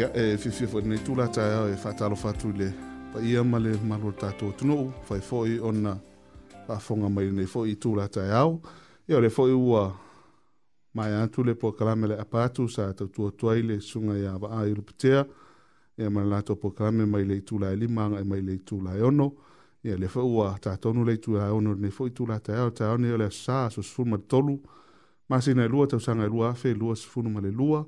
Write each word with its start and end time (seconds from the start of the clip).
ia 0.00 0.10
e 0.14 0.36
fifia 0.38 0.66
foʻi 0.66 0.82
lenei 0.82 0.98
tulata 0.98 1.42
ao 1.58 1.68
e 1.68 1.76
faatalofa 1.76 2.28
e 2.28 2.32
atu 2.32 2.48
i 2.48 2.56
le 2.58 2.72
paia 3.12 3.44
ma 3.44 3.58
le 3.58 3.76
malua 3.84 4.12
tatou 4.12 4.48
atunuu 4.50 4.86
fai 5.04 5.18
foʻi 5.20 5.60
ona 5.60 5.96
faafoga 6.66 7.08
mai 7.08 7.24
lenei 7.26 7.44
foʻi 7.44 7.72
i 7.72 7.76
tulata 7.76 8.24
e 8.24 8.30
ao 8.32 8.60
ia 9.08 9.16
o 9.16 9.20
le 9.20 9.28
foʻi 9.28 9.52
ua 9.52 9.82
mae 10.94 11.12
atu 11.22 11.44
le 11.44 11.54
pokalame 11.54 12.06
le 12.08 12.18
apa 12.20 12.44
atu 12.44 12.68
sa 12.68 12.92
tautuatua 12.94 13.52
ai 13.54 13.62
le 13.62 13.80
suga 13.80 14.16
iā 14.16 14.38
vaa 14.40 14.64
i 14.66 14.72
lupetea 14.74 15.24
ia 15.98 16.08
ma 16.10 16.24
le 16.24 16.30
latou 16.30 16.56
e 16.56 16.60
pokalame 16.62 17.04
mai 17.06 17.24
le 17.24 17.36
itulae 17.36 17.76
lima 17.76 18.04
agae 18.06 18.24
mai 18.24 18.40
le 18.40 18.54
itulae 18.56 19.02
ono 19.02 19.32
ia 19.84 19.96
le 19.98 20.06
foʻi 20.06 20.34
ua 20.36 20.56
tatonu 20.60 21.04
le 21.04 21.12
itulae 21.14 21.50
ono 21.50 21.74
lenei 21.74 21.92
foʻi 21.98 22.12
tulata 22.14 22.52
e 22.52 22.56
ao 22.56 22.70
taone 22.70 23.08
ia 23.08 23.14
o 23.14 23.18
le 23.18 23.24
asosa 23.26 23.66
asosufunu 23.66 24.10
ma 24.10 24.16
le 24.16 24.24
tolu 24.26 24.60
masina 25.28 25.64
e 25.64 25.68
lua 25.68 25.86
tausaga 25.86 26.24
e 26.24 26.28
lua 26.28 26.50
afe 26.56 26.72
lua 26.74 26.96
sufunu 26.96 27.28
ma 27.30 27.40
le 27.40 27.50
lua, 27.50 27.66
lua 27.66 27.86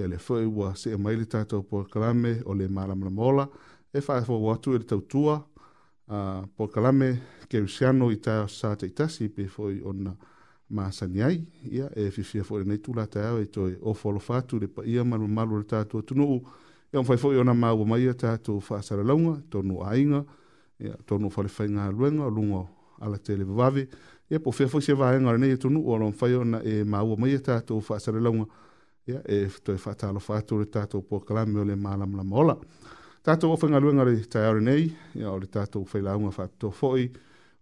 ia 0.00 0.06
e 0.06 0.08
le 0.08 0.18
foi 0.18 0.46
ua 0.46 0.74
see 0.74 0.96
mai 0.96 1.16
le 1.16 1.26
tatou 1.26 1.62
porokalame 1.62 2.42
o 2.46 2.54
le 2.54 2.68
malamalamaola 2.68 3.48
e 3.92 4.00
faafou 4.00 4.50
atu 4.52 4.74
i 4.74 4.78
le 4.78 4.84
tautua 4.84 5.34
uh, 6.08 6.44
porokalame 6.56 7.10
kerisiano 7.48 8.10
i 8.10 8.16
ta 8.16 8.46
sa 8.48 8.74
taʻitasi 8.74 9.28
pe 9.34 9.46
foi 9.48 9.80
ona 9.84 10.14
masani 10.68 11.22
ai 11.22 11.44
ia 11.70 11.88
e 11.96 12.10
fifia 12.10 12.44
foi 12.44 12.62
lenei 12.62 12.78
tulataau 12.78 13.38
e 13.40 13.46
toe 13.46 13.76
ofoalofa 13.82 14.38
atu 14.40 14.56
i 14.56 14.60
le 14.60 14.68
paia 14.68 15.04
malumamalu 15.04 15.58
le 15.58 15.64
tatou 15.64 15.98
atunuu 15.98 16.40
e 16.92 16.96
ma 16.96 17.04
fai 17.04 17.16
foi 17.18 17.38
ona 17.38 17.54
maua 17.54 17.84
mai 17.84 18.08
a 18.08 18.14
tatou 18.14 18.60
faasalalauga 18.60 19.40
tonu 19.50 19.82
aiga 19.82 20.24
ia 20.80 20.96
tonu 21.06 21.30
falefaiga 21.30 21.84
aluega 21.84 22.22
o 22.26 22.30
luga 22.30 22.68
ala 23.00 23.18
tele 23.18 23.44
vavave 23.44 23.88
ia 24.30 24.38
po 24.40 24.52
fea 24.52 24.68
foi 24.68 24.80
se 24.82 24.92
vaega 24.94 25.32
lenei 25.32 25.52
atunuu 25.52 25.94
alo 25.94 26.06
mafai 26.06 26.34
ona 26.34 26.58
e 26.64 26.84
maua 26.84 27.16
mai 27.16 27.34
a 27.34 27.38
tatou 27.40 27.80
faasalalauga 27.80 28.46
ya 29.06 29.22
e 29.26 29.48
to 29.64 29.76
fa 29.78 29.94
ta 29.94 30.12
lo 30.12 30.18
fa 30.18 30.40
to 30.42 30.56
le 30.58 30.64
ta 30.68 30.86
to 30.86 31.00
po 31.02 31.20
kala 31.20 31.46
me 31.46 31.64
le 31.64 31.76
mala 31.76 32.06
mala 32.06 32.24
mola 32.24 32.56
ta 33.22 33.36
to 33.36 33.50
ofa 33.52 33.66
ngalu 33.68 33.92
ngare 33.94 34.16
ta 34.28 34.48
ore 34.50 34.60
nei 34.60 34.92
ya 35.14 35.30
o 35.32 35.38
le 35.38 35.46
ta 35.46 35.66
to 35.66 35.84
fa 35.84 35.98
la 36.00 36.14
unga 36.16 36.30
fa 36.30 36.48
to 36.58 36.70
foi 36.70 37.10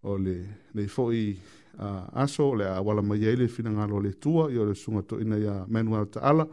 o 0.02 0.16
le 0.16 0.36
le 0.74 0.86
foi 0.88 1.38
a 1.78 2.10
aso 2.24 2.54
le 2.54 2.64
a 2.66 2.80
wala 2.82 3.02
ma 3.02 3.14
ye 3.14 3.36
le 3.36 3.48
fina 3.48 3.70
ngalo 3.70 4.00
le 4.00 4.12
tua 4.18 4.50
yo 4.50 4.64
le 4.64 4.74
sunga 4.74 5.02
to 5.02 5.18
ina 5.20 5.36
ya 5.36 5.54
manual 5.68 6.06
ta 6.10 6.20
ala 6.20 6.46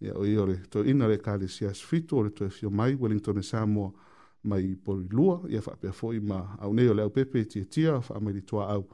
ya 0.00 0.14
o 0.14 0.24
yo 0.24 0.46
le 0.46 0.56
to 0.70 0.84
ina 0.84 1.06
le 1.08 1.18
ka 1.18 1.34
le 1.36 1.48
sia 1.48 1.72
sfito 1.74 2.16
o 2.18 2.22
le 2.22 2.30
to 2.30 2.48
fio 2.48 2.70
mai 2.70 2.94
wellington 2.94 3.38
e 3.38 3.42
samo 3.42 3.94
mai 4.42 4.76
po 4.84 4.94
lua 5.10 5.42
ya 5.48 5.60
fa 5.60 5.72
pe 5.80 5.90
foi 5.92 6.20
ma 6.20 6.54
au 6.62 6.72
nei 6.74 6.86
o 6.88 6.92
le 6.94 7.02
pepe 7.10 7.44
tia 7.44 7.64
tia 7.64 8.00
fa 8.00 8.20
mai 8.20 8.32
le 8.32 8.42
tua 8.44 8.68
au 8.74 8.86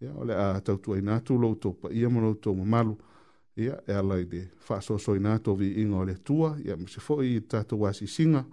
ya 0.00 0.12
o 0.20 0.24
le 0.24 0.34
a 0.36 0.60
tau 0.60 0.76
tua 0.78 0.98
ina 0.98 1.18
tu 1.20 1.38
lo 1.40 1.54
to 1.56 1.72
pa 1.80 1.88
ia 1.88 2.08
mo 2.12 2.20
lo 2.20 2.34
to 2.36 2.52
ma 2.54 2.64
malu 2.64 2.94
ma 2.96 3.11
ia 3.56 3.82
e 3.86 3.92
ala 3.94 4.16
i 4.20 4.24
te 4.26 4.42
whaasosoina 4.68 5.36
tō 5.44 5.52
vi 5.58 5.72
inga 5.82 6.04
le 6.08 6.14
tua, 6.24 6.54
ia 6.64 6.76
se 6.88 7.00
fo 7.00 7.18
i 7.22 7.38
tātou 7.54 7.82
wasi 7.84 8.06
singa, 8.08 8.44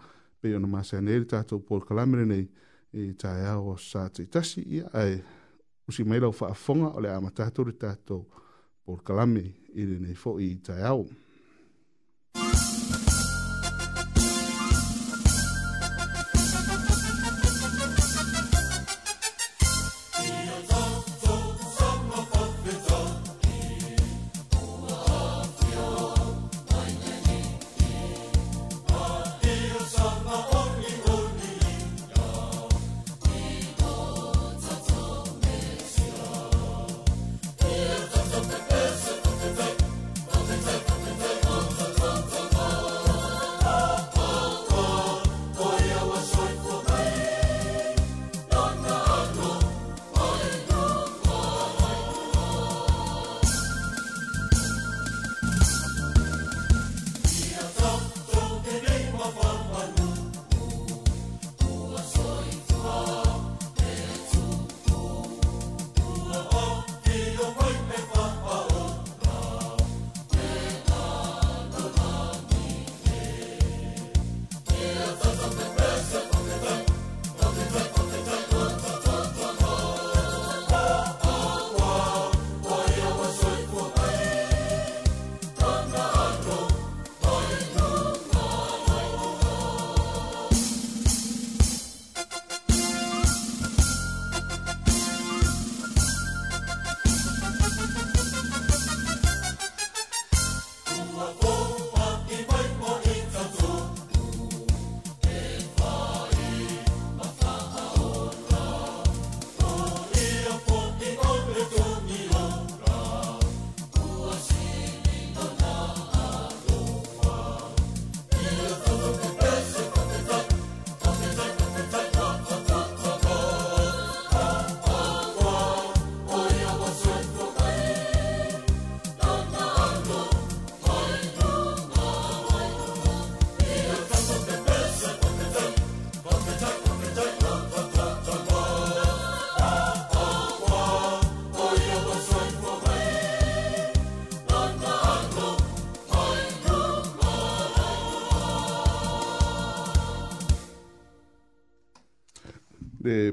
pe 0.41 0.51
i 0.51 0.55
ona 0.55 0.67
masea 0.67 1.01
neri 1.01 1.25
tātou 1.25 1.61
pōr 1.69 1.85
kalamere 1.87 2.25
nei 2.27 2.45
i 2.99 3.13
tāi 3.21 3.45
au 3.53 3.71
o 3.73 3.77
sā 3.79 4.07
te 4.13 4.25
tasi, 4.25 4.63
ia 4.79 4.89
ai 4.93 5.21
usi 5.87 6.03
meila 6.03 6.27
o 6.29 6.35
whaafonga 6.35 6.91
o 6.97 7.03
le 7.03 7.11
amatātou 7.15 7.69
re 7.69 7.77
tātou 7.85 8.25
pōr 8.85 9.01
kalame 9.07 9.45
i 9.75 9.87
re 9.87 9.99
nei 10.03 10.15
fo 10.17 10.35
i 10.43 10.51
tāi 10.65 10.83
au. 10.91 11.05
Ia. 11.07 11.25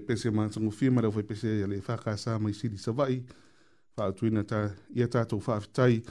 pese 0.06 0.30
ma 0.30 0.48
sango 0.52 0.70
firma 0.70 1.00
le 1.02 1.10
fai 1.10 1.22
pese 1.24 1.48
ya 1.60 1.66
le 1.66 1.80
faka 1.80 2.16
sa 2.16 2.38
mai 2.38 2.52
sidi 2.54 2.78
savai 2.78 3.22
fa 3.94 4.12
tuina 4.12 4.44
ta 4.44 4.70
ia 4.94 5.08
tato 5.08 5.38
fa 5.40 5.58
fitai 5.60 6.02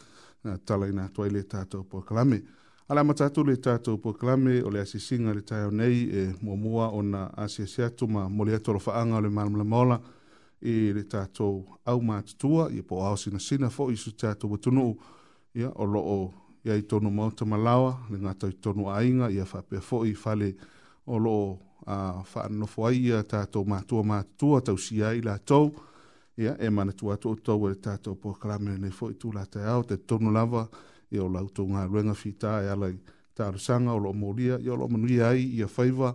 na 0.43 0.57
tala 0.57 0.87
ina 0.87 1.07
toile 1.09 1.43
tato 1.47 1.83
po 1.83 2.01
kalame 2.01 2.43
ala 2.87 3.03
matatu 3.03 3.43
le 3.43 3.55
tato 3.57 3.97
po 3.97 4.13
kalame 4.13 4.61
o 4.61 4.69
le 4.69 4.79
asisinga 4.81 5.33
le 5.33 5.41
tayo 5.41 5.69
nei 5.71 6.09
e 6.11 6.33
muamua 6.41 6.87
o 6.89 7.01
na 7.01 7.27
asia 7.37 7.65
siatu 7.67 8.05
ma 8.07 8.27
mole 8.29 8.53
ato 8.55 8.73
lo 8.73 8.79
faanga 8.79 9.19
le 9.21 9.29
malamla 9.29 9.63
maola 9.63 10.01
i 10.61 10.91
le 10.93 11.03
tato 11.07 11.79
au 11.85 12.01
matutua 12.01 12.67
e 12.71 12.81
po 12.83 13.03
au 13.05 13.15
sina 13.17 13.39
sina 13.39 13.69
fo 13.69 13.89
isu 13.91 14.11
tato 14.15 14.47
watunu 14.49 14.95
ya 15.53 15.71
o 15.75 15.85
loo 15.85 16.33
ia 16.65 16.75
i 16.75 16.83
tonu 16.83 17.09
mauta 17.11 17.45
malawa 17.45 17.99
le 18.09 18.17
ngata 18.17 18.47
i 18.47 18.53
tonu 18.59 18.89
ainga 18.91 19.29
ia 19.31 19.45
fa 19.45 19.61
pe 19.63 19.79
fo 19.79 20.03
i 20.05 20.13
fale 20.13 20.55
o 21.05 21.17
loo 21.19 21.59
whaanofo 21.87 22.81
uh, 22.85 22.89
aia 22.89 23.21
tātou 23.23 23.65
to 23.87 24.03
mātua 24.03 24.61
tausia 24.65 25.11
i 25.15 25.21
lātou. 25.21 25.71
Ia, 26.37 26.55
e 26.59 26.67
mana 26.69 26.91
to 26.91 27.09
atu 27.13 27.29
o 27.29 27.35
tau 27.35 27.67
e 27.69 28.15
po 28.21 28.33
karame 28.33 28.77
nei 28.77 28.89
fo 28.91 29.07
i 29.09 29.13
tūla 29.13 29.45
te 29.47 29.59
ao, 29.63 29.83
te 29.87 29.95
tonu 29.95 30.31
lava, 30.33 30.65
e 31.09 31.19
o 31.23 31.29
lau 31.31 31.47
tū 31.47 31.63
ngā 31.65 31.85
ruenga 31.87 32.11
whita 32.13 32.57
e 32.61 32.67
alai 32.73 32.93
tāru 33.37 33.57
sanga 33.57 33.93
o 33.93 33.97
lo 34.03 34.11
moria, 34.11 34.57
e 34.59 34.67
o 34.69 34.75
lo 34.75 34.87
manui 34.89 35.21
ai 35.23 35.45
i 35.45 35.61
a 35.63 35.67
whaiva, 35.69 36.11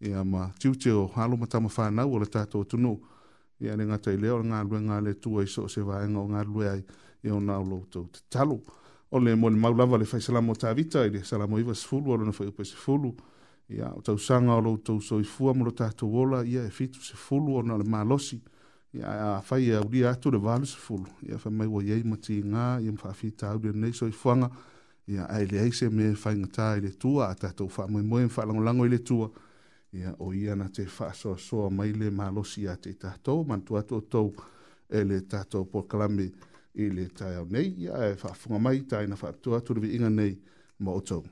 e 0.00 0.14
a 0.16 0.24
ma 0.24 0.46
tiu 0.58 0.72
te 0.80 0.88
o 0.92 1.06
halo 1.14 1.36
matama 1.36 1.68
whānau 1.68 2.14
o 2.14 2.18
le 2.18 2.24
tātou 2.26 2.64
tunu, 2.64 2.96
e 3.60 3.68
ane 3.68 3.84
ngatai 3.90 4.16
leo 4.16 4.38
ngā 4.42 4.62
ruenga 4.64 4.96
le 5.04 5.12
tua 5.20 5.44
i 5.44 5.50
so 5.52 5.68
se 5.68 5.84
vāenga 5.84 6.22
o 6.22 6.28
ngā 6.32 6.46
rue 6.48 6.70
ai, 6.70 6.80
e 7.20 7.28
o 7.28 7.36
nā 7.36 7.58
o 7.60 7.66
lo 7.66 7.82
tū 7.92 8.06
te 8.08 8.46
O 9.10 9.18
le 9.18 9.32
mole 9.34 9.56
maulava 9.58 9.98
le 9.98 10.06
whaisalamo 10.06 10.54
tāvita, 10.54 11.00
e 11.04 11.10
le 11.10 11.24
salamo 11.26 11.58
iwa 11.58 11.74
sifulu, 11.74 12.12
o 12.12 12.16
lo 12.20 12.24
na 12.24 12.30
whaiupa 12.32 12.62
sifulu, 12.64 13.10
e 13.18 13.29
ia 13.70 13.90
o 13.94 14.00
tausaga 14.02 14.54
o 14.56 14.60
loutou 14.60 15.00
soifua 15.00 15.54
mo 15.54 15.70
ta 15.70 15.90
to 15.92 16.06
ola 16.12 16.42
ya 16.44 16.64
e 16.66 16.70
fitu 16.70 17.00
sefulu 17.02 17.56
ona 17.60 17.76
le 17.78 17.84
malosi 17.84 18.40
ia 18.94 19.36
afai 19.36 19.68
e 19.70 19.74
aulia 19.74 20.10
atu 20.10 20.30
le 20.30 20.38
valu 20.38 20.66
sefulu 20.66 21.06
ia 21.22 21.38
faamaiuai 21.38 21.92
ai 21.94 22.02
ma 22.04 22.16
tigā 22.16 22.66
ia 22.82 22.90
ma 22.92 22.98
faafitauli 23.02 23.72
lenei 23.72 23.92
soifuaga 23.92 24.50
ia 25.06 25.26
ae 25.30 25.46
leai 25.46 25.72
se 25.72 25.88
me 25.88 26.12
faigatā 26.22 26.74
i 26.78 26.80
le 26.86 26.90
tua 26.96 27.30
a 27.32 27.86
mo 27.88 28.18
en 28.18 28.28
fa 28.28 28.44
lango 28.44 28.86
i 28.86 28.88
le 28.88 28.98
tua 28.98 29.30
ia 29.92 30.14
o 30.18 30.32
ia 30.34 30.54
na 30.56 30.68
te 30.68 30.86
so 31.38 31.70
mai 31.70 31.92
le 31.92 32.10
malosi 32.10 32.64
ya 32.64 32.76
te 32.76 32.92
ta 32.96 33.10
tatou 33.14 33.44
manatu 33.44 33.84
to 33.86 34.00
to 34.00 34.32
e 34.90 35.04
le 35.04 35.20
tatou 35.26 35.64
pokalame 35.64 36.30
i 36.74 36.88
le 36.90 37.06
ta 37.08 37.26
nei 37.48 37.74
ya 37.84 38.16
fa 38.16 38.34
fanga 38.34 38.58
mai 38.58 38.80
taina 38.86 39.16
faapitoa 39.16 39.58
atu 39.58 39.74
le 39.74 39.80
viiga 39.80 40.08
nei 40.10 40.34
ma 40.78 40.90
outou 40.90 41.24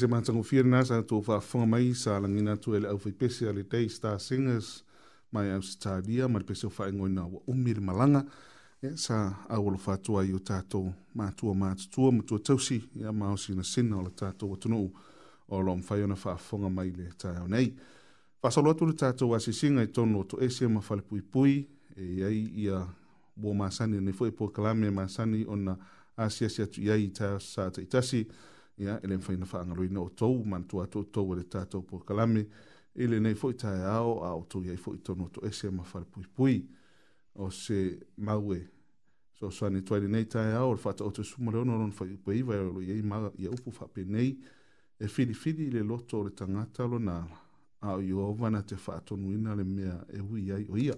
se 0.00 0.06
matango 0.08 0.40
fia 0.42 0.62
na 0.64 0.80
sa 0.80 0.96
tō 1.04 1.18
wha 1.26 1.36
whanga 1.44 1.66
mai 1.68 1.90
sa 1.94 2.16
langina 2.20 2.54
tō 2.56 2.72
ele 2.76 2.88
au 2.88 2.96
whai 3.04 3.12
pese 3.20 3.44
a 3.48 3.52
le 3.52 3.62
day 3.68 3.86
star 3.88 4.16
singers 4.20 4.82
mai 5.32 5.50
au 5.52 5.60
se 5.62 5.76
tā 5.76 5.98
ria, 6.06 6.28
mai 6.28 6.40
pese 6.48 6.64
o 6.66 6.70
whae 6.72 6.88
ngoi 6.92 7.10
nā 7.12 7.26
wa 7.28 7.40
umiri 7.52 7.82
malanga 7.84 8.22
yeah, 8.80 8.96
sa 8.96 9.16
au 9.48 9.68
alo 9.68 9.76
whātua 9.76 10.24
i 10.24 10.32
o 10.32 10.40
tātou 10.40 10.88
mātua 11.14 11.52
mātutua 11.52 12.14
mātua 12.16 12.40
tausi 12.48 12.78
i 12.80 13.04
e, 13.04 13.04
a 13.04 13.12
mausi 13.12 13.52
na 13.52 13.60
sina 13.68 13.98
o 14.00 14.06
le 14.06 14.12
tātou 14.16 14.54
watunu 14.54 14.86
o 15.48 15.60
lo 15.60 15.74
mwhai 15.76 16.00
ona 16.06 16.16
wha 16.16 16.36
whanga 16.48 16.70
mai 16.78 16.94
le 16.96 17.10
tā 17.20 17.34
au 17.42 17.48
nei. 17.52 17.68
Whasalo 18.40 18.72
atu 18.72 18.88
le 18.88 18.96
tātou 18.96 19.36
asi 19.36 19.52
singa 19.52 19.84
i 19.84 19.90
tono 19.92 20.22
o 20.24 20.30
tō 20.30 20.40
esia 20.46 20.68
ma 20.72 20.80
whale 20.86 21.04
pui 21.04 21.20
pui 21.20 21.58
e 21.98 22.08
iai 22.22 22.40
i 22.64 22.70
a 22.72 22.80
wō 23.40 23.52
māsani, 23.60 24.00
nei 24.04 24.16
fwoi 24.16 24.32
pō 24.36 24.48
kalame 24.56 24.88
māsani 24.92 25.44
o 25.44 25.58
na 25.60 25.76
asiasi 26.20 26.64
atu 26.64 26.88
iai 26.88 27.08
i 27.10 27.12
tā 27.16 27.34
sa 27.44 27.68
taitasi. 27.72 28.22
Ta 28.30 28.36
ia 28.80 29.00
ele 29.02 29.18
fai 29.18 29.36
na 29.36 29.44
fanga 29.46 29.74
lui 29.74 29.88
no 29.88 30.08
tou 30.08 30.42
man 30.44 30.62
tua 30.64 30.86
tou 30.86 31.04
tou 31.04 31.34
e 31.34 31.36
le 31.36 31.42
tato 31.44 31.82
po 31.82 31.98
kalame 31.98 32.46
ele 32.96 33.20
nei 33.20 33.34
foi 33.34 33.54
ta 33.54 33.68
ao 33.96 34.24
a 34.24 34.34
o 34.34 34.42
tou 34.44 34.62
foi 34.76 34.96
to 34.98 35.14
no 35.14 35.28
to 35.28 35.40
ese 35.46 35.70
ma 35.70 35.82
fal 35.84 36.04
pui 36.10 36.24
pui 36.36 36.68
o 37.34 37.50
se 37.50 38.00
maue 38.16 38.60
so 39.32 39.50
so 39.50 39.68
ni 39.68 39.82
twa 39.82 39.98
nei 40.00 40.24
ta 40.26 40.40
ao 40.56 40.74
fa 40.76 40.92
to 40.94 41.10
to 41.10 41.22
sumo 41.22 41.50
no 41.50 41.62
non 41.64 41.92
foi 41.92 42.08
pe 42.24 42.32
iva 42.38 42.56
lo 42.56 42.80
ye 42.80 43.02
ma 43.02 43.30
ye 43.36 43.48
upu 43.48 43.70
fa 43.70 43.86
pe 43.86 44.02
nei 44.04 44.38
e 44.98 45.06
fili 45.08 45.34
fili 45.34 45.70
le 45.70 45.82
loto 45.82 46.22
le 46.22 46.30
tangata 46.32 46.84
lo 46.84 46.98
na 46.98 47.26
a 47.80 47.98
yo 48.00 48.32
vana 48.32 48.62
te 48.62 48.76
fa 48.76 48.98
to 49.00 49.14
nuina 49.16 49.54
le 49.54 49.64
mea 49.64 50.04
e 50.08 50.18
hui 50.20 50.50
ai 50.52 50.66
o 50.70 50.76
ia 50.76 50.96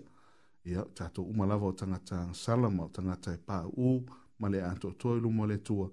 ia 0.64 0.82
tato 0.94 1.26
lava 1.48 1.66
o 1.66 1.72
tangata 1.74 2.32
salama 2.32 2.84
o 2.84 2.88
tangata 2.88 3.32
e 3.34 3.38
pa 3.38 3.66
u 3.66 4.02
male 4.38 4.62
anto 4.62 4.90
toilu 4.96 5.30
mole 5.30 5.58
tua 5.62 5.90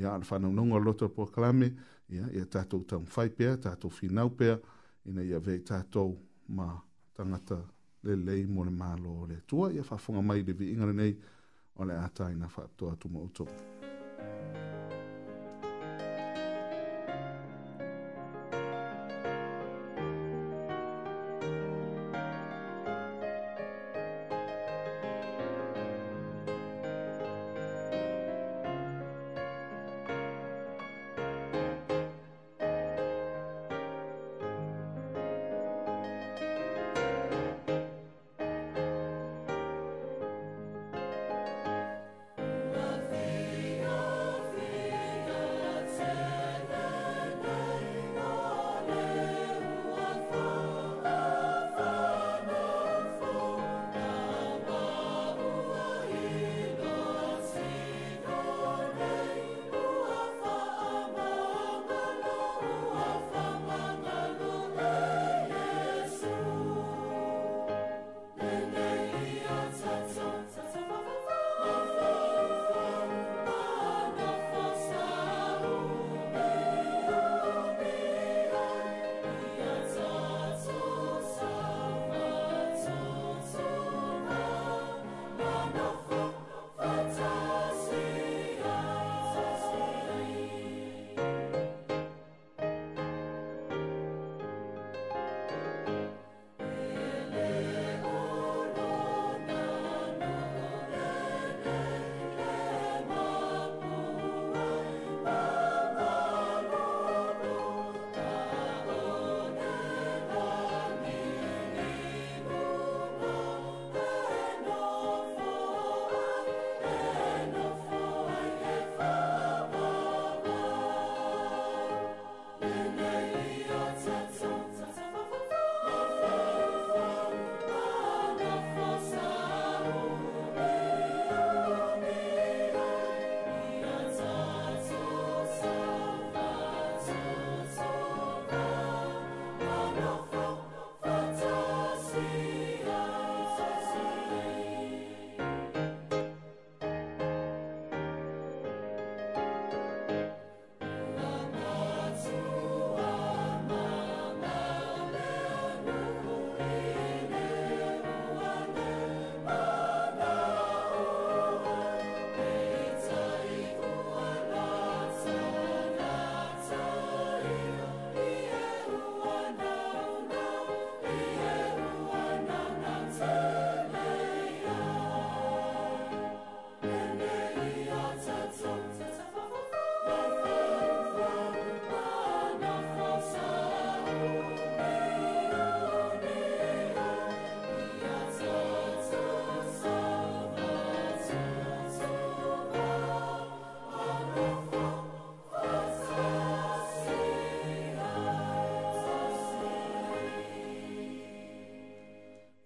ya 0.00 0.08
ia 0.08 0.14
ana 0.14 0.24
fanaunaga 0.24 0.74
o 0.74 0.78
loto 0.80 1.08
poklame 1.08 1.72
ia 2.08 2.28
ia 2.32 2.44
tatou 2.46 2.84
taumafai 2.84 3.28
pea 3.30 3.56
tatou 3.56 3.90
finau 3.90 4.30
pea 4.30 4.58
ina 5.06 5.22
ia 5.22 5.38
vei 5.38 5.58
tatou 5.58 6.16
ma 6.48 6.80
tagata 7.16 7.58
lelei 8.04 8.46
mo 8.46 8.64
le 8.64 8.70
malo 8.70 9.10
o 9.22 9.26
le 9.26 9.34
atua 9.36 9.72
ia 9.72 9.82
faafoga 9.84 10.22
mai 10.22 10.40
i 10.40 10.44
le 10.48 10.52
viiga 10.52 10.86
lenei 10.86 11.14
o 11.76 11.84
le 11.84 11.94
a 12.04 12.08
taina 12.08 12.48
faapitoa 12.48 12.92
atumautou 12.92 13.48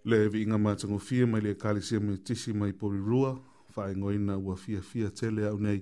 le 0.05 0.27
vi 0.29 0.43
inga 0.45 0.59
mātango 0.61 0.99
fia 1.01 1.25
mai 1.27 1.40
le 1.40 1.55
kāle 1.57 1.81
sia 1.83 1.99
tisi 2.25 2.53
mai 2.53 2.73
pori 2.77 2.99
rua, 3.07 3.31
whae 3.75 3.95
ngoi 3.97 4.19
na 4.21 4.37
ua 4.37 4.57
fia 4.57 4.83
fia 4.85 5.09
tele 5.11 5.47
au 5.49 5.57
nei, 5.59 5.81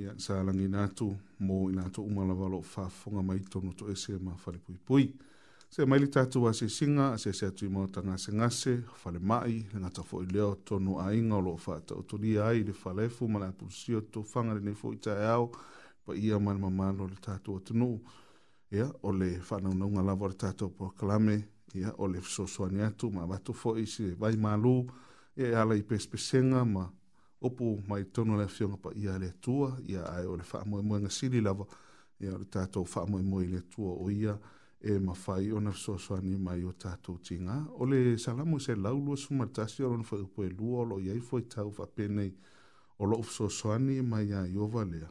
ia 0.00 0.14
sa 0.18 0.40
langi 0.42 0.64
nātu, 0.68 1.10
mō 1.44 1.58
i 1.70 1.76
nātu 1.76 2.00
umalawalo 2.02 2.62
whafonga 2.64 3.20
mai 3.22 3.40
tono 3.50 3.72
to 3.76 3.90
ese 3.92 4.16
ma 4.18 4.32
whale 4.46 4.58
pui 4.58 4.78
pui. 4.86 5.12
Se 5.70 5.84
mai 5.84 5.98
li 6.00 6.06
tātu 6.08 6.46
a 6.48 6.52
se 6.54 6.68
singa, 6.70 7.12
a 7.14 7.18
se 7.18 7.32
se 7.34 7.46
atu 7.50 7.66
i 7.66 7.70
mōta 7.70 8.00
ngase 8.06 8.32
ngase, 8.32 8.74
whale 9.04 9.20
mai, 9.20 9.60
le 9.74 9.82
ngata 9.84 10.02
fo 10.06 10.22
i 10.22 10.26
leo 10.30 10.54
tono 10.64 10.98
a 10.98 11.12
inga 11.14 11.36
o 11.36 11.44
lo 11.44 11.56
whata 11.66 11.98
o 11.98 12.02
toni 12.02 12.36
ai, 12.38 12.64
le 12.64 12.72
whale 12.84 13.08
fu, 13.10 13.28
mana 13.28 13.48
apulusio 13.52 14.00
to 14.10 14.22
whanga 14.32 14.54
le 14.56 14.60
nei 14.64 14.74
fo 14.78 14.92
i 14.94 14.98
tae 15.04 15.26
au, 15.36 15.50
pa 16.04 16.14
ia 16.16 16.38
mani 16.40 16.60
mamano 16.64 17.06
le 17.06 17.20
tātu 17.20 17.58
o 17.58 17.60
tenu. 17.60 17.92
Ia, 18.72 18.88
o 19.02 19.12
le 19.12 19.34
whanau 19.50 19.76
naunga 19.76 20.00
lawa 20.02 20.32
le 20.32 20.36
tātu 20.40 20.66
o 20.68 20.74
proklame, 20.74 21.38
ia, 21.42 21.50
ia 21.74 21.92
o 21.98 22.06
le 22.08 22.20
fesoasoani 22.20 22.82
atu 22.82 23.10
ma 23.12 23.26
vatu 23.26 23.52
foʻi 23.52 23.86
se 23.86 24.06
vai 24.20 24.36
malu 24.36 24.86
ia 25.36 25.46
e 25.48 25.54
ala 25.62 25.74
i 25.74 25.82
pesepesega 25.88 26.64
ma 26.64 26.84
upu 27.42 27.66
mai 27.88 28.04
tonu 28.14 28.36
le 28.38 28.44
afioga 28.48 28.76
paia 28.84 29.14
a 29.14 29.18
le 29.18 29.28
atua 29.34 29.68
ia 29.90 30.02
ae 30.14 30.26
o 30.26 30.36
le 30.36 30.42
faamoemoega 30.50 31.10
sili 31.16 31.40
lava 31.40 31.64
ia 32.20 32.34
o 32.34 32.38
le 32.42 32.46
tatou 32.54 32.84
faamoemoe 32.94 33.44
i 33.46 33.50
le 33.54 33.58
atua 33.66 33.92
o 34.04 34.06
ia 34.10 34.34
e 34.80 34.98
mafai 35.06 35.50
ona 35.58 35.70
fesoasoani 35.76 36.36
mai 36.46 36.62
o 36.70 36.72
tatou 36.84 37.18
tigā 37.26 37.56
o 37.80 37.82
le 37.90 37.98
salamo 38.24 38.58
se 38.58 38.72
lau 38.84 38.96
luasuma 39.04 39.44
le 39.44 39.50
tasi 39.56 39.82
o 39.82 39.88
lona 39.92 40.04
faiupu 40.10 40.44
e 40.44 40.48
lua 40.58 40.80
o 40.84 40.86
loo 40.90 41.00
iai 41.06 41.18
foi 41.28 41.42
tau 41.54 41.70
faapenei 41.78 42.32
o 43.02 43.04
loʻu 43.10 43.24
fesoasoani 43.28 43.96
mai 44.10 44.26
ia 44.30 44.46
iova 44.54 44.84
lea 44.92 45.10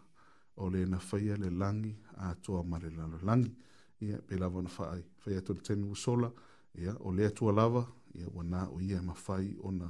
o 0.64 0.70
le 0.74 0.86
na 0.86 1.00
faia 1.08 1.36
le 1.44 1.50
lagi 1.62 1.94
atoa 2.30 2.64
ma 2.70 2.78
le 2.84 2.90
lalolagi 2.98 3.52
ia 4.06 4.18
pe 4.28 4.36
lava 4.42 4.60
ona 4.60 4.70
faai 4.70 5.04
faia 5.22 5.42
tonitaimi 5.46 5.88
usola 5.96 6.32
ia 6.78 6.96
o 7.00 7.12
lea 7.12 7.32
tua 7.32 7.52
lava 7.52 7.86
ia 8.16 8.28
ua 8.34 8.44
nā 8.44 8.64
o 8.74 8.80
ia 8.82 8.98
e 8.98 9.02
mafai 9.02 9.56
ona 9.64 9.90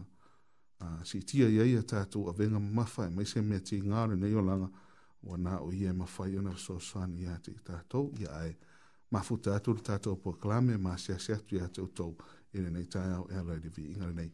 a 0.79 1.05
si 1.05 1.19
tia 1.23 1.47
ia 1.49 1.65
ia 1.65 1.81
tātou 1.81 2.29
a 2.29 2.33
venga 2.33 2.59
mafai 2.59 3.09
mai 3.09 3.25
se 3.25 3.41
mea 3.41 3.59
ti 3.59 3.81
ngāre 3.81 4.15
nei 4.15 4.33
o 4.35 4.41
langa 4.41 4.69
ua 5.23 5.37
o 5.61 5.71
ia 5.71 5.89
e 5.89 5.93
mafai 5.93 6.37
ona 6.37 6.57
so 6.57 6.79
sani 6.79 7.21
ia 7.21 7.37
te 7.43 7.53
tātou 7.69 8.11
ia 8.21 8.29
ai 8.39 8.55
mafu 9.11 9.37
tātou 9.37 9.79
tātou 9.89 10.15
po 10.17 10.35
ma 10.81 10.97
se 10.97 11.17
se 11.19 11.33
atu 11.33 11.55
ia 11.55 11.67
tātou 11.67 11.87
tau 11.87 12.13
ina 12.53 12.69
nei 12.69 12.83
tāia 12.93 13.19
o 13.21 13.27
ea 13.31 13.43
lai 13.43 13.59
divi 13.59 13.83
ingare 13.91 14.13
nei 14.13 14.31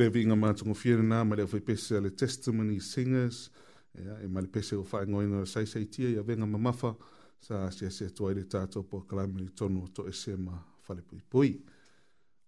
le 0.00 0.08
vinga 0.08 0.36
matungu 0.36 0.74
fiere 0.74 1.02
nā, 1.04 1.20
ma 1.28 1.36
le 1.36 1.44
awhai 1.44 1.60
pese 1.60 1.98
le 2.00 2.10
testimony 2.16 2.78
singers, 2.80 3.50
e 3.92 4.26
ma 4.28 4.40
le 4.40 4.48
pese 4.48 4.72
o 4.76 4.84
whaingo 4.90 5.20
ina 5.22 5.44
sai 5.44 5.66
sai 5.66 5.84
tia, 5.92 6.08
ia 6.08 6.22
venga 6.22 6.46
mamafa, 6.46 6.94
sa 7.38 7.70
se 7.70 7.90
se 7.90 8.08
toa 8.16 8.30
ire 8.32 8.46
tātou 8.48 8.84
po 8.88 9.02
kalamini 9.08 9.48
tonu 9.56 9.86
to 9.92 10.04
e 10.08 10.12
se 10.16 10.36
ma 10.36 10.56
whale 10.88 11.00
pui 11.02 11.20
pui. 11.26 11.50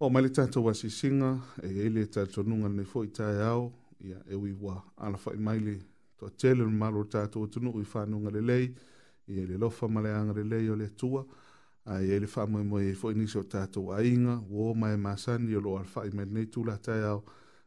O 0.00 0.08
ma 0.10 0.20
le 0.24 0.30
tātou 0.32 0.64
wasi 0.66 0.88
singa, 0.90 1.32
e 1.60 1.68
ele 1.84 2.06
e 2.08 2.08
tātou 2.08 2.42
nunga 2.48 2.68
nei 2.72 2.88
fo 2.88 3.04
i 3.04 3.10
tāi 3.12 3.40
au, 3.44 3.68
ia 4.00 4.20
e 4.26 4.34
ui 4.38 4.52
wā 4.56 4.78
ala 4.96 5.20
whai 5.26 5.36
maile 5.38 5.76
toa 6.16 6.30
tele 6.38 6.64
no 6.64 6.72
maro 6.72 7.04
tātou 7.04 7.48
tunu 7.52 7.72
ui 7.76 7.84
whanunga 7.92 8.32
le 8.34 8.40
lei, 8.40 8.70
ia 9.28 9.44
le 9.46 9.56
lofa 9.60 9.88
ma 9.92 10.00
le 10.00 10.12
anga 10.14 10.34
le 10.40 10.44
lei 10.54 10.68
o 10.72 10.78
le 10.78 10.88
tua, 10.96 11.24
a 11.86 12.00
ia 12.00 12.16
le 12.20 12.28
whamoe 12.34 12.62
moe 12.64 12.86
e, 12.88 12.92
e 12.96 12.96
fo 12.96 13.10
inisi 13.12 13.36
o 13.36 13.44
tātou 13.44 13.92
a 13.92 14.00
inga, 14.04 14.38
wō 14.40 14.72
mai 14.78 14.96
masani 14.96 15.52
o 15.52 15.60
lo 15.60 15.76
alfa 15.80 16.06
i 16.08 16.12
mai 16.16 16.28
nei 16.32 16.46
tūla 16.48 16.76
tāi 16.80 17.02
au, 17.12 17.20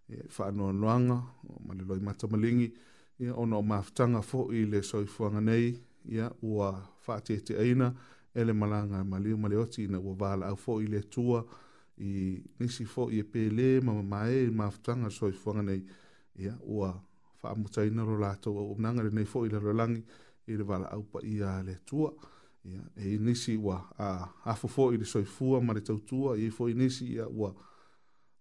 E, 0.10 0.16
whanoanoanga 0.38 1.14
o 1.50 1.62
mani 1.66 1.84
loi 1.84 2.00
mata 2.00 2.28
malingi 2.28 2.74
ia, 3.20 3.30
e, 3.30 3.32
ono 3.32 3.62
maftanga 3.62 4.22
fo 4.22 4.52
i 4.54 4.66
le 4.70 4.82
soifuanga 4.84 5.40
nei 5.42 5.74
ia 6.06 6.32
ua 6.42 6.94
whaatete 7.08 7.58
aina 7.58 7.92
ele 8.36 8.54
malanga 8.54 9.04
maliu 9.04 9.38
malioti 9.38 9.84
ina 9.84 9.98
ua 10.00 10.14
vala 10.14 10.46
au 10.48 10.56
fo 10.56 10.78
i 10.82 10.86
le 10.88 11.02
tua 11.02 11.42
i 11.98 12.38
nisi 12.60 12.86
fo 12.86 13.10
i 13.10 13.20
e 13.20 13.24
pele 13.24 13.82
ma 13.82 13.94
mae 14.04 14.44
i 14.44 14.50
maftanga 14.52 15.10
soifuanga 15.10 15.62
nei 15.64 15.82
ia 16.36 16.54
ua 16.62 16.94
whaamutaina 17.44 18.04
ro 18.06 18.18
lato 18.18 18.54
o 18.54 18.76
nangare 18.78 19.10
nei 19.10 19.26
fo 19.26 19.46
i 19.46 19.50
le 19.50 19.58
rolangi 19.60 20.06
i 20.48 20.54
le 20.56 20.64
vala 20.64 20.86
au 20.92 21.02
pa 21.04 21.20
ia 21.26 21.64
le 21.64 21.80
tua 21.86 22.14
ia 22.64 22.84
e 22.96 23.18
nisi 23.18 23.56
ua 23.58 23.80
a 23.98 24.30
hafo 24.44 24.68
fo 24.68 24.92
i 24.94 24.98
le 24.98 25.06
soifua 25.06 25.62
ma 25.62 25.74
le 25.74 25.82
tautua 25.82 26.38
i 26.38 26.46
e 26.46 26.50
fo 26.52 26.68
i 26.70 26.74
nisi 26.74 27.10
ia 27.14 27.28
ua 27.28 27.56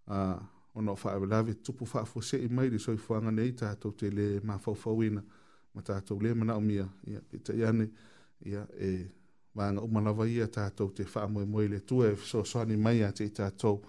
a 0.07 0.35
uh, 0.35 0.54
ona 0.75 0.93
o 0.93 0.97
faavelave 0.97 1.55
tupu 1.55 1.87
faafoasee 1.87 2.49
mai 2.49 2.71
le 2.71 2.79
soifoaga 2.79 3.31
nei 3.31 3.53
tatou 3.53 3.93
te 3.93 4.11
lē 4.11 4.41
mafaufauina 4.45 5.23
ma 5.75 5.83
tatou 5.83 6.19
lē 6.21 6.35
manaʻomia 6.41 6.87
ia 7.07 7.21
peitaʻi 7.31 7.67
ane 7.69 7.87
ia 8.47 8.67
e 8.81 9.11
vagauma 9.55 10.01
lava 10.01 10.27
ia 10.27 10.47
tatou 10.49 10.91
te 10.91 11.05
faamoemoe 11.05 11.69
le 11.69 11.81
tua 11.81 12.09
e 12.11 12.17
fesoasoani 12.17 12.77
mai 12.77 13.03
a 13.03 13.11
teʻi 13.13 13.33
tatou 13.33 13.83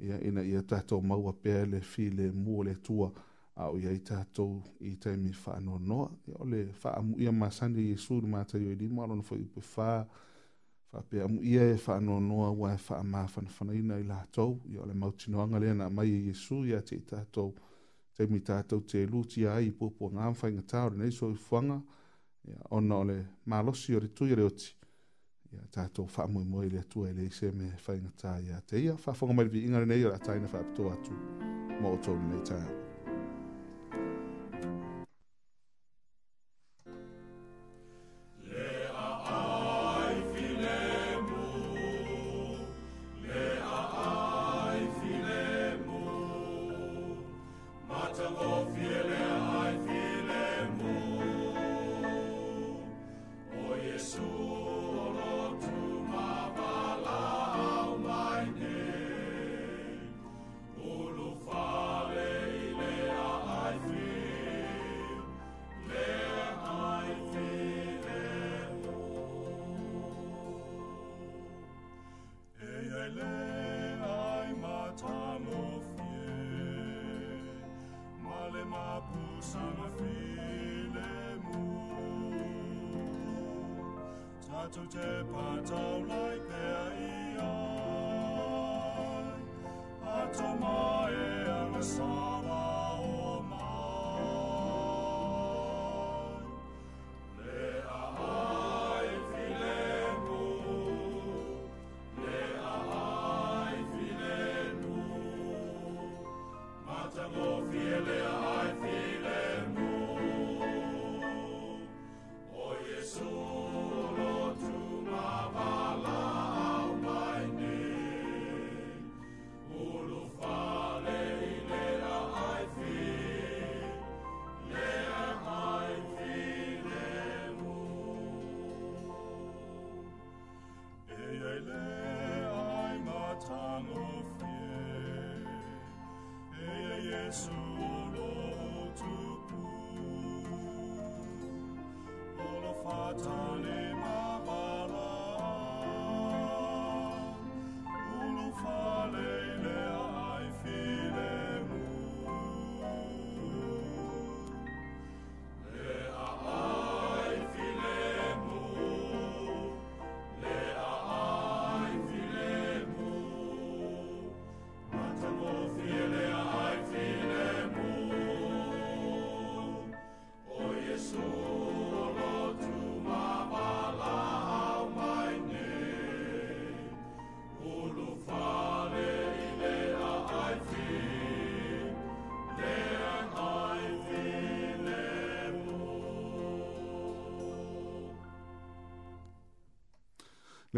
ia 0.00 0.20
ina 0.28 0.42
ia 0.42 0.62
tatou 0.62 1.00
maua 1.02 1.32
pea 1.32 1.66
le 1.66 1.80
filemu 1.80 2.58
o 2.58 2.62
le 2.62 2.74
tua 2.74 3.12
ao 3.56 3.78
iai 3.78 3.98
tatou 3.98 4.62
i 4.80 4.96
taimi 4.96 5.32
faanoanoa 5.32 6.10
ia 6.28 6.34
o 6.38 6.44
le 6.46 6.66
faamuia 6.82 7.32
masani 7.32 7.90
iesu 7.90 8.20
le 8.20 8.28
matai 8.28 8.66
o 8.66 8.70
i 8.72 8.74
lima 8.74 9.02
o 9.02 9.06
lona 9.06 9.22
foi 9.22 9.38
upefā 9.42 10.06
whapea 10.92 11.26
mu 11.28 11.40
ia 11.42 11.62
e 11.62 11.78
wha 11.86 12.00
noa 12.00 12.50
wa 12.50 12.72
e 12.72 12.76
wha 12.88 12.96
a 12.98 13.02
māwhana 13.02 13.50
whana 13.58 13.74
ina 13.74 13.98
i 14.00 14.04
lātou, 14.04 14.56
i 14.72 14.78
ole 14.78 14.94
mautinoanga 14.94 15.60
lea 15.60 15.74
nā 15.74 15.88
mai 15.92 16.08
i 16.08 16.14
e 16.14 16.22
Jesu 16.30 16.62
i 16.66 16.72
a 16.74 16.80
te 16.82 16.96
i 16.96 17.02
tātou, 17.04 17.52
te 18.16 18.26
mi 18.26 18.40
tātou 18.40 18.80
te 18.86 19.04
lūti 19.06 19.44
ai 19.48 19.68
i 19.68 19.72
pōpō 19.76 20.08
ngā 20.16 20.30
mwhai 20.32 20.50
ngā 20.56 20.64
tāore 20.72 20.96
nei 20.98 21.12
so 21.14 21.28
i 21.30 21.36
whanga, 21.50 21.78
ia 22.48 22.56
ona 22.78 22.98
ole 23.04 23.18
mālosi 23.46 23.96
o 23.96 24.00
re 24.00 24.08
tui 24.08 24.32
re 24.32 24.48
oti, 24.48 24.72
ia 25.52 25.66
tātou 25.76 26.08
wha 26.08 26.24
amui 26.26 26.44
moi 26.48 26.66
lea 26.72 26.82
tua 26.88 27.12
i 27.12 27.16
lei 27.20 27.30
se 27.36 27.52
me 27.52 27.70
whai 27.84 28.00
ngā 28.00 28.14
tā 28.24 28.36
i 28.42 28.58
te 28.66 28.80
ia, 28.82 28.96
wha 29.04 29.14
whanga 29.20 29.38
mai 29.42 29.48
vi 29.52 29.66
ingare 29.68 29.86
nei 29.86 30.06
o 30.08 30.12
la 30.14 30.18
taina 30.24 30.48
wha 30.52 30.64
apitō 30.64 30.92
atu, 30.96 31.20
Mo 31.78 31.92
o 31.94 31.98
tōni 32.02 32.32
nei 32.32 32.42
tāi. 32.42 32.66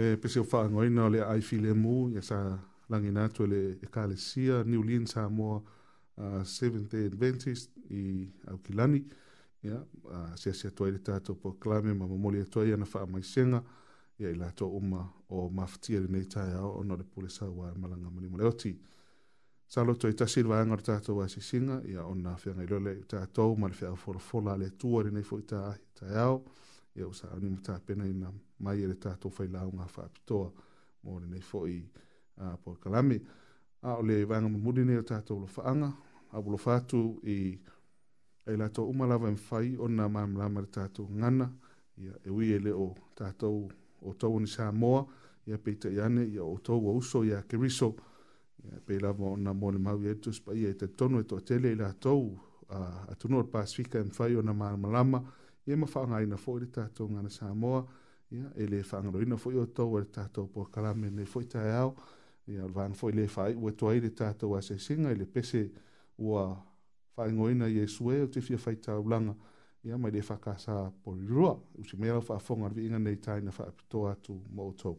pe 0.01 0.07
pe 0.21 0.29
se 0.35 0.41
fa 0.51 0.61
ngoi 0.75 0.91
no 0.97 1.05
le 1.15 1.21
ai 1.33 1.41
file 1.49 1.73
mu 1.83 1.95
ya 2.17 2.21
sa 2.31 2.39
langina 2.91 3.23
to 3.37 3.43
le 3.53 3.63
e 3.85 3.87
kalesia 3.95 4.57
new 4.71 4.83
lin 4.89 5.05
sa 5.13 5.23
mo 5.37 5.49
a 6.23 6.27
uh, 6.27 6.43
seventh 6.57 6.89
day 6.95 7.05
adventist 7.11 7.67
i 8.01 8.03
aukilani 8.51 9.01
ya 9.69 9.77
a 10.17 10.19
uh, 10.19 10.33
se 10.41 10.51
se 10.61 10.69
to 10.77 10.83
ile 10.91 10.99
tato 11.11 11.31
po 11.43 11.49
clame 11.63 11.93
ma 12.01 12.05
mo 12.23 12.29
le 12.35 12.41
to 12.55 12.61
ia 12.69 12.77
na 12.81 12.85
fa 12.93 13.01
mai 13.13 13.23
senga 13.35 13.61
ya 14.23 14.29
ila 14.35 14.49
to 14.59 14.67
uma 14.81 15.01
o 15.35 15.37
maftia 15.59 15.99
le 16.05 16.09
nei 16.15 16.27
ta 16.35 16.43
ya 16.55 16.61
o 16.79 16.81
no 16.87 16.95
le 17.01 17.05
pole 17.13 17.29
sa 17.37 17.45
wa 17.59 17.67
malanga 17.83 18.09
mo 18.15 18.39
le 18.43 18.45
oti 18.53 18.73
sa 19.73 19.79
lo 19.87 19.93
to 20.01 20.07
ita 20.15 20.27
silva 20.35 20.65
ngor 20.69 20.83
tato 20.91 21.11
wa 21.19 21.25
si 21.33 21.41
singa 21.51 21.77
ya 21.95 22.01
ona 22.13 22.33
fe 22.43 22.51
ngai 22.57 22.67
lo 22.73 22.79
le 22.87 22.93
tato 23.13 23.45
ma 23.61 23.67
le 23.73 23.77
fa 23.81 23.95
fo 24.03 24.11
fo 24.29 24.37
la 24.47 24.53
le 24.63 24.69
tuari 24.81 25.11
nei 25.17 25.23
fo 25.31 25.35
ita 25.45 25.59
ta 25.99 26.07
ya 26.17 26.25
ia 26.97 27.07
ua 27.07 27.13
saʻauni 27.13 27.51
matapena 27.51 28.05
ina 28.07 28.33
mai 28.59 28.83
e 28.83 28.87
le 28.89 28.95
tatou 28.95 29.31
failaoga 29.31 29.87
faapitoa 29.87 30.53
mo 31.03 31.21
lenei 31.21 31.41
foʻi 31.51 31.79
pokalami 32.65 33.21
ao 33.83 34.03
le 34.03 34.25
vaega 34.25 34.49
mamuli 34.49 34.85
nei 34.85 34.97
o 34.99 35.03
tatou 35.03 35.41
lofaaga 35.41 35.93
au 36.33 36.51
lofa 36.51 36.75
atu 36.77 37.21
i 37.25 37.61
ai 38.47 38.57
latou 38.57 38.91
uma 38.91 39.07
lava 39.07 39.29
e 39.29 39.33
mafai 39.33 39.77
ona 39.79 40.09
mamalama 40.09 40.61
le 40.61 40.67
tatou 40.67 41.07
gagana 41.09 41.47
ia 41.97 42.15
e 42.27 42.31
ui 42.31 42.53
e 42.53 42.59
lē 42.59 42.73
o 42.75 42.95
tatou 43.15 43.71
outou 44.03 44.41
ni 44.41 44.47
sa 44.47 44.73
moa 44.73 45.07
ia 45.47 45.57
peitaʻi 45.65 46.01
ane 46.05 46.23
ia 46.35 46.43
outou 46.45 46.81
ua 46.83 46.93
uso 46.93 47.25
iā 47.25 47.43
keriso 47.49 47.95
ia 48.65 48.81
pei 48.87 48.99
lava 49.01 49.25
ona 49.25 49.53
mo 49.55 49.71
le 49.71 49.79
mau 49.79 49.99
iaitus 50.03 50.41
paia 50.41 50.69
e 50.69 50.75
talitonu 50.75 51.21
e 51.21 51.27
toʻatele 51.31 51.71
i 51.73 51.81
latou 51.83 52.25
atunua 53.11 53.41
o 53.41 53.43
le 53.43 53.51
pasifika 53.51 53.99
e 53.99 54.03
mafai 54.05 54.37
ona 54.37 54.53
mamalama 54.53 55.19
ma 55.19 55.27
ia 55.67 55.77
ma 55.77 55.87
faaogaina 55.87 56.37
foʻi 56.41 56.61
le 56.61 56.67
tatou 56.75 57.09
gana 57.09 57.29
samoa 57.31 57.83
ia 58.37 58.51
e 58.65 58.67
lē 58.73 58.81
faagaloina 58.91 59.37
foʻi 59.45 59.59
o 59.63 59.67
tou 59.77 59.99
e 59.99 60.01
le 60.05 60.09
tatou 60.15 60.47
pokalame 60.55 61.11
nei 61.11 61.27
foʻi 61.35 61.49
taeao 61.55 61.95
ia 62.47 62.65
le 62.67 62.73
vaga 62.73 62.95
foʻi 63.01 63.13
lē 63.19 63.27
faaiʻu 63.37 63.69
atu 63.73 63.89
ai 63.91 64.01
le 64.01 64.11
tatou 64.21 64.57
asesiga 64.61 65.09
i 65.09 65.13
e 65.13 65.17
le 65.21 65.27
pese 65.35 65.63
ua 66.19 66.45
faaigoina 67.17 67.69
iesue 67.69 68.23
o 68.25 68.29
te 68.35 68.41
fia 68.41 68.57
faitaulaga 68.59 69.35
ia 69.85 69.97
mai 69.99 70.11
lē 70.17 70.23
faakasa 70.31 70.77
polirua 71.05 71.53
usimea 71.83 72.13
lau 72.17 72.23
faafoga 72.31 72.69
le 72.69 72.75
viiga 72.81 72.99
nei 72.99 73.17
taina 73.19 73.51
faapitoa 73.51 74.13
atu 74.13 74.41
mo 74.55 74.63
outou 74.71 74.97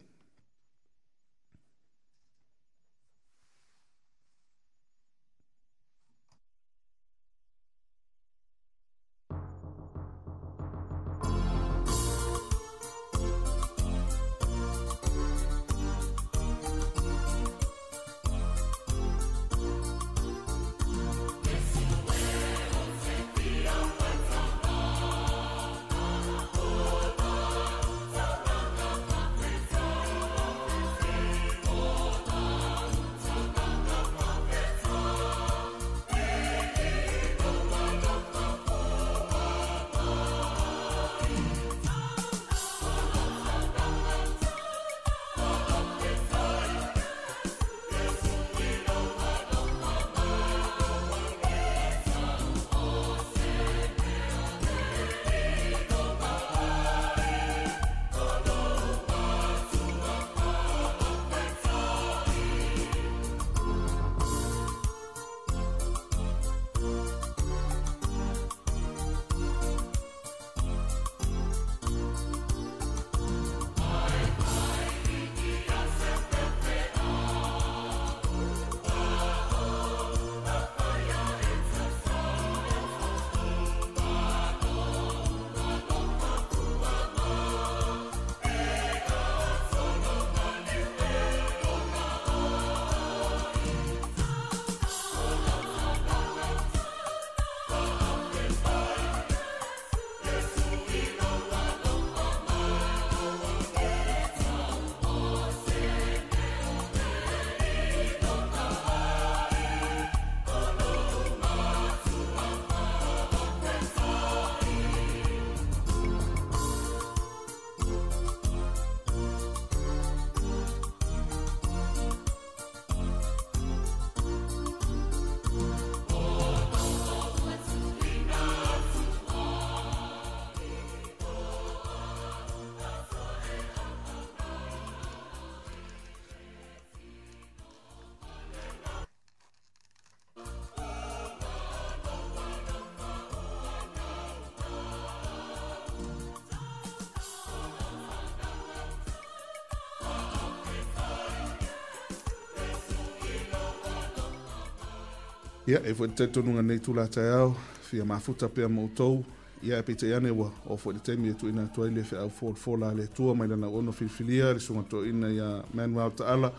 ia 155.66 155.80
e 155.86 155.94
foi 155.94 156.08
tatatonuga 156.08 156.62
nei 156.62 156.78
tulataeao 156.78 157.56
fia 157.82 158.04
mafuta 158.04 158.48
pea 158.48 158.68
moutou 158.68 159.24
ia 159.62 159.78
e 159.78 159.82
peitaʻi 159.82 160.14
ane 160.14 160.30
ua 160.30 160.50
o 160.66 160.74
foʻi 160.76 160.92
le 160.94 160.98
taimi 160.98 161.28
e 161.28 161.34
tuuina 161.34 161.62
atu 161.62 161.82
ai 161.84 161.90
le 161.90 162.02
feʻau 162.02 162.30
folafola 162.30 162.88
a 162.90 162.94
le 162.94 163.04
atua 163.04 163.34
mai 163.34 163.48
lana 163.48 163.68
uono 163.68 163.92
filifilia 163.92 164.54
to 164.54 164.60
suga 164.60 165.06
ina 165.08 165.28
ia 165.30 165.62
manuel 165.74 166.10
taala 166.10 166.52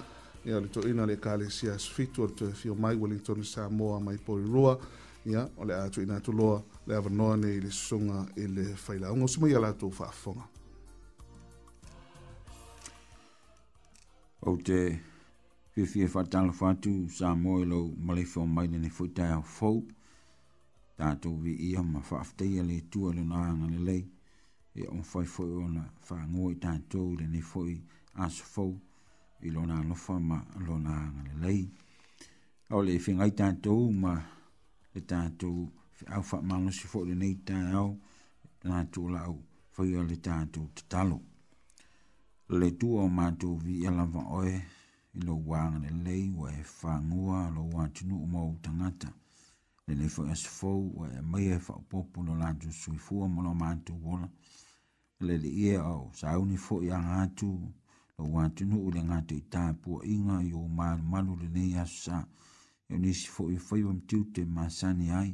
ia 0.46 0.62
to 0.72 0.82
ina 0.90 1.06
le 1.06 1.14
ekalesia 1.14 1.74
asfitu 1.74 2.24
o 2.24 2.28
le 2.28 2.34
toe 2.34 2.52
fio 2.54 2.76
mai 2.76 2.96
wellington 2.96 3.44
samoa 3.44 4.00
mai 4.00 4.18
polilua 4.18 4.80
ia 5.26 5.50
o 5.58 5.66
le 5.66 5.74
a 5.76 5.90
tuuina 5.90 6.16
atu 6.16 6.32
loa 6.32 6.64
le 6.88 6.96
avanoa 6.96 7.36
nei 7.38 7.60
le 7.60 7.70
susuga 7.72 8.26
i 8.38 8.48
le 8.48 8.64
failauga 8.76 9.24
o 9.24 9.28
suma 9.28 9.50
ia 9.50 9.60
latou 9.60 9.92
faafofoga 9.92 10.44
ou 14.42 14.58
te 14.58 15.00
fifi 15.74 16.02
e 16.02 16.08
fatala 16.08 16.52
fatu 16.54 17.10
sa 17.10 17.36
moe 17.36 17.64
lo 17.66 17.80
malefo 18.06 18.42
mai 18.56 18.68
lene 18.74 18.90
futai 18.98 19.32
a 19.38 19.42
e 19.42 19.48
fau 19.58 19.80
tato 21.00 21.30
vi 21.44 21.54
ia 21.70 21.82
ma 21.82 22.00
faafteia 22.10 22.62
le 22.70 22.78
tua 22.92 23.10
le 23.18 23.24
na 23.32 23.36
hanga 23.46 23.68
le 23.74 23.80
lei 23.90 24.04
e 24.80 24.82
on 24.98 25.02
fai 25.12 25.26
fai 25.26 25.50
ona 25.66 25.84
faa 26.08 26.24
ngoi 26.34 26.56
tato 26.66 27.00
le 27.20 27.26
ne 27.34 27.42
fai 27.52 27.74
aso 28.24 28.44
fau 28.56 28.72
i 29.46 29.50
lo 29.56 29.62
na 29.70 29.76
lofa 29.90 30.16
ma 30.30 30.38
lo 30.68 30.76
na 30.86 30.92
hanga 31.02 31.22
le 31.30 31.34
lei 31.46 31.64
au 32.72 32.82
le 32.88 32.94
fingai 33.06 33.34
tato 33.42 33.74
ma 34.04 34.14
le 34.94 35.02
tato 35.12 35.50
au 36.16 36.22
faa 36.30 36.42
malo 36.50 36.70
si 36.78 36.86
fai 36.92 37.04
le 37.10 37.16
nei 37.22 37.36
tai 37.48 37.66
au 37.82 37.92
na 38.70 38.76
tu 38.94 39.02
la 39.14 39.22
au 39.30 39.38
fai 39.76 39.90
le 40.12 40.18
tato 40.28 40.62
tatalo 40.78 41.18
le 42.62 42.70
tua 42.80 43.02
o 43.08 43.10
mato 43.20 43.50
vi 43.64 43.74
ia 43.84 43.90
e 43.94 43.96
lava 43.98 44.22
oe 44.40 44.56
i 45.18 45.20
lo 45.26 45.36
wang 45.50 45.72
le 45.84 45.90
lei 46.06 46.28
wa 46.40 46.50
e 46.62 46.64
fangua 46.80 47.40
lo 47.56 47.64
wang 47.74 47.90
tinu 47.94 48.16
umo 48.26 48.50
utangata. 48.52 49.10
Le 49.88 49.94
le 50.00 50.08
fwoi 50.14 50.30
as 50.34 50.42
fwou 50.58 50.86
wa 51.00 51.06
e 51.20 51.22
mai 51.22 51.44
e 51.56 51.58
fwa 51.60 51.76
popo 51.90 52.24
lo 52.24 52.34
lantu 52.36 52.72
sui 52.72 52.98
fwa 52.98 53.28
mo 53.34 53.42
lo 53.48 53.54
mantu 53.54 53.94
wola. 54.04 54.28
Le 55.28 55.36
le 55.44 55.50
ie 55.66 55.76
au 55.78 56.10
sa 56.20 56.34
au 56.36 56.46
ni 56.46 56.58
fwoi 56.58 56.90
ang 56.98 57.12
atu 57.24 57.50
lo 58.18 58.26
wang 58.34 58.50
tinu 58.56 58.76
ule 58.88 59.02
ngatu 59.10 59.36
i 59.36 59.42
tāpua 59.54 60.00
inga 60.06 60.38
i 60.50 60.54
o 60.54 60.68
malu 60.80 61.04
malu 61.12 61.36
le 61.42 61.48
nei 61.56 61.76
asu 61.82 61.98
sa. 62.06 62.18
Eo 62.90 62.98
nisi 62.98 63.28
fwoi 63.36 63.58
fwoi 63.68 63.84
wam 63.88 64.00
tiute 64.10 64.46
ma 64.46 64.66
sani 64.70 65.12
ai 65.12 65.32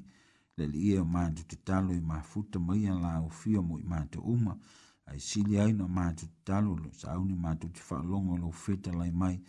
le 0.58 0.66
le 0.68 0.78
ie 0.90 1.00
o 1.00 1.06
mantu 1.06 1.44
te 1.48 1.56
talo 1.64 1.94
i 1.94 2.02
mafuta 2.02 2.60
mai 2.60 2.86
an 2.92 3.00
la 3.02 3.22
ufio 3.22 3.62
mo 3.64 3.80
i 3.80 3.84
mantu 3.84 4.20
uma. 4.22 4.58
Ai 5.06 5.20
sili 5.20 5.58
aina 5.60 5.88
mātu 5.88 6.28
talo, 6.46 6.76
sa 6.94 7.14
au 7.16 7.26
ni 7.26 7.34
mātu 7.36 7.66
te 7.72 7.82
whaalongo 7.90 8.38
lo 8.38 8.52
feta 8.52 8.92
lai 8.94 9.10
mai, 9.12 9.40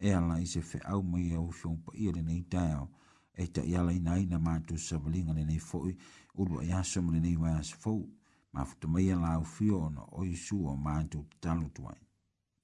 e 0.00 0.12
ala 0.14 0.38
i 0.40 0.46
se 0.46 0.62
fe 0.62 0.78
au 0.84 1.02
mai 1.02 1.34
au 1.34 1.50
fio 1.50 1.74
pa 1.84 1.92
ia 1.96 2.12
le 2.12 2.22
nei 2.22 2.42
tau 2.54 2.88
e 3.32 3.44
ta 3.48 3.62
i 3.62 3.74
ala 3.76 3.92
ina 3.92 4.16
ina 4.18 4.38
mātu 4.38 4.78
sa 4.78 4.96
valinga 4.98 5.32
le 5.34 5.44
nei 5.44 5.58
fōi 5.58 5.92
urua 6.40 6.62
i 6.64 6.72
aso 6.72 7.02
mo 7.02 7.10
le 7.12 7.18
nei 7.20 7.34
wai 7.36 7.52
asa 7.58 7.76
fōu 7.84 8.04
ma 8.52 8.64
futa 8.64 8.86
mai 8.88 9.10
ala 9.12 9.30
au 9.32 9.42
fio 9.44 9.78
ono 9.86 10.08
o 10.18 10.24
i 10.24 10.36
su 10.36 10.56
o 10.66 10.74
mātu 10.86 11.24
talu 11.40 11.68
tuai 11.74 11.98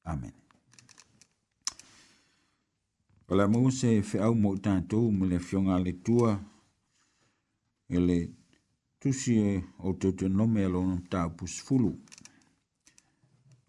Amen 0.04 0.32
Ola 3.28 3.48
mou 3.48 3.68
se 3.70 3.98
fe 4.06 4.18
au 4.22 4.34
mo 4.38 4.54
tātou 4.66 5.10
mo 5.10 5.26
le 5.26 5.40
fionga 5.42 5.78
le 5.82 5.92
tua 6.06 6.30
e 7.88 7.98
le 8.08 8.18
tusi 9.00 9.40
e 9.42 9.56
o 9.78 9.96
tōtou 9.98 10.28
nome 10.30 10.62
alo 10.64 10.86
nam 10.86 11.02
tāu 11.10 11.34
pusfulu 11.38 11.90
Amen 11.90 12.13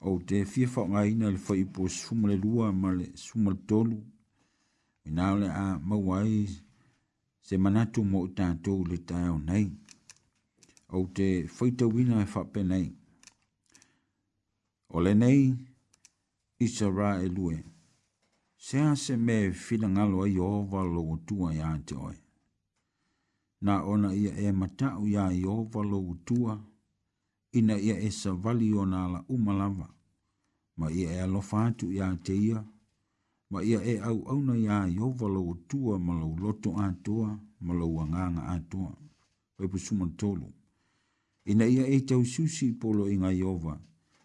o 0.08 0.20
te 0.22 0.44
fia 0.46 0.70
whaungaina 0.76 1.32
le 1.34 1.40
whai 1.48 1.64
po 1.74 1.82
sumale 1.90 2.36
lua 2.44 2.72
ma 2.72 2.92
le 2.98 3.06
sumale 3.16 3.58
tolu. 3.68 3.98
I 5.06 5.10
nā 5.10 5.24
le 5.40 5.48
a 5.50 5.66
mawai 5.88 6.46
se 7.46 7.58
manatu 7.58 8.00
mo 8.06 8.20
i 8.26 8.30
tātou 8.38 8.84
le 8.90 8.98
tāo 9.10 9.38
nei. 9.48 9.68
O 10.96 11.06
te 11.16 11.28
whaita 11.58 11.88
wina 11.94 12.22
e 12.24 12.28
whape 12.34 12.62
nei. 12.64 12.88
O 14.94 15.02
le 15.02 15.14
nei, 15.18 15.44
i 16.62 16.68
sa 16.70 16.88
rā 16.92 17.12
e 17.24 17.28
lue. 17.32 17.58
Se 18.58 18.80
a 18.82 18.94
se 18.96 19.18
me 19.18 19.38
whina 19.66 19.88
ngalo 19.94 20.22
ai 20.26 20.38
o 20.42 20.52
walo 20.72 21.02
o 21.14 21.18
tua 21.28 21.52
i 21.54 21.62
ante 21.66 21.96
oi. 21.98 22.16
Nā 23.66 23.82
ona 23.90 24.14
ia 24.14 24.36
e 24.38 24.52
matau 24.54 25.08
ia 25.10 25.32
i 25.34 25.44
o 25.50 25.64
walo 25.74 26.00
o 26.12 26.16
tua, 26.26 26.54
ina 27.54 27.78
ia 27.82 27.98
e 27.98 28.12
sa 28.14 28.32
vali 28.34 28.72
o 28.74 28.86
nā 28.86 29.06
la 29.12 29.22
umalawa 29.30 29.92
ma 30.78 30.92
ia 30.92 31.12
e 31.12 31.20
alofa 31.22 31.66
atu 31.66 31.92
ia 31.92 32.16
te 32.24 32.34
ia, 32.36 32.60
ma 33.50 33.64
ia 33.64 33.80
e 33.84 34.00
au 34.00 34.28
auna 34.30 34.56
ia 34.58 34.80
i 34.90 34.98
au 34.98 35.12
valau 35.12 35.54
atua 35.54 35.98
ma 36.00 36.14
lau 36.20 36.36
loto 36.38 36.76
atua 36.78 37.40
ma 37.60 37.74
lau 37.74 38.00
anganga 38.02 38.44
atua. 38.48 38.92
Waipu 39.60 39.78
suman 39.80 40.12
tolu. 40.18 40.48
Ina 41.46 41.66
ia 41.66 41.88
e 41.88 42.02
tau 42.02 42.26
susi 42.26 42.72
polo 42.74 43.10
inga 43.10 43.32
iowa, 43.34 43.80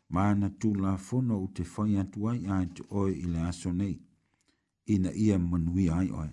ma 0.08 0.30
ana 0.30 0.50
tu 0.50 0.74
la 0.74 0.96
fono 0.96 1.42
u 1.42 1.48
te 1.54 1.62
fai 1.72 1.92
atu 2.02 2.28
ai 2.28 2.40
atu 2.46 2.82
oe 2.98 3.12
ila 3.24 3.48
aso 3.48 3.70
nei. 3.72 3.96
Ina 4.92 5.10
ia 5.12 5.38
manui 5.38 5.88
ai 5.90 6.10
oe. 6.10 6.30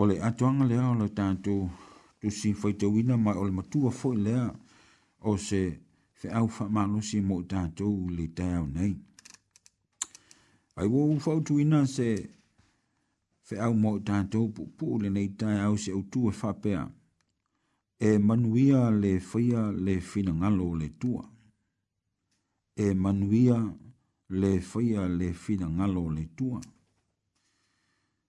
Ole 0.00 0.16
atuanga 0.28 0.64
lea 0.64 0.90
ole 0.90 1.08
tātou, 1.18 1.60
tu 2.20 2.30
si 2.30 2.52
fai 2.54 2.72
tau 2.80 2.96
ina 2.98 3.16
mai 3.16 3.36
ole 3.36 3.50
matua 3.50 3.90
fo 3.90 4.14
lea, 4.14 4.44
o 5.30 5.36
se 5.36 5.60
fe 6.18 6.28
au 6.30 6.48
fa 6.56 6.64
malo 6.76 7.00
si 7.08 7.18
mo 7.28 7.36
tato 7.50 7.86
u 8.00 8.10
le 8.18 8.26
tau 8.38 8.64
nei. 8.76 8.94
Ai 10.78 10.86
wo 10.92 11.00
ufau 11.14 11.38
tu 11.46 11.52
ina 11.62 11.80
se 11.96 12.08
fe 13.46 13.54
au 13.66 13.72
mo 13.82 13.90
tato 14.08 14.38
pu 14.54 14.62
pu 14.76 14.86
le 15.02 15.08
nei 15.16 15.28
tai 15.40 15.56
au 15.66 15.76
se 15.84 15.90
utu 16.00 16.20
e 16.30 16.32
fapea 16.40 16.82
e 18.08 18.08
manuia 18.26 18.80
le 19.02 19.12
fia 19.30 19.62
le 19.86 19.94
fina 20.10 20.32
ngalo 20.40 20.66
le 20.80 20.88
tua. 21.00 21.24
E 22.84 22.86
manuia 23.04 23.58
le 24.40 24.52
fia 24.70 25.02
le 25.18 25.28
fina 25.42 25.66
ngalo 25.76 26.02
le 26.16 26.24
tua. 26.38 26.60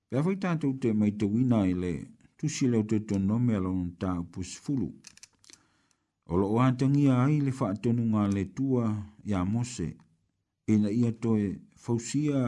Pea 0.08 0.21
fai 0.25 0.38
tato 0.43 0.67
te 0.82 0.89
mai 0.99 1.12
tawina 1.19 1.58
i 1.71 1.73
le 1.84 1.91
tusi 2.38 2.65
leo 2.71 2.84
te 2.89 2.97
tonome 3.08 3.54
alon 3.60 3.82
ta 4.02 4.10
upus 4.23 4.52
fulu. 4.63 4.89
Pea 5.02 5.18
o 6.29 6.37
lo 6.37 6.61
atangia 6.61 7.13
ai 7.25 7.41
le 7.45 7.49
faatonu 7.59 8.03
ngā 8.13 8.23
le 8.33 8.43
tua 8.57 8.83
ia 9.25 9.39
mose, 9.51 9.87
e 10.69 10.73
na 10.81 10.89
ia 11.01 11.09
toe 11.23 11.45
fausia 11.83 12.39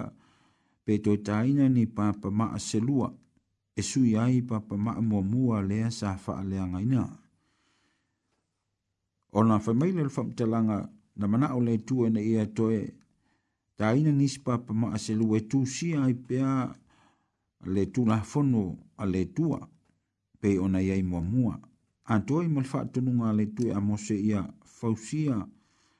pe 0.85 0.93
toe 1.03 1.17
taina 1.27 1.65
ni 1.75 1.83
papa 1.97 2.29
maa 2.39 2.57
selua, 2.69 3.09
e 3.73 3.81
sui 3.89 4.11
ai 4.23 4.37
papa 4.49 4.75
maa 4.85 5.01
mua 5.09 5.21
mua 5.31 5.57
lea 5.69 5.89
sa 5.99 6.09
faa 6.23 6.43
lea 6.49 6.65
ngaina. 6.71 7.03
O 9.37 9.41
na 9.43 9.55
whamaila 9.63 10.01
le 10.05 10.13
whamtalanga 10.15 10.77
na 11.19 11.25
mana 11.31 11.47
o 11.57 11.59
le 11.67 11.75
tua 11.87 12.09
na 12.13 12.21
ia 12.21 12.45
toe 12.57 12.79
taina 13.81 14.11
nisi 14.13 14.39
papa 14.47 14.73
maa 14.81 14.97
selua 15.05 15.37
e 15.41 15.47
tu 15.49 15.65
si 15.65 15.95
ai 15.97 16.13
pea 16.13 16.69
le 17.73 17.83
tu 17.93 18.01
lafono 18.05 18.61
a 19.01 19.05
le 19.09 19.21
tua 19.35 19.57
pe 20.39 20.59
ona 20.61 20.77
iai 20.83 21.01
mua 21.03 21.21
mua 21.25 21.57
a 22.13 22.19
toi 22.19 22.45
mal 22.47 22.65
fa 22.65 22.79
tununga 22.91 23.29
le 23.39 23.45
tu 23.55 23.63
a 23.77 23.79
mose 23.79 24.15
ia 24.29 24.41
fausia 24.77 25.37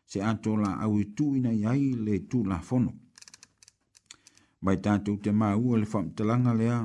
se 0.10 0.20
atola 0.32 0.70
au 0.84 0.98
i 1.04 1.06
tu 1.16 1.26
ina 1.38 1.52
iai 1.62 1.86
le 2.06 2.14
tu 2.30 2.40
la 2.50 2.58
fono. 2.68 2.92
Mai 4.64 4.78
tātou 4.86 5.16
te 5.24 5.32
māu 5.42 5.78
le 5.80 5.86
fam 5.92 6.08
talanga 6.16 6.54
lea, 6.62 6.80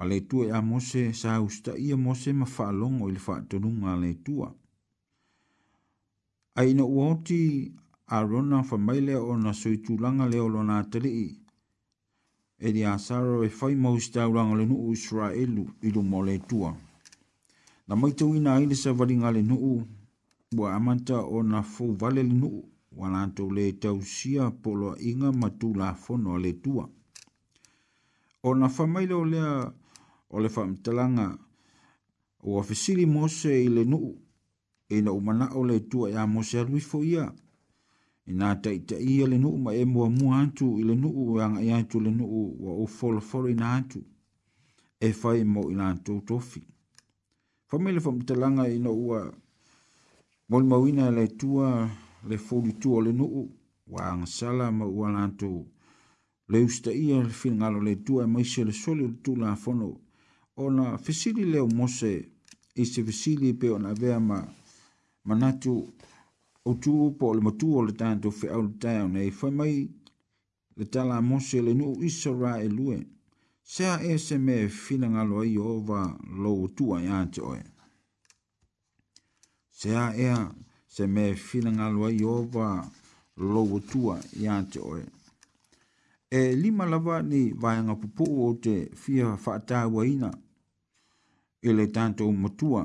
a 0.00 0.02
le 0.10 0.18
tu 0.28 0.42
a 0.58 0.60
mose 0.70 1.02
sa 1.20 1.38
usta 1.46 1.76
ia 1.86 1.96
mose 2.06 2.30
ma 2.40 2.46
fa 2.56 2.66
longo 2.82 3.06
le 3.14 3.20
fa 3.26 3.34
tununga 3.48 3.92
le 4.02 4.12
tua. 4.26 4.48
Ai 6.58 6.70
ina 6.72 6.82
uoti 6.94 7.40
a 8.14 8.16
rona 8.30 8.62
fa 8.68 8.76
maile 8.88 9.14
o 9.30 9.36
na 9.44 9.52
sui 9.60 9.78
tulanga 9.84 10.26
leo 10.32 10.46
lo 10.54 10.62
nā 10.68 10.76
tali 10.90 11.12
e 12.66 12.68
di 12.74 12.82
asaro 12.94 13.42
e 13.46 13.48
fai 13.58 13.74
mausta 13.82 14.26
ulanga 14.30 14.56
le 14.56 14.64
nuu 14.70 14.90
Israelu 14.98 15.64
ilu 15.86 16.02
mo 16.10 16.18
le 16.28 16.38
tua. 16.38 16.70
Mo 16.70 16.70
le 16.70 16.80
tua 16.82 16.90
na 17.88 17.96
mai 17.96 18.12
tau 18.12 18.34
ina 18.34 18.54
aile 18.54 18.74
sa 18.74 18.92
waringa 18.92 19.30
le 19.32 19.42
nuu, 19.42 19.82
wa 20.58 20.74
amanta 20.74 21.16
o 21.34 21.42
na 21.42 21.62
fau 21.62 21.92
vale 22.00 22.22
le 22.22 22.34
nuu, 22.34 22.64
wala 22.92 23.22
antau 23.22 23.50
le 23.56 23.64
tau 23.82 23.96
sia 24.02 24.44
polo 24.62 24.96
inga 25.10 25.28
matu 25.32 25.74
la 25.74 25.94
fono 26.02 26.38
le 26.38 26.52
tua. 26.52 26.84
O 28.42 28.54
na 28.54 28.66
whamaila 28.74 29.16
o 29.16 29.24
lea 29.24 29.72
o 30.30 30.40
le 30.40 30.48
whamtalanga 30.48 31.38
o 32.42 32.60
afisili 32.60 33.06
mose 33.06 33.50
i 33.64 33.68
le 33.68 33.84
nuu, 33.84 34.18
e 34.88 35.00
na 35.02 35.12
umana 35.12 35.48
o 35.54 35.64
le 35.66 35.80
tua 35.80 36.10
ya 36.10 36.26
mose 36.26 36.58
arwifo 36.60 37.04
ia, 37.04 37.32
e 38.26 38.32
na 38.32 38.60
ita 38.74 38.98
ia 39.00 39.26
le 39.26 39.38
nuu 39.38 39.58
ma 39.58 39.74
e 39.74 39.84
mua 39.84 40.10
mua 40.10 40.38
antu 40.38 40.78
i 40.78 40.82
le 40.84 40.94
nuu, 40.94 41.38
e 41.38 41.42
anga 41.42 41.60
i 41.62 41.70
antu 41.72 42.00
le 42.00 42.10
nuu 42.10 42.56
wa 42.64 42.72
o 42.82 42.86
folo 42.86 43.20
folo 43.20 43.48
ina 43.48 43.72
antu, 43.74 44.00
e 45.06 45.12
fai 45.12 45.44
mo 45.44 45.70
ina 45.70 45.88
antu 45.88 46.20
tofi. 46.20 46.62
Whamele 47.72 48.00
wha 48.04 48.12
mtalanga 48.12 48.64
i 48.68 48.78
no 48.78 48.92
ua 48.96 49.20
mol 50.48 50.64
mawina 50.70 51.04
le 51.18 51.26
tua 51.40 51.68
le 52.28 52.36
fulu 52.46 52.72
tua 52.82 52.98
le 53.06 53.12
nuu 53.20 53.42
wa 53.92 54.00
angasala 54.10 54.66
ma 54.78 54.86
ua 54.96 55.08
lanto 55.16 55.50
le 56.52 56.58
usta 56.66 56.90
ia 57.04 57.18
le 57.28 57.34
whingalo 57.40 57.78
le 57.86 57.94
tua 58.06 58.24
e 58.24 58.30
maise 58.34 58.62
le 58.68 58.72
soli 58.82 59.04
le 59.12 59.16
tula 59.24 59.56
fono 59.62 59.88
o 60.62 60.64
na 60.76 60.84
fesili 61.04 61.44
leo 61.52 61.66
mose 61.78 62.12
i 62.82 62.84
se 62.90 63.00
fesili 63.08 63.48
pe 63.60 63.66
o 63.74 63.78
na 63.84 63.90
vea 64.00 64.18
ma 64.28 64.38
manatu 65.28 65.74
o 66.70 66.70
tuu 66.82 67.10
po 67.18 67.24
le 67.34 67.40
matu 67.46 67.66
o 67.78 67.80
le 67.88 67.92
tanto 68.02 68.28
fe 68.38 68.46
au 68.54 68.62
le 68.68 68.72
tae 68.82 68.98
o 69.06 69.08
nei 69.14 69.30
whamai 69.38 69.74
le 70.78 70.84
tala 70.92 71.16
mose 71.30 71.58
le 71.66 71.72
nuu 71.80 71.94
isa 72.08 72.30
rā 72.40 72.52
e 72.66 72.68
lue 72.78 72.96
se 73.64 73.86
a 73.86 73.96
ese 74.02 74.38
me 74.38 74.68
fina 74.68 75.06
ngalo 75.10 75.44
i 75.44 75.56
ova 75.58 76.00
lo 76.42 76.52
utua 76.64 77.00
i 77.02 77.08
ante 77.08 77.40
oe. 77.40 77.62
Se 79.70 79.90
a 79.96 80.08
ea 80.16 80.54
se 80.86 81.06
me 81.06 81.34
fina 81.36 81.70
ngalo 81.70 82.10
i 82.10 82.24
ova 82.24 82.66
lo 83.36 83.62
utua 83.62 84.20
i 84.40 84.46
ante 84.48 84.78
oe. 84.80 85.04
E 86.30 86.54
lima 86.56 86.84
lava 86.86 87.22
ni 87.22 87.52
vayanga 87.52 87.94
pupu 87.96 88.24
o 88.46 88.54
te 88.54 88.90
fia 88.94 89.36
whaata 89.44 89.86
waina 89.88 90.30
i 91.62 91.70
le 91.72 91.86
tanto 91.90 92.32
matua. 92.32 92.82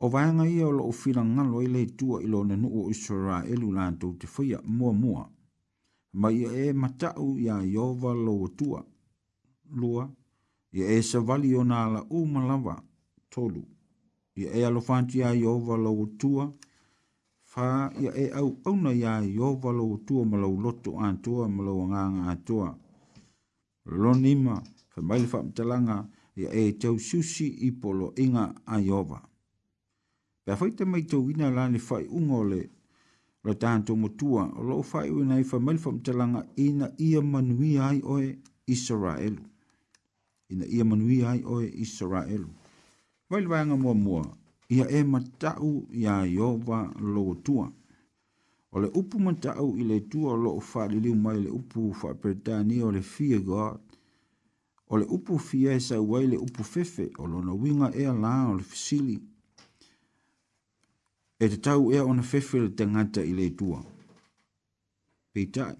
O 0.00 0.08
vayanga 0.08 0.46
ia 0.48 0.66
o 0.68 0.72
lo 0.72 0.84
o 0.88 0.92
fina 0.92 1.22
ngalo 1.24 1.62
i 1.62 1.66
le 1.66 1.86
tua 1.86 2.22
i 2.22 2.26
lo 2.26 2.44
nanu 2.44 2.68
o 2.82 2.90
isora 2.90 3.44
elu 3.52 3.72
lanto 3.72 4.14
te 4.18 4.26
whia 4.36 4.58
mua 4.64 4.92
mua. 4.92 5.24
Mai 6.12 6.44
e 6.44 6.72
matau 6.72 7.36
ia 7.38 7.60
i 7.62 7.76
ova 7.76 8.12
lo 8.14 8.34
utua 8.46 8.80
i 8.80 8.89
lua, 9.74 10.10
ia 10.72 10.86
e 10.90 11.02
sa 11.02 11.20
vali 11.20 11.54
o 11.54 11.64
nāla 11.64 12.04
umalawa 12.10 12.82
tolu, 13.30 13.62
ia 14.36 14.52
e 14.52 14.64
alofanti 14.64 15.22
a 15.24 15.34
iowa 15.34 15.76
lau 15.78 16.06
tua, 16.18 16.50
fa 17.42 17.90
ia 18.00 18.12
e 18.14 18.30
au 18.30 18.58
auna 18.64 18.92
ia 18.92 19.20
iowa 19.24 19.72
lau 19.72 19.98
tua 20.06 20.24
malau 20.24 20.60
loto 20.60 20.98
antua, 21.00 21.48
malau 21.48 21.82
anganga 21.82 22.30
antua. 22.30 22.78
Lonima, 23.84 24.62
fa 24.88 25.02
maile 25.02 25.26
fa 25.26 25.42
mtalanga, 25.42 26.06
ia 26.36 26.50
e 26.54 26.72
tau 26.72 26.98
susi 26.98 27.46
i 27.66 27.70
polo 27.72 28.12
inga 28.16 28.54
a 28.66 28.80
iowa. 28.80 29.22
Pea 30.44 30.56
fai 30.56 30.72
te 30.72 30.84
mai 30.84 31.02
tau 31.04 31.30
ina 31.30 31.50
lani 31.50 31.78
fai 31.78 32.06
ungole, 32.08 32.70
la 33.42 33.54
tanto 33.54 33.94
tua, 34.16 34.44
o 34.54 34.62
lo 34.62 34.82
fai 34.82 35.10
uina 35.10 35.38
i 35.38 35.44
fa 35.44 35.58
maile 35.58 35.78
fa 35.80 35.92
mtalanga 35.92 36.46
ina 36.56 36.92
ia 36.98 37.22
manuia 37.22 37.86
ai 37.88 38.00
oe 38.04 38.38
Israelu 38.66 39.49
ina 40.50 40.66
ia 40.66 40.84
manui 40.84 41.24
ai 41.24 41.42
oe 41.54 41.66
Israel. 41.84 42.44
Vai 43.30 43.40
lwai 43.42 43.60
anga 43.62 43.76
mua 43.82 43.94
mua, 44.04 44.22
ia 44.68 44.84
e 44.88 45.00
matau 45.04 45.86
ia 46.02 46.14
Yehova 46.34 46.78
lo 47.14 47.34
tua. 47.44 47.66
O 48.74 48.80
le 48.82 48.88
upu 48.98 49.16
matau 49.26 49.68
i 49.76 49.82
le 49.90 49.96
tua 50.10 50.32
lo 50.42 50.50
o 50.58 50.60
fa 50.70 50.82
liliu 50.92 51.14
mai 51.24 51.38
le 51.44 51.50
upu 51.58 51.80
fa 52.00 52.08
pertani 52.22 52.76
o 52.82 52.88
le 52.96 53.02
fear 53.12 53.40
God. 53.50 53.80
O 54.90 54.94
le 55.00 55.06
upu 55.16 55.34
fia 55.48 55.70
e 55.74 55.80
sa 55.88 55.96
wai 56.10 56.24
le 56.32 56.36
upu 56.46 56.62
fefe 56.72 57.06
o 57.18 57.24
lo 57.32 57.38
na 57.46 57.52
winga 57.62 57.88
e 57.94 58.02
ala 58.12 58.34
o 58.50 58.54
le 58.58 58.62
fisili. 58.70 59.16
E 61.42 61.46
te 61.50 61.56
tau 61.66 61.82
ea 61.94 62.02
o 62.04 62.12
na 62.14 62.22
fefe 62.22 62.56
le 62.62 62.70
tangata 62.78 63.20
i 63.24 63.32
le 63.38 63.46
tua. 63.58 63.80
Pei 65.32 65.46
tai, 65.54 65.74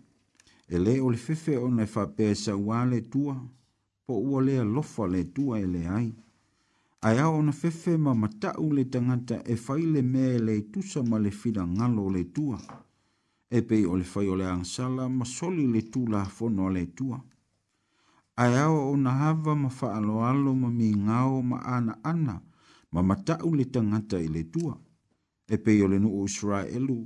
e 0.67 0.77
le 0.85 0.95
o 1.05 1.09
le 1.13 1.19
fefe 1.27 1.55
o 1.65 1.69
na 1.71 1.85
fa 1.93 2.03
e 2.09 2.13
pesa 2.17 2.53
wale 2.67 2.99
tua. 3.13 3.35
Pei 3.35 3.47
tai, 3.47 3.60
po 4.11 4.19
ua 4.23 4.41
lea 4.43 4.65
lofa 4.65 5.07
le 5.07 5.23
tua 5.35 5.61
e 5.61 5.67
le 5.67 5.83
ai. 5.89 6.13
Ai 7.07 7.19
au 7.19 7.43
na 7.43 7.53
fefe 7.53 7.97
ma 7.97 8.15
matau 8.15 8.73
le 8.73 8.85
tangata 8.85 9.37
e 9.53 9.55
fai 9.57 9.83
le 9.93 10.03
mea 10.03 10.37
le 10.47 10.55
tusa 10.73 11.01
ma 11.11 11.19
le 11.25 11.31
fina 11.31 11.63
ngalo 11.75 12.11
le 12.11 12.23
tua. 12.35 12.59
E 13.57 13.63
pei 13.63 13.85
o 13.85 13.95
le 13.97 14.03
fai 14.13 14.27
o 14.29 14.35
le 14.35 14.47
angsala 14.57 15.05
ma 15.09 15.25
soli 15.25 15.67
le 15.75 15.81
tu 15.93 16.01
la 16.13 16.25
fono 16.25 16.69
le 16.69 16.85
tua. 16.99 17.19
Ai 18.43 18.55
au 18.65 18.75
o 18.91 18.97
na 18.97 19.11
hava 19.21 19.55
ma 19.55 19.69
faalo 19.79 20.17
alo 20.31 20.55
ma 20.63 20.69
mi 20.79 20.89
ngao 21.07 21.41
ma 21.51 21.59
ana 21.77 21.95
ana 22.03 22.43
ma 22.93 23.01
matau 23.03 23.55
le 23.55 23.65
tangata 23.75 24.19
i 24.19 24.27
le 24.29 24.43
tua. 24.51 24.75
E 25.47 25.57
pei 25.59 25.81
o 25.83 25.87
le 25.89 25.99
nuu 25.99 26.25
Israelu 26.25 26.99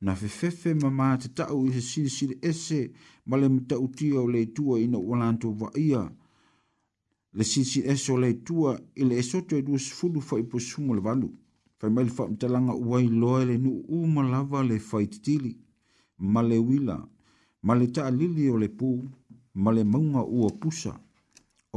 na 0.00 0.14
fefefe 0.14 0.74
ma 0.82 0.90
ma 0.90 1.16
te 1.18 1.28
tau 1.36 1.64
i 1.66 1.72
se 1.72 1.80
sile 1.88 2.08
sile 2.08 2.36
ese 2.50 2.80
ma 3.26 3.36
le 3.36 3.48
matau 3.48 3.88
tia 3.96 4.20
o 4.20 4.28
le 4.28 4.46
tua 4.54 4.78
ina 4.78 4.98
walanto 4.98 5.50
wa 5.60 5.70
ia. 5.74 5.82
Ia 5.90 6.04
le 7.34 7.44
sisi 7.44 7.80
eso 7.84 8.12
le 8.22 8.30
tua 8.42 8.72
i 8.94 9.02
le 9.08 9.16
esoto 9.22 9.52
e 9.56 9.62
du 9.62 9.74
sfulu 9.78 10.20
fa 10.20 10.36
i 10.38 10.44
posumo 10.44 10.92
le 10.94 11.00
valu. 11.00 11.28
Fa 11.78 11.86
i 11.88 11.90
maile 11.94 12.10
fa 12.16 12.24
mtalanga 12.28 12.74
uai 12.86 13.06
loa 13.20 13.38
e 13.42 13.44
le 13.50 13.56
nu 13.64 13.70
uma 14.00 14.22
lava 14.32 14.60
le 14.68 14.78
faititili, 14.78 15.52
ma 16.32 16.40
le 16.48 16.56
wila, 16.68 16.96
ma 17.66 17.72
le 17.78 17.86
taa 17.94 18.10
lili 18.18 18.44
o 18.48 18.56
le 18.62 18.68
pu, 18.78 18.88
ma 19.62 19.70
le 19.76 19.82
maunga 19.92 20.20
ua 20.38 20.50
pusa, 20.60 20.92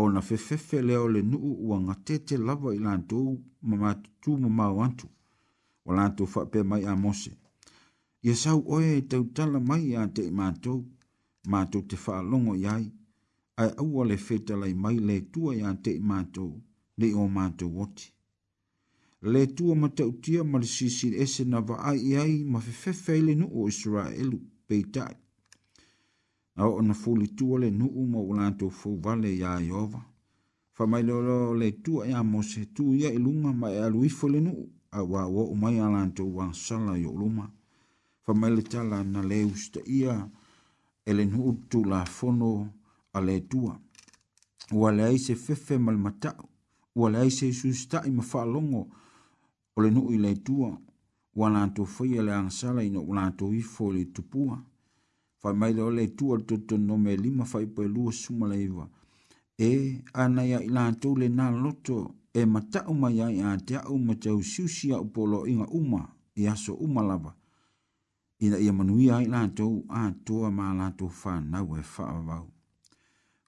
o 0.02 0.10
na 0.10 0.22
fefefe 0.28 0.78
leo 0.88 1.08
le 1.14 1.22
nuu 1.22 1.50
ua 1.68 1.78
ngatete 1.80 2.38
lava 2.38 2.70
i 2.76 2.80
lantou 2.86 3.28
ma 3.68 3.76
matutu 3.82 4.32
ma 4.42 4.50
mawantu, 4.58 5.08
o 5.88 5.94
lantou 5.98 6.26
fa 6.34 6.42
pe 6.52 6.60
mai 6.70 6.84
a 6.86 6.94
mose. 7.04 7.32
Ia 8.28 8.36
sau 8.44 8.60
oe 8.74 8.90
e 9.00 9.08
tautala 9.10 9.60
mai 9.70 9.84
a 9.96 10.04
te 10.14 10.22
i 10.28 10.32
mātou, 10.40 10.80
mātou 11.52 11.82
te 11.90 11.96
whaalongo 12.04 12.54
iai, 12.64 12.86
ai 13.58 13.72
aua 13.82 14.06
le 14.06 14.18
fetalai 14.18 14.74
mai 14.84 14.98
le 15.08 15.16
tua 15.34 15.52
iā 15.60 15.70
tei 15.84 16.00
matou 16.10 16.52
le 17.00 17.08
o 17.22 17.26
matou 17.36 17.72
oti 17.84 18.08
le 19.34 19.42
tua 19.58 19.74
matautia 19.82 20.42
ma 20.44 20.58
le 20.64 20.68
sisiliese 20.76 21.44
na 21.52 21.60
vaai 21.68 22.16
ai 22.24 22.36
ma 22.52 22.60
fefefe 22.66 23.12
ai 23.14 23.22
le 23.28 23.34
nuu 23.40 23.52
o 23.58 23.62
isaraelu 23.72 24.38
peitaʻi 24.68 25.14
a 26.60 26.62
oo 26.70 26.82
na 26.88 26.94
fulitua 27.02 27.56
le 27.64 27.70
nuu 27.80 28.04
ma 28.12 28.20
ua 28.28 28.34
latou 28.40 28.72
fouvale 28.80 29.30
iā 29.40 29.52
ieova 29.68 30.02
faamailoaloa 30.76 31.48
o 31.52 31.56
le 31.62 31.70
tua 31.84 32.02
iā 32.12 32.20
mose 32.34 32.62
tu 32.76 32.84
ia 33.00 33.10
i 33.18 33.20
luga 33.26 33.52
ma 33.62 33.68
e 33.76 33.78
aluifo 33.88 34.26
le 34.34 34.40
nuu 34.48 34.62
auā 34.98 35.22
ua 35.34 35.44
oʻu 35.52 35.56
mai 35.62 35.78
a 35.86 35.88
latou 35.96 36.32
asala 36.44 36.92
i 37.04 37.06
oo 37.10 37.18
luma 37.22 37.46
faamai 38.24 38.52
le 38.56 38.64
tala 38.72 38.98
na 39.14 39.20
le 39.30 39.38
usitaʻia 39.52 40.14
e 41.10 41.12
le 41.18 41.24
nuu 41.32 41.52
tulafono 41.70 42.52
ale 43.16 43.40
tua. 43.48 43.80
Ua 44.72 44.92
le 44.92 45.04
aise 45.04 45.36
fefe 45.36 45.78
mal 45.78 45.98
matau. 45.98 46.50
Ua 46.96 47.10
le 47.10 47.18
aise 47.26 47.54
susta 47.54 48.02
i 48.06 48.12
mafaa 48.12 48.46
longo. 48.46 48.88
O 49.76 49.82
le 49.82 49.90
nuu 49.92 50.12
i 50.12 50.18
le 50.20 50.36
tua. 50.44 50.76
Ua 51.36 51.50
la 51.50 51.62
anto 51.64 51.86
feia 51.86 52.24
le 52.24 52.34
angsala 52.34 52.84
ino 52.84 53.02
ua 53.02 53.16
la 53.16 53.22
anto 53.30 53.54
ifo 53.54 53.92
le 53.94 54.06
tupua. 54.06 54.58
Fai 55.42 55.54
maile 55.54 55.82
o 55.82 55.92
le 55.92 56.08
tua 56.16 56.38
le 56.38 56.44
toto 56.44 56.78
no 56.78 56.98
me 56.98 57.16
lima 57.16 57.46
fai 57.46 57.68
pa 57.68 57.84
lua 57.96 58.12
suma 58.12 58.48
le 58.52 58.58
iwa. 58.64 58.90
E 59.58 60.02
ana 60.14 60.44
ya 60.44 60.60
i 60.64 60.68
la 60.68 60.86
anto 60.88 61.16
le 61.16 61.30
na 61.30 61.50
loto 61.52 62.16
e 62.34 62.46
matau 62.46 62.94
mai 62.94 63.22
ai 63.24 63.40
a 63.42 63.52
te 63.66 63.76
au 63.78 63.98
matau 64.00 64.42
siusia 64.44 65.00
upolo 65.00 65.46
inga 65.48 65.68
uma 65.68 66.02
i 66.42 66.48
aso 66.48 66.74
umalaba. 66.74 67.32
Ina 68.40 68.58
ia 68.60 68.74
manuia 68.74 69.22
i 69.22 69.28
la 69.32 69.40
anto 69.48 69.84
a 69.88 70.12
toa 70.26 70.52
ma 70.52 70.74
la 70.74 70.86
anto 70.90 71.08
fa 71.20 71.34
nau 71.52 71.76
e 71.80 71.84
faa 71.84 72.20
vau 72.28 72.48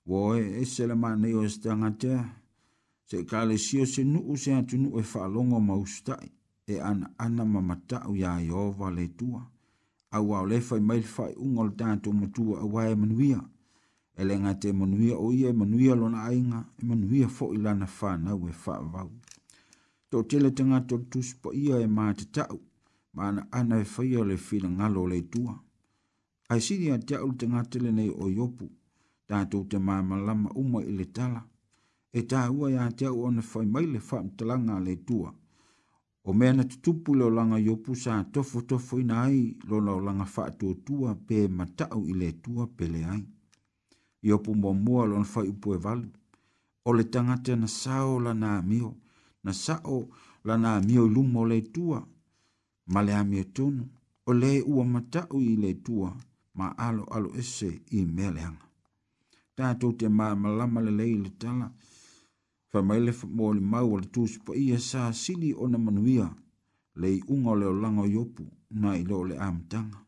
wo 0.07 0.35
e 0.61 0.65
se 0.65 0.87
le 0.87 0.95
ma 0.95 1.09
ne 1.21 1.29
o 1.35 1.43
stanga 1.55 1.89
te 2.01 2.13
se 3.07 3.17
ka 3.29 3.39
le 3.49 3.55
sio 3.65 3.85
se 3.93 4.01
nu 4.11 4.19
u 4.31 4.37
se 4.43 4.49
atu 4.59 4.75
nu 4.81 4.87
e 4.99 5.03
fa 5.11 5.21
longo 5.33 5.59
ma 5.67 5.75
usta 5.85 6.13
e 6.67 6.75
ana 6.89 7.07
ana 7.25 7.43
ma 7.53 7.61
mata 7.69 7.97
u 8.07 8.13
ya 8.23 8.31
yo 8.49 8.63
le 8.97 9.05
tua 9.17 9.41
a 10.09 10.17
wa 10.29 10.39
le 10.49 10.57
fa 10.67 10.75
mai 10.87 11.01
fa 11.13 11.25
u 11.35 11.45
ngol 11.53 11.69
ta 11.79 11.87
tu 12.03 12.09
mo 12.17 12.25
tu 12.35 12.43
a 12.55 12.63
wa 12.73 12.81
manuia 12.99 13.41
e 14.15 14.21
le 14.27 14.33
nga 14.41 14.51
e 14.67 14.73
manuia 14.79 15.15
o 15.25 15.33
ye 15.39 15.49
manuia 15.59 15.93
lo 16.01 16.07
ainga 16.29 16.59
e 16.79 16.85
manuia 16.89 17.27
fo 17.35 17.45
ilana 17.57 17.73
lana 17.75 17.87
fa 17.97 18.09
na 18.23 18.31
u 18.35 18.43
e 18.47 18.51
fa 18.63 18.75
va 18.93 19.01
u 19.03 19.11
to 20.09 20.17
te 20.29 20.35
le 20.43 20.49
tanga 20.57 20.79
to 20.89 21.19
spo 21.29 21.47
ia 21.63 21.75
e 21.79 21.87
ma 21.97 22.05
te 22.17 22.25
ta 22.35 22.45
ma 23.15 23.23
ana 23.29 23.41
ana 23.59 23.75
e 23.79 23.83
fa 23.93 24.01
yo 24.13 24.21
le 24.29 24.37
fina 24.47 24.67
ngalo 24.75 25.01
le 25.11 25.19
tua 25.31 25.55
ai 26.51 26.61
si 26.65 26.73
dia 26.81 26.95
te 27.07 27.15
ul 27.25 27.33
tanga 27.39 27.61
te 27.71 27.77
le 27.83 27.91
nei 27.97 28.09
o 28.09 28.25
yopu 28.39 28.65
tātou 29.29 29.65
te 29.69 29.79
māmalama 29.79 30.51
uma 30.59 30.81
i 30.83 30.93
le 30.99 31.05
tala, 31.15 31.41
e 32.17 32.21
tā 32.31 32.45
ua 32.53 32.69
ia 32.71 32.85
te 32.99 33.05
au 33.09 33.25
ona 33.27 33.43
whai 33.43 33.65
mai 33.67 33.85
le 33.87 33.99
whamtalanga 34.09 34.79
le 34.83 34.95
tua. 35.07 35.33
O 36.23 36.33
mea 36.33 36.53
na 36.53 36.63
tutupu 36.63 37.15
leo 37.15 37.29
langa 37.29 37.59
iopu 37.59 37.95
sa 37.95 38.23
tofu 38.33 38.61
tofu 38.67 38.99
ina 38.99 39.21
ai 39.23 39.55
lo 39.69 39.79
lau 39.79 39.99
langa 40.03 40.25
whaatua 40.35 40.73
tua 40.85 41.15
pe 41.27 41.47
matau 41.47 42.03
i 42.05 42.13
le 42.13 42.31
tua 42.43 42.67
pele 42.77 43.03
ai. 43.05 43.23
Iopu 44.23 44.55
mua 44.55 44.73
mua 44.73 45.05
lo 45.05 45.17
na 45.19 45.27
whai 45.35 45.47
upu 45.47 45.73
e 45.73 45.77
valu. 45.77 46.07
O 46.85 46.93
le 46.93 47.03
tangata 47.03 47.55
na 47.55 47.67
sao 47.67 48.19
la 48.19 48.33
nā 48.33 48.51
mio, 48.65 48.93
na 49.43 49.53
sao 49.53 49.99
la 50.43 50.55
nā 50.57 50.81
mio 50.87 51.07
lumo 51.07 51.45
le 51.45 51.61
tua, 51.61 51.99
ma 52.93 53.01
le 53.03 53.13
amia 53.13 53.43
tonu, 53.43 53.87
o 54.25 54.33
le 54.33 54.61
ua 54.61 54.83
matau 54.85 55.39
i 55.41 55.55
le 55.55 55.73
tua, 55.83 56.13
ma 56.53 56.71
alo 56.77 57.03
alo 57.05 57.31
ese 57.35 57.69
i 57.91 58.05
mea 58.05 58.31
leanga 58.31 58.66
tātou 59.57 59.93
te 59.97 60.05
māmalama 60.13 60.83
lelei 60.85 61.15
le 61.17 61.31
tala 61.41 61.71
faamai 62.71 62.99
le 63.01 63.13
mo 63.39 63.47
le 63.57 63.61
mau 63.73 63.95
o 63.95 64.01
le 64.01 64.09
tusi 64.13 64.39
po 64.45 64.53
ia 64.53 64.77
sa 64.87 65.07
sili 65.21 65.49
ona 65.65 65.79
manuia 65.81 66.27
le 67.01 67.09
iʻuga 67.17 67.53
o 67.53 67.55
le 67.61 67.65
olaga 67.71 68.05
i 68.11 68.15
opu 68.21 68.43
na 68.81 68.93
i 68.99 69.03
loo 69.07 69.23
le 69.29 69.39
amataga 69.47 70.03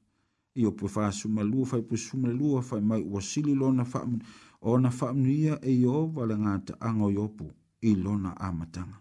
i 0.59 0.65
opu 0.69 0.85
e 0.85 0.91
fasumalua 0.95 1.65
faipusumalelua 1.71 2.61
faamai 2.69 3.01
ua 3.03 3.21
sili 3.25 3.55
lona 3.61 3.85
ona 4.61 4.91
faamanuia 4.91 5.57
e 5.61 5.73
ioova 5.81 6.25
le 6.29 6.37
gataaga 6.43 7.09
i 7.13 7.17
opu 7.25 7.49
i 7.89 7.95
lona 7.95 8.35
amataga 8.49 8.99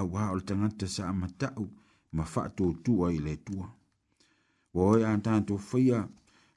auā 0.00 0.30
o 0.30 0.38
le 0.40 0.44
tagata 0.52 0.86
sa 0.88 1.10
amataʻu 1.12 1.66
ma 2.16 2.24
faatūtū 2.24 2.96
ai 3.08 3.20
le 3.26 3.36
tua 3.44 3.68
ua 4.74 4.88
oe 4.94 5.04
a 5.04 5.12
tatou 5.18 5.58
faia 5.58 6.00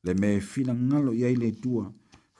le 0.03 0.13
mea 0.13 0.37
e 0.37 0.39
filagalo 0.43 1.13
i 1.15 1.23
ai 1.25 1.35
le 1.35 1.51
tua, 1.51 1.83
tua 1.85 1.93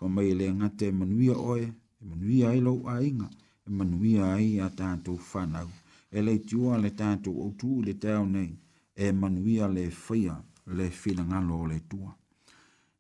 wa 0.03 0.09
mai 0.09 0.33
le 0.39 0.45
ngate 0.53 0.87
manuia 0.91 1.35
oe, 1.49 1.65
e 2.01 2.05
manuia 2.09 2.49
ai 2.49 2.61
lau 2.65 2.79
ainga, 2.95 3.27
e 3.65 3.69
manuia 3.77 4.23
ai 4.35 4.59
a 4.59 4.67
tātou 4.79 5.17
whanau. 5.33 5.69
E 6.15 6.19
le 6.25 6.33
tiua 6.47 6.73
le 6.83 6.89
tātou 7.01 7.33
autu 7.45 7.79
le 7.85 7.93
tau 8.03 8.25
nei, 8.27 8.49
e 8.95 9.05
manuia 9.13 9.67
le 9.75 9.85
whaia 10.05 10.35
le 10.75 10.89
whilangalo 10.99 11.61
le 11.71 11.79
tua. 11.89 12.11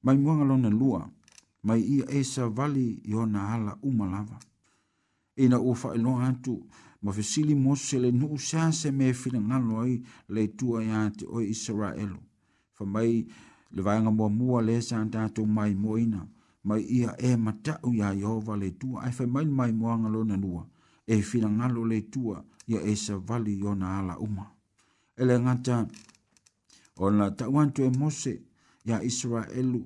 Mai 0.05 0.17
muanga 0.17 0.45
lona 0.45 0.69
lua, 0.69 1.01
mai 1.67 1.81
ia 1.95 2.05
e 2.07 2.23
sa 2.23 2.47
vali 2.47 2.85
i 3.09 3.13
ona 3.13 3.41
ala 3.55 3.77
umalava. 3.81 4.39
E 5.35 5.47
na 5.51 5.59
ufa 5.59 5.93
ilo 5.95 6.15
atu, 6.19 6.55
ma 7.01 7.11
fesili 7.11 7.55
mose 7.55 7.99
le 7.99 8.11
nuu 8.11 8.37
sase 8.37 8.91
me 8.91 9.11
whilangalo 9.11 9.81
ai 9.81 9.99
le 10.29 10.47
tua 10.55 10.83
ia 10.85 11.09
te 11.11 11.25
oi 11.25 11.49
Israelu. 11.49 12.17
Fa 12.71 12.85
mai 12.85 13.25
le 13.75 13.81
vanga 13.81 14.09
mua 14.11 14.29
mua 14.29 14.61
le 14.61 14.79
sa 14.81 15.03
tātou 15.11 15.45
mai 15.45 15.73
moina, 15.75 16.17
mai 16.23 16.31
mai 16.67 16.83
ia 16.97 17.11
e 17.19 17.29
matau 17.37 17.91
ia 17.93 18.09
Yehova 18.13 18.55
le 18.57 18.69
tua 18.79 19.01
ai 19.03 19.11
fai 19.11 19.27
mai 19.35 19.45
mai 19.57 19.71
moanga 19.79 20.09
lona 20.15 20.35
lua 20.43 20.63
e 21.05 21.15
fina 21.29 21.47
ngalo 21.57 21.81
le 21.91 21.99
tua 22.13 22.37
ia 22.71 22.79
e 22.91 22.95
sa 23.03 23.15
vali 23.27 23.53
yona 23.63 23.87
ala 23.99 24.15
uma 24.25 24.45
ele 25.21 25.35
ngata 25.43 25.75
ona 27.05 27.25
tawan 27.37 27.69
tu 27.75 27.79
e 27.83 27.89
mose 27.99 28.33
ya 28.89 28.97
israelu 29.09 29.81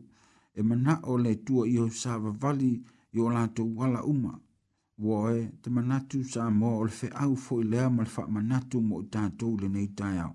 e 0.53 0.61
mana 0.69 0.93
e 1.03 1.07
o 1.11 1.17
le 1.23 1.33
tua 1.45 1.63
io 1.75 1.85
sa 1.99 2.11
vali 2.41 2.71
yo 3.15 3.25
la 3.35 3.43
to 3.55 3.63
wala 3.77 3.99
uma 4.13 4.33
woe 5.05 5.37
te 5.61 5.67
mana 5.75 5.97
tu 6.09 6.17
sa 6.31 6.41
mo 6.59 6.69
ol 6.81 6.89
fe 6.97 7.07
au 7.23 7.33
fo 7.43 7.55
le 7.71 7.81
mal 7.95 8.05
fa 8.13 8.23
mana 8.35 8.57
tu 8.69 8.77
mo 8.89 8.97
ta 9.13 9.21
to 9.39 9.47
le 9.61 9.67
nei 9.75 9.89
ta 9.97 10.07
ya 10.19 10.27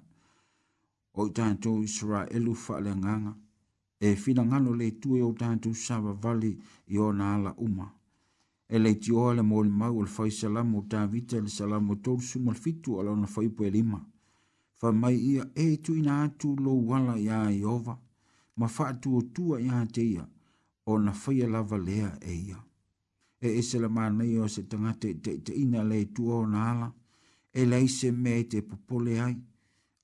o 1.12 1.22
ta 1.36 1.46
to 1.62 1.70
israelu 1.88 2.52
fa 2.64 2.74
le 2.84 2.92
nganga 3.00 3.32
e 4.04 4.16
finangalo 4.16 4.74
le 4.74 4.88
tue 5.02 5.20
o 5.22 5.28
tātou 5.40 5.76
sawa 5.78 6.12
vali 6.24 6.48
i 6.90 6.98
o 6.98 7.12
nā 7.14 7.26
ala 7.38 7.52
uma. 7.62 7.84
E 8.66 8.80
le 8.80 8.90
ti 8.98 9.12
oa 9.14 9.34
le 9.38 9.44
mōli 9.46 9.70
mau 9.82 10.00
al 10.02 10.08
fai 10.10 10.32
salamu 10.34 10.80
tā 10.90 11.02
vita 11.12 11.38
le 11.38 11.50
salamu 11.58 11.94
tōru 11.94 12.24
suma 12.30 12.50
al 12.50 12.58
fitu 12.58 12.96
ala 12.98 13.12
ona 13.14 13.30
fai 13.30 13.46
pue 13.54 13.70
lima. 13.70 14.00
Fa 14.74 14.90
mai 14.90 15.14
ia 15.28 15.44
e 15.54 15.76
tu 15.78 15.94
ina 15.94 16.16
atu 16.24 16.50
lo 16.64 16.74
wala 16.90 17.14
ia 17.20 17.44
i 17.52 17.62
ova, 17.76 17.94
ma 18.56 18.66
fa 18.66 18.88
atu 18.90 19.14
o 19.18 19.22
tua 19.34 19.60
ia 19.62 19.84
te 19.86 20.02
ia, 20.16 20.26
o 20.90 20.98
na 20.98 21.12
fai 21.14 21.38
alava 21.46 21.76
lea 21.78 22.10
e 22.20 22.32
ia. 22.50 22.58
E 23.38 23.54
e 23.58 23.62
se 23.62 23.78
la 23.78 23.88
mānei 23.88 24.34
o 24.38 24.48
se 24.48 24.66
tangate 24.66 25.14
te, 25.22 25.38
te 25.46 25.52
ina 25.54 25.84
le 25.84 26.04
tua 26.10 26.40
o 26.42 26.46
nā 26.46 26.64
ala, 26.72 26.90
e 27.54 27.64
le 27.70 27.80
ise 27.86 28.10
me 28.10 28.40
te 28.48 28.64
popole 28.66 29.20
ai, 29.20 29.36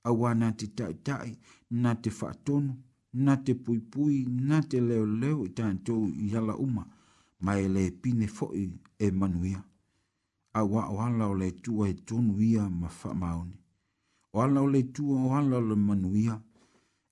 awana 0.07 0.53
te 0.55 0.71
tai 0.73 0.93
tai 1.03 1.35
na 1.83 1.95
te 1.99 2.09
fa'atonu, 2.15 2.79
na 3.13 3.37
te 3.43 3.53
pui, 3.55 4.25
na 4.29 4.61
te 4.69 4.81
leoleo 4.81 5.45
i 5.45 5.49
tātou 5.57 6.07
i 6.25 6.35
ala 6.37 6.55
uma 6.61 6.83
ma 7.41 7.55
e 7.61 7.67
le 7.67 7.89
pine 8.01 8.27
foi 8.27 8.63
e 8.99 9.11
manuia. 9.11 9.61
A 10.53 10.61
wā 10.63 10.83
o 10.91 10.97
hala 10.99 11.27
o 11.29 11.33
le 11.37 11.51
tua 11.61 11.87
e 11.89 11.93
tonu 11.93 12.39
ia 12.41 12.67
ma 12.69 12.87
wha 12.87 13.13
maone. 13.13 13.57
O 14.33 14.41
hala 14.41 14.61
o 14.61 14.67
le 14.67 14.81
tua 14.93 15.21
o 15.21 15.33
hala 15.33 15.57
o 15.57 15.61
le 15.61 15.75
manuia 15.75 16.41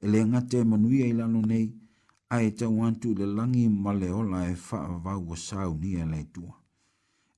e 0.02 0.08
le 0.08 0.24
ngate 0.28 0.64
manuia 0.64 1.06
i 1.08 1.14
lano 1.14 1.42
nei 1.42 1.74
a 2.30 2.42
e 2.44 2.52
tau 2.52 2.82
antu 2.84 3.14
le 3.16 3.26
langi 3.26 3.68
ma 3.70 3.94
le 3.94 4.10
ola 4.12 4.50
e 4.50 4.56
wha 4.70 4.98
vau 4.98 5.30
o 5.32 5.36
sau 5.36 5.78
ni 5.80 5.96
e 5.96 6.06
le 6.06 6.24
tua. 6.34 6.56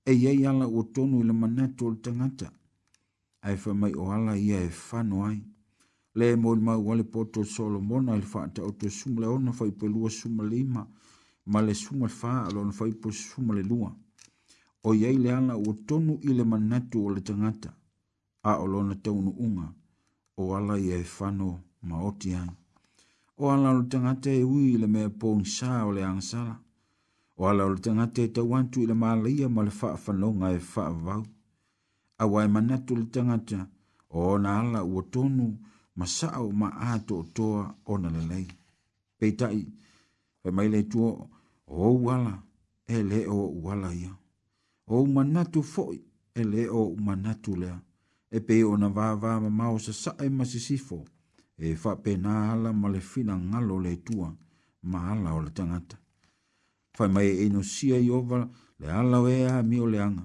E 0.06 0.14
iei 0.14 0.46
ala 0.46 0.66
o 0.68 0.84
tonu 0.84 1.20
i 1.22 1.24
le 1.24 1.34
manato 1.34 1.86
o 1.86 1.90
le 1.92 2.00
tangata 2.02 2.52
a 3.42 3.52
e 3.54 3.58
wha 3.66 3.74
mai 3.74 3.94
o 3.94 4.10
hala 4.12 4.36
ia 4.38 4.60
e 4.64 4.70
whanoai 4.90 5.44
le 6.18 6.36
mol 6.36 6.60
ma 6.60 6.74
wale 6.78 7.04
poto 7.04 7.44
solo 7.44 7.80
mona 7.80 8.14
il 8.16 8.24
fa 8.24 8.48
ta 8.48 8.62
oto 8.64 8.90
sumle 8.90 9.26
ona 9.28 9.52
fai 9.52 9.72
pe 9.72 9.86
lua 9.88 10.10
sumle 10.10 10.64
ma 10.64 10.84
ma 11.52 11.60
le 11.62 11.74
sumle 11.74 12.08
fa 12.08 12.32
alon 12.48 12.72
fai 12.72 12.94
po 13.02 13.10
sumle 13.12 13.62
lua 13.72 13.92
o 14.88 14.90
yei 15.02 15.18
le 15.24 15.30
ana 15.40 15.54
o 15.56 15.72
tonu 15.88 16.14
ile 16.30 16.44
manatu 16.52 16.98
o 17.06 17.10
le 17.16 17.22
tangata 17.22 17.72
a 18.50 18.52
olona 18.64 18.96
tonu 19.06 19.32
unga 19.46 19.68
o 20.42 20.44
ala 20.56 20.76
ye 20.78 21.04
fano 21.04 21.48
ma 21.88 21.96
oti 22.10 22.30
ai 22.42 22.50
o 23.42 23.44
ala 23.52 23.70
le 23.80 23.86
tangata 23.92 24.30
e 24.42 24.44
ui 24.44 24.78
le 24.82 24.88
me 24.88 25.02
pon 25.20 25.46
sa 25.56 25.86
o 25.88 25.92
le 25.98 26.02
angsala 26.12 26.56
o 27.40 27.42
ala 27.50 27.64
le 27.70 27.80
tangata 27.86 28.22
e 28.24 28.30
ta 28.36 28.42
wantu 28.42 28.82
ile 28.82 28.96
malia 29.04 29.48
ma 29.50 29.62
le 29.68 29.74
fa 29.80 29.96
fanonga 30.04 30.48
e 30.58 30.60
fa 30.60 30.84
vau 31.06 31.24
a 32.22 32.24
wai 32.26 32.48
manatu 32.54 32.96
le 33.02 33.06
tangata 33.14 33.60
o 34.16 34.18
ona 34.34 34.50
ala 34.60 34.80
o 34.84 35.02
tonu 35.04 35.46
ile 35.46 35.68
ma 36.00 36.06
sa'a 36.08 36.40
o 36.40 36.50
ma'a 36.62 36.90
to'otoa 37.08 37.64
ona 37.94 38.10
lelei 38.16 38.48
peita'i 39.20 39.62
faimai 40.42 40.68
leitua 40.76 41.10
ou 41.92 42.00
ala 42.16 42.34
e 42.96 43.00
lē 43.10 43.20
o 43.38 43.40
o'u 43.48 43.64
ala 43.74 43.90
e 43.94 43.98
ia 44.04 44.14
ou 44.96 45.04
manatu 45.16 45.60
fo'i 45.74 46.00
e 46.40 46.42
lē 46.52 46.64
o 46.80 46.84
o'u 46.86 46.98
manatu 47.08 47.52
lea 47.62 47.78
e 48.38 48.40
pei 48.48 48.62
ona 48.74 48.88
vāvā 48.98 49.32
mamao 49.44 49.76
sasa'a 49.86 50.24
e 50.30 50.32
masisifo 50.40 51.00
e 51.66 51.76
fa'apenā 51.82 52.34
ala 52.54 52.70
ma 52.82 52.88
le 52.94 53.02
finagalo 53.12 53.76
leitua 53.86 54.30
ma 54.92 55.00
ala 55.14 55.30
o 55.38 55.42
le 55.46 55.52
tagata 55.60 55.96
faimai 56.98 57.28
e 57.42 57.46
inosia 57.48 57.98
i 58.06 58.10
ova 58.20 58.40
le 58.80 58.88
ala 59.02 59.18
o 59.24 59.28
ea 59.38 59.50
amio 59.60 59.86
leaga 59.94 60.24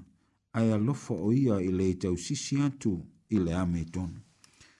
ae 0.57 0.67
alofa 0.77 1.13
o 1.27 1.31
ia 1.43 1.55
i 1.69 1.71
le 1.77 1.85
itausisi 1.93 2.55
atu 2.67 2.93
i 3.35 3.37
le 3.45 3.51
ame 3.63 3.83
tonu 3.95 4.19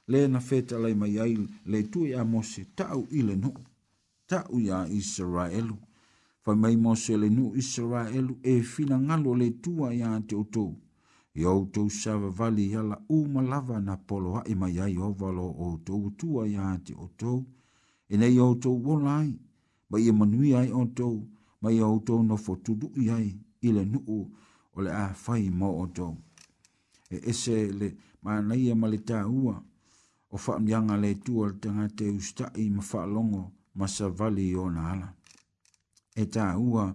le 0.07 0.19
na 0.31 0.39
feta 0.47 0.75
lai 0.83 0.95
mai 0.99 1.15
ai 1.23 1.33
le 1.71 1.79
tu 1.91 1.99
ya 2.13 2.21
mose 2.31 2.61
tau 2.79 3.01
ile 3.19 3.35
no 3.43 3.51
tau 4.29 4.55
ya 4.69 4.77
israel 5.01 5.69
fa 6.43 6.51
mai 6.61 6.75
mose 6.85 7.13
le 7.21 7.27
nu 7.37 7.45
israel 7.61 8.27
e 8.51 8.61
fina 8.71 8.95
ngalo 9.05 9.31
le 9.41 9.47
tu 9.63 9.71
ya 10.01 10.09
te 10.27 10.33
oto 10.43 10.65
yo 11.41 11.51
to 11.73 11.81
sava 11.99 12.29
vali 12.39 12.65
yala 12.73 12.95
u 13.15 13.27
malava 13.33 13.77
na 13.87 13.93
polo 14.07 14.31
ai 14.39 14.51
e 14.51 14.55
mai 14.61 14.75
ai 14.85 14.95
o 14.97 15.07
valo 15.19 15.47
o 15.49 15.67
to 15.85 15.95
tu 16.19 16.27
ya 16.55 16.65
te 16.85 16.93
oto 17.05 17.33
e 18.07 18.13
nei 18.21 18.37
o 18.39 18.49
to 18.63 18.71
volai 18.85 19.29
ba 19.89 19.97
ye 20.03 20.11
manui 20.19 20.51
ai 20.59 20.69
o 20.71 20.81
to 20.97 21.07
ma 21.61 21.69
ye 21.77 21.81
o 21.93 21.97
to 22.07 22.13
no 22.27 22.35
fo 22.45 22.53
tu 22.63 22.71
du 22.81 22.87
ai 23.17 23.27
ile 23.67 23.83
nu 23.91 23.99
o 24.17 24.79
le 24.83 24.91
a 24.91 25.05
fai 25.23 25.43
mo 25.59 25.67
o 25.81 25.85
to 25.97 26.07
e 27.09 27.17
ese 27.29 27.55
le 27.79 27.87
ma 28.23 28.31
nei 28.47 28.65
ma 28.81 28.87
le 28.93 28.99
ta 29.09 29.19
ua 29.43 29.55
o 30.35 30.37
faamianga 30.37 30.95
le 31.03 31.09
tua 31.25 31.43
le 31.49 31.53
tanga 31.63 31.85
te 31.97 32.05
ustai 32.19 32.65
ma 32.75 32.81
faalongo 32.91 33.43
ma 33.79 33.85
sa 33.95 34.05
vali 34.19 34.45
i 34.51 34.55
ona 34.65 34.81
ala. 34.93 35.07
E 36.21 36.23
tā 36.33 36.45
ua 36.69 36.85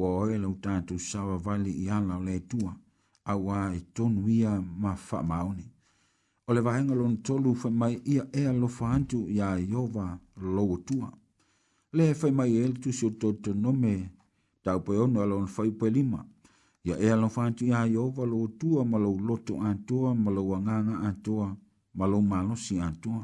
wa 0.00 0.06
oele 0.22 0.46
u 0.54 0.56
tātu 0.64 0.94
sawa 1.10 1.34
vali 1.46 1.72
i 1.84 1.86
ala 1.96 2.16
le 2.26 2.34
tua, 2.50 2.72
a 3.32 3.34
wā 3.44 3.56
e 3.76 3.80
tonu 3.96 4.20
ia 4.38 4.52
ma 4.82 4.90
faamaone. 5.08 5.66
O 6.48 6.54
le 6.54 6.60
vahenga 6.66 6.94
lona 7.00 7.16
tolu 7.26 7.50
fai 7.62 7.72
mai 7.80 7.94
ia 8.12 8.24
e 8.40 8.44
alofa 8.52 8.86
antu 8.96 9.18
ia 9.36 9.48
i 9.64 9.68
ova 9.84 10.06
loa 10.56 10.78
tua. 10.88 11.08
Le 11.96 12.04
fai 12.20 12.32
mai 12.38 12.50
e 12.62 12.68
tu 12.82 12.88
si 12.96 13.04
o 13.06 13.10
tōtu 13.20 13.50
nome 13.64 13.94
tau 14.64 14.78
pe 14.84 14.92
ono 15.04 15.18
alona 15.24 15.48
fai 15.56 15.70
pe 15.80 15.86
lima. 15.96 16.20
Ia 16.86 16.94
e 17.04 17.10
alofa 17.14 17.40
antu 17.48 17.62
ia 17.64 17.80
i 17.92 17.96
ova 18.04 18.24
loa 18.32 18.48
tua 18.60 18.80
ma 18.90 18.98
lau 19.04 19.16
loto 19.28 19.54
antua 19.70 20.10
ma 20.22 20.30
lau 20.36 20.48
anganga 20.56 20.96
antua 21.10 21.48
malo 22.00 22.18
malo 22.24 22.54
si 22.56 22.74
atua. 22.88 23.22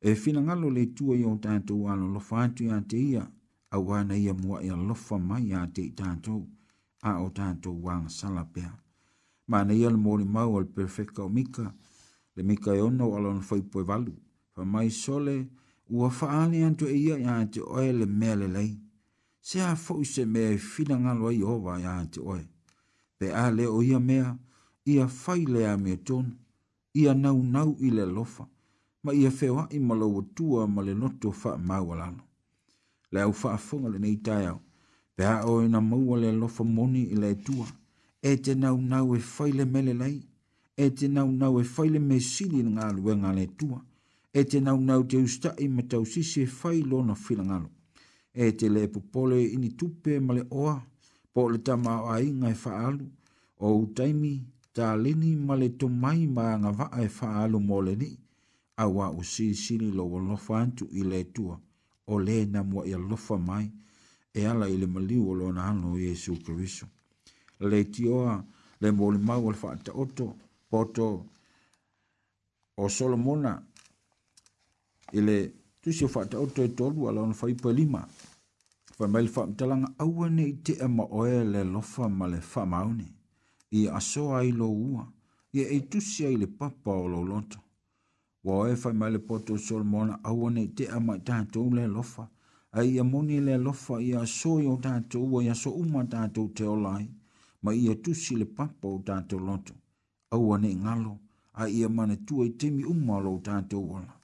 E 0.00 0.10
fina 0.22 0.40
ngalo 0.46 0.66
le 0.76 0.84
tua 0.96 1.14
i 1.14 1.22
o 1.22 1.32
tātou 1.44 1.80
alo 1.92 2.06
lo 2.14 2.20
fātu 2.28 2.64
i 2.66 2.70
ate 2.78 2.96
ia, 3.10 3.22
a 3.70 3.78
wana 3.86 4.14
ia 4.24 4.34
mua 4.42 4.58
ia 4.66 4.74
lofa 4.88 5.16
mai 5.28 5.46
a 5.54 5.62
te 5.74 5.82
i 5.88 5.92
tātou, 6.00 6.40
a 7.08 7.12
o 7.24 7.28
tātou 7.38 7.74
wanga 7.86 8.10
sala 8.18 8.42
pia. 8.54 8.72
Mana 9.46 9.72
ia 9.74 9.90
le 9.94 10.00
mori 10.06 10.24
mau 10.36 10.56
al 10.58 10.66
perfeka 10.76 11.22
o 11.24 11.28
mika, 11.28 11.68
le 12.34 12.42
mika 12.42 12.74
e 12.74 12.80
ono 12.82 13.06
alo 13.16 13.32
na 13.36 13.40
fai 13.48 13.62
poe 13.62 13.84
valu, 13.86 14.14
fa 14.52 14.64
mai 14.66 14.90
sole 14.90 15.36
ua 15.88 16.10
faale 16.10 16.64
antu 16.66 16.86
e 16.90 16.96
ia 17.04 17.18
i 17.22 17.26
a 17.30 17.38
te 17.46 17.60
oe 17.62 17.92
le 18.00 18.06
mea 18.06 18.34
le 18.40 18.48
lei. 18.50 18.72
Se 19.46 19.60
a 19.62 19.76
fau 19.78 20.02
se 20.04 20.24
mea 20.26 20.50
e 20.50 20.58
fina 20.58 20.98
ngalo 20.98 21.30
ai 21.30 21.38
owa 21.54 21.78
i 21.78 21.84
a 21.86 22.00
te 22.10 22.18
oe. 22.20 22.42
Pe 23.16 23.30
a 23.30 23.46
le 23.54 23.66
o 23.70 23.78
ia 23.82 23.98
mea, 24.02 24.34
ia 24.90 25.06
fai 25.06 25.46
le 25.46 25.62
a 25.70 25.76
mea 25.78 25.96
tonu, 25.96 26.34
ia 26.96 27.12
nau 27.14 27.42
nau 27.42 27.74
i 27.84 27.90
le 27.90 28.04
lofa, 28.06 28.44
ma 29.02 29.12
ia 29.12 29.30
whewa 29.40 29.66
i 29.70 29.78
malau 29.78 30.22
tua 30.36 30.66
ma 30.66 30.82
le 30.82 30.94
noto 30.94 31.34
wha 31.44 31.58
maua 31.58 31.96
lano. 31.96 32.22
Le 33.12 33.20
au 33.20 33.34
wha 33.42 33.52
afunga 33.54 33.88
le 33.92 33.98
nei 33.98 34.16
tai 34.26 34.46
au, 34.46 34.60
pēha 35.16 35.44
o 35.50 35.60
ina 35.64 35.80
maua 35.80 36.16
le 36.20 36.32
lofa 36.32 36.64
moni 36.64 37.02
i 37.12 37.16
le 37.20 37.34
tua, 37.44 37.66
e 38.22 38.32
te 38.42 38.54
nau 38.54 38.80
nau 38.80 39.14
e 39.16 39.20
whaile 39.34 39.64
mele 39.64 39.92
lei, 40.02 40.18
e 40.84 40.88
te 40.96 41.06
nau 41.08 41.28
nau 41.32 41.58
e 41.60 41.64
whaile 41.76 41.98
me 41.98 42.18
sili 42.20 42.62
ngā 42.62 42.86
luenga 42.96 43.30
le 43.38 43.44
tua, 43.58 43.78
e 44.32 44.40
te 44.44 44.60
nau 44.60 44.80
nau 44.80 45.04
te 45.04 45.16
usta 45.16 45.52
i 45.64 45.68
me 45.68 45.82
tau 45.90 46.04
sisi 46.06 46.40
e 46.46 46.48
whailo 46.58 47.04
na 47.04 47.12
whila 47.22 47.44
ngalo, 47.48 47.68
e 48.32 48.46
te 48.58 48.68
le 48.72 48.88
pupole 48.88 49.42
i 49.44 49.56
ni 49.56 49.70
tupe 49.78 50.16
ma 50.26 50.32
le 50.38 50.46
oa, 50.50 50.80
po 51.32 51.48
le 51.50 51.58
tama 51.66 51.92
o 52.02 52.08
ai 52.10 52.30
ngai 52.32 52.56
e 52.56 52.60
wha 52.64 52.72
alu, 52.88 53.04
o 53.64 53.76
utaimi, 53.80 54.34
talini 54.76 55.34
ma 55.36 55.54
le 55.60 55.68
tumai 55.78 56.20
ma 56.36 56.44
nga 56.60 56.70
vaa 56.78 56.96
e 57.00 57.06
faa 57.18 57.34
alu 57.44 57.58
mole 57.68 57.92
ni, 58.02 58.08
awa 58.84 59.04
u 59.10 59.20
si 59.32 59.46
sini 59.62 59.88
lo 59.96 60.04
wa 60.12 60.20
lofa 60.28 60.54
antu 60.62 60.84
i 60.92 61.00
le 61.10 61.20
tua, 61.34 61.56
o 62.06 62.14
le 62.26 62.36
na 62.52 62.60
mua 62.70 62.82
i 62.84 62.92
lofa 63.10 63.36
mai, 63.48 63.66
e 64.38 64.44
ala 64.50 64.66
i 64.68 64.76
le 64.80 64.86
maliu 64.94 65.22
o 65.30 65.34
lona 65.40 65.62
anu 65.70 65.88
Yesu 66.04 66.32
Kriso. 66.44 66.86
Le 67.70 67.78
tioa, 67.92 68.34
le 68.82 68.88
mole 68.98 69.18
mau 69.28 69.42
al 69.50 69.56
faa 69.62 69.76
ta 69.84 69.90
oto, 70.02 70.28
poto, 70.70 71.08
o 72.76 72.84
Solomona, 72.96 73.52
i 75.18 75.24
le 75.26 75.36
tu 75.80 75.88
si 75.96 76.04
faa 76.12 76.26
ta 76.30 76.36
oto 76.44 76.60
e 76.66 76.76
tolu 76.78 77.00
ala 77.08 77.20
ono 77.24 77.32
faa 77.40 77.48
ipa 77.54 77.70
lima, 77.78 78.02
faa 78.96 79.08
mail 79.12 79.28
faa 79.34 79.46
mtalanga 79.50 79.90
awa 80.04 80.24
ne 80.36 80.42
i 80.52 80.56
te 80.64 80.72
ema 80.86 81.04
oe 81.18 81.36
le 81.52 81.60
lofa 81.74 82.04
ma 82.18 82.26
le 82.32 82.42
faa 82.52 82.66
maune 82.74 83.08
i 83.70 83.88
asoa 83.88 84.44
i 84.44 84.52
lo 84.52 84.68
ua, 84.70 85.04
i 85.52 85.60
e 85.60 85.80
tusi 85.90 86.26
ai 86.26 86.36
le 86.36 86.46
papa 86.46 86.90
o 86.90 87.08
lo 87.08 87.22
loto. 87.30 87.58
Wa 88.44 88.70
e 88.70 88.74
fai 88.82 88.92
mai 89.00 89.10
le 89.12 89.18
poto 89.28 89.54
o 89.54 89.58
sol 89.58 89.82
au 90.28 90.46
ane 90.46 90.62
te 90.76 90.84
ama 90.88 91.14
i 91.16 91.20
tātou 91.26 91.70
le 91.74 91.84
lofa, 91.86 92.24
a 92.76 92.80
i 92.84 92.98
amoni 93.02 93.40
le 93.40 93.54
lofa 93.58 93.94
i 94.00 94.10
asoa 94.14 94.62
i 94.62 94.66
o 94.66 94.76
tātou 94.86 95.26
wa 95.32 95.42
i 95.44 95.48
aso 95.50 95.70
uma 95.82 96.02
tātou 96.12 96.48
te 96.56 96.64
olai, 96.74 97.04
ma 97.62 97.70
i 97.74 97.88
e 97.92 97.94
tusi 98.02 98.36
le 98.36 98.46
papa 98.46 98.86
o 98.88 98.98
tātou 99.08 99.38
loto. 99.40 99.74
Au 100.30 100.54
ane 100.54 100.70
ngalo, 100.82 101.14
a 101.62 101.66
i 101.68 101.82
amane 101.88 102.16
tua 102.26 102.46
i 102.46 102.50
temi 102.60 102.84
uma 102.84 103.18
lo 103.20 103.38
tātou 103.42 103.82
wala. 103.90 104.14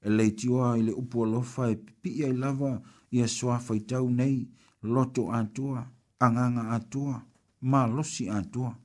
E 0.00 0.08
le 0.10 0.30
tioa 0.38 0.78
i 0.80 0.82
le 0.88 0.92
upo 1.02 1.26
lofa 1.26 1.68
e 1.70 1.76
pipi 1.76 2.22
i 2.24 2.32
lava 2.32 2.72
i 3.10 3.20
asoa 3.26 3.58
fai 3.58 3.80
tau 3.88 4.08
nei, 4.08 4.48
loto 4.82 5.30
atua, 5.30 5.84
anganga 6.18 6.60
Anga 6.60 6.74
atua 6.78 7.20
ma 7.62 7.86
losi 7.86 8.28
atua. 8.28 8.76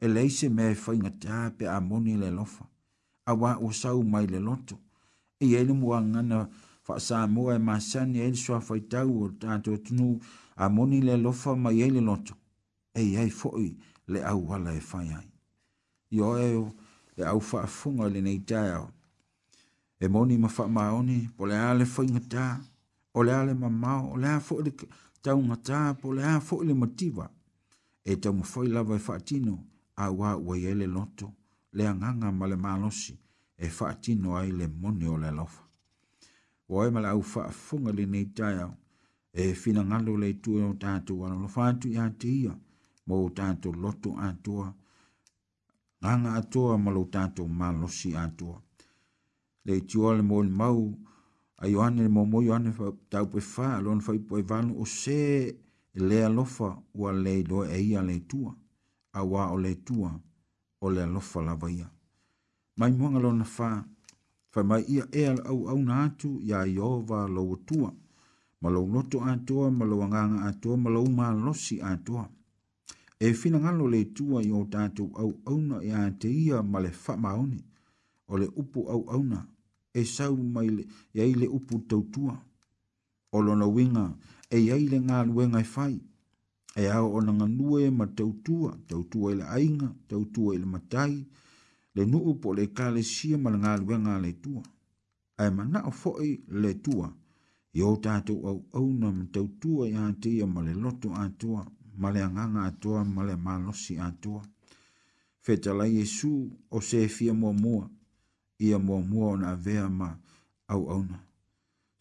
E 0.00 0.08
leise 0.08 0.48
me 0.48 0.72
e 0.72 0.74
fai 0.74 0.98
ngatea 0.98 1.50
pe 1.56 1.66
a 1.68 1.78
moni 1.80 2.16
le 2.16 2.30
lofa. 2.30 2.66
A 3.26 3.32
wā 3.34 3.56
o 3.62 3.70
sau 3.72 4.02
mai 4.02 4.26
le 4.26 4.38
loto. 4.38 4.78
E 5.40 5.52
ele 5.54 5.72
mua 5.72 6.00
ngana 6.02 6.48
wha 6.88 6.98
sa 7.00 7.26
mua 7.26 7.54
e 7.54 7.58
masani 7.58 8.18
e 8.18 8.22
elisua 8.26 8.60
fai 8.60 8.80
tau 8.80 9.22
o 9.22 9.28
tato 9.40 9.76
tunu 9.76 10.18
a 10.56 10.68
moni 10.68 11.00
le 11.00 11.16
lofa 11.16 11.54
mai 11.56 11.82
ele 11.82 12.00
loto. 12.00 12.34
E 12.94 13.14
ei 13.16 13.30
foi 13.30 13.76
le 14.08 14.24
au 14.24 14.48
wala 14.48 14.72
e 14.74 14.80
fai 14.80 15.08
ai. 15.12 15.30
Io 16.16 16.36
e 16.38 16.54
o 16.56 16.70
e 17.16 17.22
au 17.22 17.40
wha 17.52 17.62
afunga 17.62 18.08
le 18.08 18.20
nei 18.20 18.40
tāo. 18.40 18.88
E 20.00 20.08
moni 20.08 20.38
ma 20.38 20.48
wha 20.58 20.66
maoni 20.68 21.28
po 21.36 21.44
le 21.46 21.56
ale 21.58 21.84
fai 21.86 22.06
ngatea. 22.06 22.60
O 23.14 23.22
le 23.22 23.34
ale 23.34 23.54
mamau, 23.54 24.12
o 24.14 24.16
le 24.16 24.28
a 24.28 24.38
fo'i 24.38 24.62
le 24.62 24.72
taungata, 25.20 25.94
po 25.98 26.12
le 26.14 26.22
a 26.24 26.38
fo'i 26.40 26.64
le 26.66 26.74
mativa 26.74 27.26
e 28.12 28.16
tau 28.16 28.32
mawhai 28.34 28.68
lawa 28.68 28.96
e 28.98 29.02
whaatino 29.06 29.56
a 29.96 30.08
wā 30.10 30.34
ua 30.36 30.56
le 30.74 30.86
loto, 30.86 31.32
le 31.72 31.86
anganga 31.88 32.32
ma 32.32 32.46
le 32.46 32.56
malosi 32.56 33.14
e 33.56 33.68
whaatino 33.70 34.36
ai 34.36 34.50
le 34.50 34.66
moni 34.66 35.06
o 35.06 35.16
le 35.16 35.30
lofa. 35.30 35.62
O 36.68 36.84
e 36.84 36.90
mala 36.90 37.10
au 37.10 37.22
whaafunga 37.34 37.92
le 37.92 38.04
nei 38.06 38.24
taiao, 38.36 38.72
e 39.32 39.54
fina 39.54 39.80
ngalo 39.84 40.14
le 40.22 40.28
tu 40.42 40.50
e 40.58 40.62
o 40.62 40.72
tātou 40.82 41.22
ala 41.26 41.36
lofātu 41.42 41.84
i 41.92 41.98
ate 42.04 42.28
ia, 42.40 42.54
mo 43.06 43.16
tātou 43.36 43.72
loto 43.82 44.10
atua, 44.28 44.66
nganga 46.02 46.34
atua 46.42 46.78
ma 46.78 46.90
lo 46.90 47.04
tātou 47.14 47.46
malosi 47.48 48.10
atua. 48.16 48.58
Le 49.66 49.80
tiua 49.88 50.16
le 50.16 50.22
mōni 50.22 50.50
mau, 50.50 50.82
a 51.62 51.68
Ioane 51.68 52.00
le 52.02 52.08
mōmō 52.08 52.40
Ioane 52.46 52.70
tau 53.12 53.26
pe 53.30 53.38
whā, 53.38 53.70
lōn 53.84 54.00
whaipo 54.06 54.38
e 54.38 54.42
vanu 54.42 54.80
o 54.80 54.86
se 54.88 55.18
e 55.94 56.00
lea 56.00 56.28
lofa 56.28 56.82
ua 56.94 57.12
le 57.12 57.42
do 57.42 57.64
e 57.64 57.80
ia 57.82 58.02
le 58.02 58.20
tua, 58.30 58.54
a 59.12 59.20
wā 59.22 59.50
o 59.52 59.56
le 59.58 59.74
tua 59.74 60.10
o 60.80 60.90
le 60.90 61.06
lofa 61.06 61.42
la 61.42 61.58
ia. 61.70 61.90
Mai 62.76 62.92
mwanga 62.92 63.18
lo 63.18 63.32
na 63.32 63.44
fa 63.44 63.84
whai 64.54 64.64
mai 64.64 64.82
ia 64.88 65.04
e 65.12 65.24
al 65.26 65.40
au 65.46 65.68
au 65.68 65.78
na 65.78 66.08
tu 66.18 66.40
ya 66.42 66.64
i 66.66 66.78
o 66.78 67.02
lo 67.34 67.42
o 67.50 67.56
tua, 67.56 67.92
ma 68.60 68.68
lo 68.70 68.86
loto 68.86 69.20
atua, 69.24 69.70
ma 69.70 69.84
lo 69.84 70.02
anganga 70.02 70.42
atua, 70.50 70.76
ma 70.76 70.90
lo 70.90 71.02
umā 71.02 71.26
losi 71.44 71.76
atua. 71.82 72.24
E 73.20 73.34
fina 73.40 73.58
nga 73.60 73.70
lo 73.78 73.86
le 73.88 74.00
tua 74.16 74.42
yo 74.48 74.60
o 74.60 74.64
tātou 74.72 75.10
au 75.22 75.30
au 75.50 75.58
na 75.68 75.76
e 75.82 75.90
a 75.92 76.02
te 76.20 76.28
ia 76.28 76.62
ma 76.62 76.78
le 76.84 76.90
whā 77.02 77.32
o 78.30 78.36
le 78.38 78.46
upu 78.60 78.80
au 78.92 79.02
au 79.14 79.22
na, 79.24 79.38
e 79.94 80.02
sau 80.04 80.36
mai 80.36 80.68
le, 80.76 80.82
e 81.14 81.24
le 81.40 81.46
upu 81.56 81.74
tautua, 81.88 82.34
o 83.32 83.38
lo 83.42 83.54
na 83.56 83.66
winga, 83.66 84.14
e 84.54 84.58
iai 84.66 84.84
le 84.92 84.98
galuega 85.08 85.58
e 85.60 85.66
fai 85.74 85.94
e 86.82 86.84
ao 86.94 87.06
ona 87.18 87.32
ganua 87.40 87.78
e 87.86 87.90
ma 87.98 88.06
tautua 88.18 88.70
tautua 88.88 89.32
i 89.32 89.36
le 89.40 89.44
aiga 89.56 89.88
tautua 90.08 90.54
i 90.54 90.58
le 90.58 90.66
matai 90.74 91.12
le 91.94 92.02
nuu 92.10 92.32
po 92.40 92.48
o 92.50 92.54
le 92.56 92.62
ekalesia 92.68 93.36
ma 93.38 93.50
le 93.50 93.58
galuega 93.64 94.12
a 94.16 94.22
le 94.24 94.32
tua 94.44 94.62
ae 95.40 95.48
manao 95.56 95.90
foʻi 96.00 96.30
le 96.62 96.72
tua 96.84 97.06
iō 97.78 97.88
tatou 98.04 98.38
auau 98.48 98.86
na 99.00 99.06
ma 99.18 99.24
tautua 99.34 99.84
iā 99.92 100.02
te 100.20 100.28
ia 100.36 100.46
ma 100.54 100.60
le 100.66 100.74
loto 100.82 101.08
atoa 101.24 101.62
ma 102.00 102.08
le 102.14 102.20
agaga 102.28 102.60
atoa 102.70 103.00
ma 103.14 103.22
le 103.28 103.34
malosi 103.46 103.94
atoa 104.08 104.42
fetalai 105.44 105.92
iesu 106.00 106.30
o 106.76 106.78
sefia 106.88 107.32
muamua 107.40 107.84
ia 108.66 108.78
muamua 108.86 109.26
ona 109.34 109.46
avea 109.54 109.86
ma 109.98 110.08
auauna 110.72 111.14
au 111.24 111.29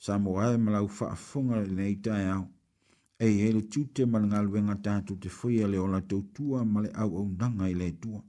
sa 0.03 0.13
mo 0.23 0.31
ai 0.43 0.55
malau 0.63 0.87
fa 0.97 1.07
fonga 1.27 1.57
nei 1.77 1.95
tai 2.05 2.23
au 2.35 2.45
e 3.25 3.27
ele 3.47 3.61
tute 3.71 4.01
malanga 4.11 4.39
luenga 4.47 4.75
tatu 4.85 5.11
te 5.21 5.29
foi 5.37 5.53
ele 5.65 5.77
ola 5.85 5.99
tau 6.09 6.21
tua 6.35 6.59
male 6.73 6.89
au 7.01 7.09
au 7.19 7.27
nanga 7.39 7.65
ele 7.73 7.87
tua 8.01 8.19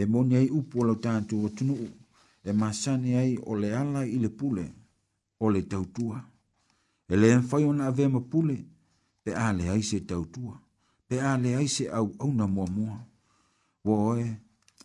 e 0.00 0.02
moni 0.12 0.34
ai 0.40 0.48
upo 0.58 0.78
lo 0.88 0.94
tatu 1.06 1.34
o 1.44 1.48
tunu 1.56 1.74
e 2.48 2.50
masani 2.60 3.10
ai 3.22 3.32
ole 3.52 3.68
ala 3.82 4.00
ile 4.16 4.28
pule 4.38 4.64
ole 5.44 5.60
tau 5.72 5.84
tua 5.96 6.18
ele 7.12 7.26
en 7.36 7.42
fai 7.48 7.62
ona 7.70 7.84
ave 7.90 8.04
ma 8.14 8.20
pule 8.30 8.56
pe 9.22 9.30
ale 9.46 9.64
ai 9.74 9.82
se 9.90 9.98
tau 10.10 10.22
tua 10.34 10.54
pe 11.08 11.16
ale 11.32 11.48
ai 11.58 11.68
se 11.76 11.84
au 11.98 12.06
au 12.22 12.30
na 12.38 12.44
mua 12.54 12.66
mua 12.76 12.94
woe 13.88 14.24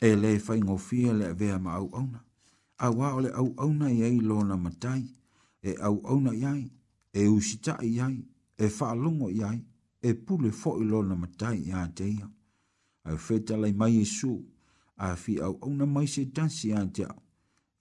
ele 0.10 0.30
fai 0.45 0.60
ngofia 0.64 1.12
le 1.20 1.26
ave 1.34 1.49
ma 1.66 1.72
au 1.82 1.88
au 1.99 2.07
na 2.14 2.20
awa 2.80 3.13
o 3.15 3.19
le 3.21 3.30
au 3.34 3.53
au 3.57 3.73
nei 3.73 4.03
ai 4.03 4.19
lona 4.19 4.55
matai, 4.57 5.03
e 5.61 5.75
au 5.82 6.01
au 6.05 6.19
nei 6.21 6.45
ai, 6.45 6.69
e 7.13 7.27
usita 7.27 7.77
i 7.84 7.99
ai, 8.01 8.17
e 8.57 8.65
whaalongo 8.77 9.27
i 9.39 9.43
ai, 9.43 9.59
e 10.01 10.09
pule 10.25 10.49
fo 10.51 10.77
i 10.82 10.86
lona 10.86 11.15
matai 11.15 11.57
i 11.67 11.71
a 11.71 11.88
teia. 11.97 12.25
Au 13.07 13.17
feta 13.25 13.55
lai 13.57 13.73
mai 13.80 13.93
e 13.99 14.05
su, 14.05 14.32
a 14.95 15.07
fi 15.15 15.34
au 15.45 15.53
au 15.61 15.71
na 15.77 15.86
mai 15.93 16.07
se 16.13 16.21
tansi 16.36 16.67
a 16.73 16.82
teia, 16.95 17.11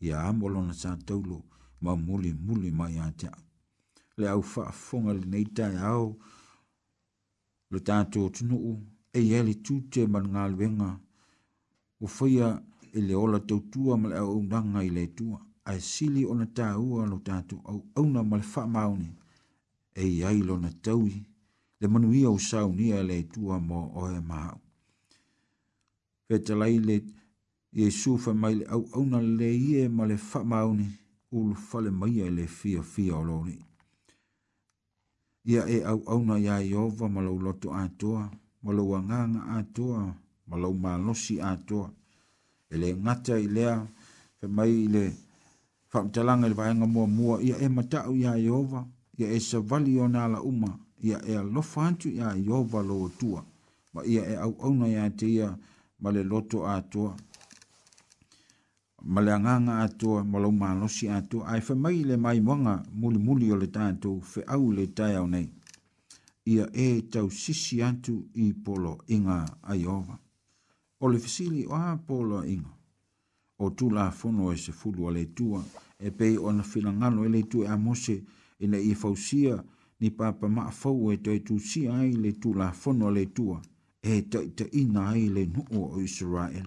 i 0.01 0.09
a 0.17 0.27
amolona 0.31 0.75
sa 0.83 0.91
taulo, 1.09 1.39
ma 1.85 1.93
muli 2.07 2.31
muli 2.47 2.71
mai 2.79 2.95
a 3.05 3.13
teia. 3.21 3.37
Le 4.19 4.27
au 4.35 4.43
whaafonga 4.51 5.13
le 5.19 5.25
neitai 5.33 5.75
au, 5.93 6.07
le 7.73 7.79
tātou 7.89 8.25
tunu 8.35 8.57
u, 8.73 8.75
e 9.15 9.21
yele 9.31 9.55
tūte 9.65 10.03
man 10.13 10.27
ngā 10.33 10.45
luenga, 10.55 10.91
o 12.03 12.07
whaia, 12.19 12.51
e 12.93 13.01
le 13.01 13.15
ola 13.15 13.39
tautua 13.41 13.97
ma 13.97 14.09
le 14.09 14.17
au 14.19 14.33
aunanga 14.39 14.83
i 14.83 14.91
le 14.91 15.07
tua. 15.15 15.39
A 15.69 15.77
sili 15.81 16.25
ona 16.25 16.47
tā 16.47 16.73
ua 16.81 17.05
lo 17.07 17.19
tātu 17.21 17.61
au 17.65 17.83
auna 17.95 18.23
ma 18.23 18.37
le 18.41 18.45
whaamaone. 18.53 19.11
E 19.93 20.07
iai 20.07 20.41
lo 20.43 20.57
na 20.57 20.71
taui, 20.83 21.13
le 21.81 21.87
manu 21.89 22.13
ia 22.15 22.31
usau 22.31 22.73
ni 22.73 22.89
le 23.09 23.17
tua 23.33 23.59
mo 23.59 23.79
oe 24.03 24.21
maau. 24.21 24.59
Peta 26.27 26.55
lai 26.57 26.79
le 26.79 26.97
Iesu 27.73 28.17
fa 28.17 28.33
mai 28.35 28.55
le 28.55 28.65
au 28.75 28.89
auna 28.97 29.21
le 29.21 29.49
ie 29.55 29.89
ma 29.89 30.07
le 30.07 30.17
whaamaone 30.17 30.87
ulu 31.33 31.55
fale 31.55 31.91
mai 31.91 32.21
e 32.25 32.31
le 32.31 32.47
fia 32.47 32.83
fia 32.83 33.15
o 33.21 33.25
loni. 33.25 33.59
Ia 35.45 35.67
e 35.69 35.85
au 35.85 36.01
auna 36.07 36.39
ia 36.41 36.57
i 36.63 36.73
ova 36.73 37.09
ma 37.09 37.21
lau 37.21 37.39
loto 37.39 37.69
atoa, 37.73 38.31
ma 38.63 38.73
lau 38.73 38.95
anganga 38.95 39.43
atoa, 39.61 40.17
ma 40.49 40.57
lau 40.57 40.73
malosi 40.75 41.37
atoa 41.41 41.93
ele 42.73 42.95
ngata 42.97 43.35
i 43.39 43.49
lea 43.57 43.75
fe 44.39 44.47
mai 44.57 44.73
i 44.85 44.89
le 44.95 45.03
whamtalanga 45.93 46.47
i 46.47 46.51
le 46.51 46.57
vahenga 46.61 46.87
mua 46.95 47.07
mua 47.17 47.35
ia 47.47 47.57
e 47.65 47.69
matau 47.77 48.13
ia 48.23 48.33
Jehova 48.47 48.81
ia 49.21 49.29
e 49.37 49.41
savali 49.49 49.93
o 50.01 50.07
nala 50.17 50.39
uma 50.51 50.71
ia 51.09 51.19
e 51.31 51.37
alofa 51.43 51.79
antu 51.89 52.09
ia 52.19 52.29
Jehova 52.47 52.81
lo 52.89 52.99
tua 53.19 53.41
ma 53.93 54.01
ia 54.13 54.23
e 54.33 54.35
au 54.45 54.53
auna 54.65 54.87
ia 54.95 55.07
te 55.19 55.27
ia 55.39 55.49
ma 56.03 56.09
le 56.15 56.23
loto 56.31 56.59
atua 56.77 57.13
ma 59.13 59.19
le 59.25 59.31
anganga 59.37 59.75
atua 59.87 60.19
ma 60.31 60.37
lau 60.43 60.53
manosi 60.63 61.07
atua 61.19 61.43
ai 61.53 61.61
fe 61.67 61.75
mai 61.83 61.99
le 62.09 62.17
mai 62.25 62.39
mwanga 62.47 62.75
muli 63.01 63.19
muli 63.27 63.47
o 63.53 63.57
le 63.61 63.67
tātou 63.77 64.17
fe 64.31 64.41
au 64.55 64.65
le 64.77 64.85
tai 64.97 65.15
au 65.21 65.27
nei 65.33 65.49
ia 66.53 66.65
e 66.73 66.87
tau 67.13 67.27
sisi 67.41 67.77
atu 67.89 68.15
i 68.43 68.53
polo 68.65 68.93
inga 69.15 69.37
a 69.63 69.73
Jehova 69.83 70.17
o 71.05 71.07
le 71.13 71.19
fisili 71.25 71.61
o 71.73 71.75
apolo 71.89 72.39
inga. 72.55 72.73
O 73.65 73.67
tu 73.77 73.87
la 73.97 74.05
fono 74.19 74.51
e 74.55 74.57
se 74.65 74.73
fulu 74.81 75.09
a 75.09 75.11
le 75.13 75.25
tua, 75.37 75.61
e 76.07 76.09
pei 76.19 76.35
o 76.37 76.51
na 76.53 76.63
filangalo 76.71 77.25
e 77.25 77.29
le 77.29 77.43
tua 77.51 77.65
e 77.65 77.69
amose, 77.75 78.17
e 78.63 78.67
na 78.67 78.79
i 78.79 78.95
fausia 79.01 79.65
ni 80.01 80.11
papa 80.11 80.47
maa 80.49 80.71
fau 80.81 80.99
e 81.13 81.17
toi 81.25 81.41
tu 81.47 81.55
si 81.69 81.81
ai 81.89 82.13
le 82.25 82.31
tu 82.43 82.49
la 82.55 82.69
fono 82.73 83.09
le 83.17 83.25
tua, 83.37 83.59
e 84.03 84.15
te 84.31 84.39
ta 84.57 84.65
ina 84.81 85.03
ai 85.13 85.27
le 85.35 85.43
nuu 85.53 85.83
o 85.97 86.01
Israel. 86.09 86.67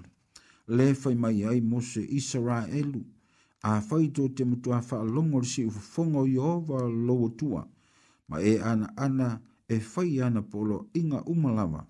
Le 0.76 0.94
fai 1.02 1.16
mai 1.16 1.44
ai 1.44 1.62
mose 1.62 2.02
Israelu, 2.20 3.02
a 3.72 3.82
fai 3.88 4.06
to 4.16 4.24
te 4.36 4.44
mutua 4.50 4.80
faa 4.82 5.04
longo 5.16 5.40
le 5.40 5.48
si 5.52 5.62
ufufongo 5.64 6.22
i 6.34 6.38
ova 6.38 6.80
lo 7.06 7.18
tua, 7.40 7.62
ma 8.30 8.38
e 8.40 8.54
ana 8.62 8.88
ana 9.06 9.30
e 9.68 9.76
fai 9.92 10.20
ana 10.26 10.42
polo 10.52 10.78
inga 11.00 11.20
umalawa, 11.34 11.82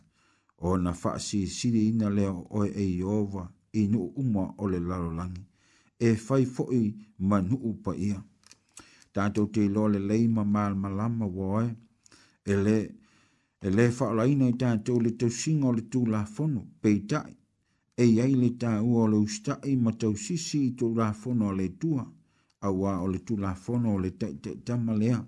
o 0.62 0.78
na 0.78 0.92
fa 0.94 1.20
si 1.20 1.48
siri 1.48 1.88
ina 1.90 2.10
le 2.10 2.26
o 2.30 2.64
e 2.66 2.84
iowa 2.98 3.50
i 3.74 3.88
nu 3.88 4.12
uma 4.16 4.54
o 4.58 4.68
le 4.70 4.80
lalo 4.80 5.10
langi. 5.14 5.42
E 5.98 6.16
fai 6.16 6.46
foi 6.46 6.94
ma 7.20 7.40
nu 7.42 7.56
upa 7.72 7.96
ia. 7.96 8.20
Tātou 9.14 9.50
te 9.54 9.66
lo 9.70 9.88
le 9.94 10.00
leima 10.00 10.44
maal 10.44 10.76
malama 10.76 11.26
wae, 11.26 11.68
e 12.46 12.54
le, 12.66 12.78
e 13.68 13.70
le 13.76 13.86
fa 13.98 14.14
la 14.18 14.26
ina 14.34 14.48
i 14.50 14.54
tātou 14.62 15.02
le 15.02 15.16
tau 15.20 15.30
singa 15.42 15.68
o 15.70 15.76
le 15.78 15.84
tū 15.92 16.06
la 16.14 16.24
fono, 16.26 16.62
pei 16.82 17.00
tai, 17.10 17.34
e 17.98 18.06
iai 18.14 18.36
le 18.38 18.52
tā 18.62 18.80
ua 18.82 19.04
o 19.06 19.12
le 19.14 19.18
ustai 19.26 19.76
ma 19.84 19.92
tau 20.02 20.16
sisi 20.16 20.62
i 20.70 20.76
tū 20.78 20.94
la 20.98 21.12
fono 21.14 21.52
le 21.58 21.68
tua, 21.82 22.06
a 22.64 22.70
wā 22.70 23.00
o 23.02 23.08
le 23.12 23.20
tū 23.26 23.38
la 23.42 23.54
fono 23.66 23.96
o 23.98 24.00
le 24.00 24.14
tai 24.18 24.38
tai 24.44 24.56
tama 24.66 24.94
lea, 24.94 25.20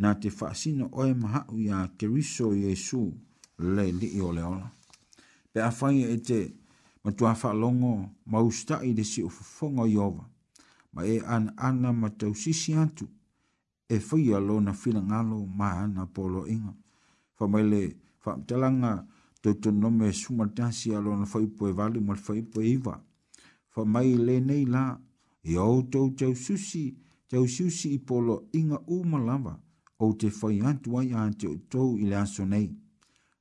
nā 0.00 0.14
te 0.22 0.30
fa 0.38 0.54
sina 0.54 0.88
oe 0.92 1.12
maha 1.14 1.44
ia 1.58 1.84
te 1.98 2.06
riso 2.06 2.52
Jesu 2.54 3.04
le 3.58 3.90
li 4.00 4.16
i 4.16 4.20
ole 4.20 4.42
ola 4.54 4.66
e 5.56 5.60
afangi 5.62 6.04
e 6.04 6.16
te 6.20 6.40
matua 7.02 7.32
whaalongo 7.32 8.10
maustai 8.26 8.92
le 8.94 9.04
si 9.04 9.22
ufufonga 9.22 9.86
yova, 9.86 10.24
ma 10.92 11.02
e 11.04 11.20
an 11.24 11.52
ana 11.56 11.92
matau 11.92 12.34
sisi 12.34 12.74
atu, 12.74 13.08
e 13.88 13.96
whai 14.10 14.32
alo 14.34 14.60
na 14.60 14.72
whina 14.80 15.00
ngalo 15.02 15.46
maana 15.60 16.02
polo 16.14 16.46
inga. 16.46 16.74
Wha 17.38 17.46
mai 17.48 17.62
le 17.64 17.96
whaamtalanga 18.24 19.06
tautu 19.42 19.70
nome 19.72 20.12
sumatasi 20.12 20.94
alo 20.94 21.16
na 21.16 21.26
whaipo 21.32 21.68
e 21.68 21.72
vali 21.72 22.00
ma 22.00 22.14
whaipo 22.28 22.60
e 22.62 22.70
iwa. 22.72 23.00
Wha 23.74 23.84
mai 23.84 24.14
le 24.16 24.40
nei 24.40 24.64
la, 24.64 24.98
e 25.42 25.56
autou 25.56 26.10
tau 26.14 26.34
susi, 26.34 26.96
tau 27.28 27.46
susi 27.48 27.92
i 27.94 27.98
polo 27.98 28.44
inga 28.52 28.80
umalawa, 28.86 29.56
o 29.98 30.12
te 30.16 30.28
whai 30.42 30.60
atu 30.60 30.98
ai 30.98 31.12
a 31.14 31.30
te 31.32 31.46
utou 31.48 31.96
i 31.96 32.04
le 32.04 32.16
aso 32.16 32.44
nei. 32.44 32.68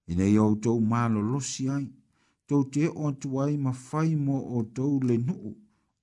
I 0.07 0.13
nei 0.15 0.35
autou 0.37 0.79
malo 0.79 1.19
losi 1.21 1.67
ai, 1.69 1.89
tau 2.47 2.63
te 2.69 2.85
o 2.95 3.09
tu 3.17 3.39
ai 3.41 3.55
ma 3.57 3.71
fai 3.73 4.15
mo 4.15 4.37
o 4.57 4.61
tau 4.77 4.99
le 5.07 5.17
nuu 5.17 5.45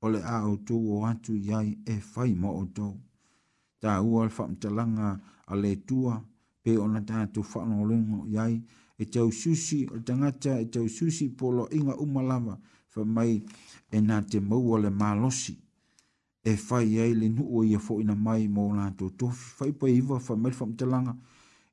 o 0.05 0.09
le 0.13 0.21
a 0.27 0.37
o 0.51 0.57
tu 0.67 0.75
o 0.75 0.97
atu 1.11 1.33
iai 1.49 1.69
e 1.87 1.95
fai 2.13 2.33
mo 2.41 2.51
o 2.61 2.65
tau. 2.77 2.93
Ta 3.81 3.93
ua 4.11 4.21
le 4.27 4.33
whamtalanga 4.39 5.09
a 5.47 5.55
le 5.63 5.71
tua 5.89 6.15
pe 6.63 6.71
ona 6.85 7.01
ta 7.09 7.17
tu 7.33 7.41
whanau 7.51 7.83
lungo 7.89 8.19
iai 8.35 8.55
e 8.99 9.05
tau 9.15 9.29
susi 9.41 9.79
o 9.87 9.97
tangata 10.07 10.53
e 10.61 10.67
tau 10.75 10.87
susi 10.97 11.25
polo 11.39 11.63
inga 11.79 11.95
umalama 12.05 12.55
fa 12.93 13.01
mai 13.15 13.33
e 13.91 13.99
nā 14.09 14.17
te 14.31 14.39
maua 14.51 14.77
le 14.85 14.91
malosi 15.01 15.55
e 16.43 16.53
fai 16.67 16.85
iai 16.95 17.13
le 17.21 17.27
nuu 17.37 17.63
ia 17.71 17.79
fo 17.87 17.93
ina 18.03 18.15
mai 18.27 18.43
mo 18.55 18.63
nā 18.79 18.87
tu 18.99 19.07
tofi 19.19 19.45
fai 19.59 19.73
pa 19.79 19.87
iwa 19.99 20.17
fa 20.27 20.33
mai 20.41 20.51
le 20.53 20.59
whamtalanga 20.61 21.13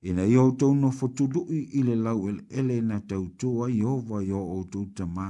e 0.01 0.13
na 0.13 0.23
iau 0.33 0.51
tau 0.59 0.73
no 0.81 0.89
fotudui 0.99 1.59
i 1.77 1.83
le 1.87 1.95
lau 2.05 2.19
ele 2.29 2.43
ele 2.59 2.75
na 2.89 2.97
tau 3.09 3.25
toa 3.39 3.65
i 3.77 3.79
hova 3.87 4.23
i 4.23 4.31
o 4.55 4.63
tau 4.71 4.85
tama 4.97 5.27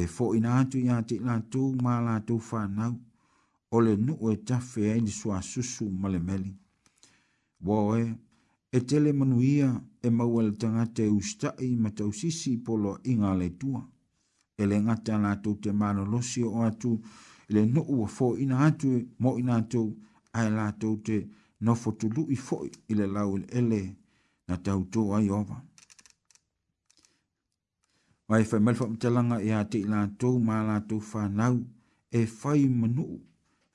e 0.00 0.06
fo 0.14 0.34
ina 0.38 0.50
atu 0.60 0.78
i 0.78 0.88
ati 0.96 1.18
la 1.28 1.34
tau 1.52 1.66
ma 1.84 1.92
la 2.06 2.16
tau 2.28 2.40
whanau 2.48 2.92
o 3.74 3.78
le 3.86 3.94
nu 4.06 4.14
e 4.32 4.34
tafe 4.48 4.82
e 4.94 5.00
ni 5.00 5.10
sua 5.18 5.38
susu 5.42 5.84
male 6.00 6.18
meli. 6.18 6.52
Wawe, 7.66 8.00
e 8.76 8.80
tele 8.88 9.12
manuia 9.12 9.68
e 10.02 10.08
mawele 10.18 10.50
tanga 10.60 10.84
te 10.96 11.04
ustai 11.18 11.70
ma 11.82 11.90
tau 11.98 12.10
sisi 12.18 12.50
polo 12.64 12.90
inga 13.10 13.30
le 13.40 13.48
tua. 13.60 13.82
E 14.60 14.66
le 14.70 14.76
ngata 14.84 15.14
la 15.24 15.32
tau 15.42 15.54
te 15.62 15.70
mano 15.80 16.02
losi 16.12 16.40
o 16.44 16.60
atu 16.68 16.92
le 17.54 17.60
nu 17.72 17.80
ua 17.96 18.06
fo 18.16 18.26
ina 18.44 18.56
atu 18.68 18.88
mo 19.22 19.30
ina 19.40 19.54
atu 19.62 19.82
ai 20.38 20.48
la 20.58 20.66
tau 20.80 20.94
te 21.06 21.14
manuia 21.16 21.42
no 21.64 21.74
fotulu 21.74 22.26
i 22.30 22.36
fo 22.36 22.58
i 22.88 22.94
le 22.98 23.06
lau 23.14 23.36
le 23.40 23.46
ele 23.58 23.80
na 24.48 24.56
tau 24.64 24.82
tō 24.92 25.02
ai 25.16 25.28
ova. 25.40 25.56
Mai 28.28 28.42
e, 28.42 28.44
e 28.44 28.48
whai 28.50 28.60
malwha 28.66 28.88
mtelanga 28.88 29.36
e, 29.40 29.48
e 29.48 29.52
a 29.52 29.62
i 29.78 29.82
la 29.92 30.00
tou 30.20 30.38
mā 30.46 30.58
la 30.68 30.78
tō 30.88 31.00
whanau 31.10 31.56
e 32.10 32.24
whai 32.26 32.66
manu 32.68 33.06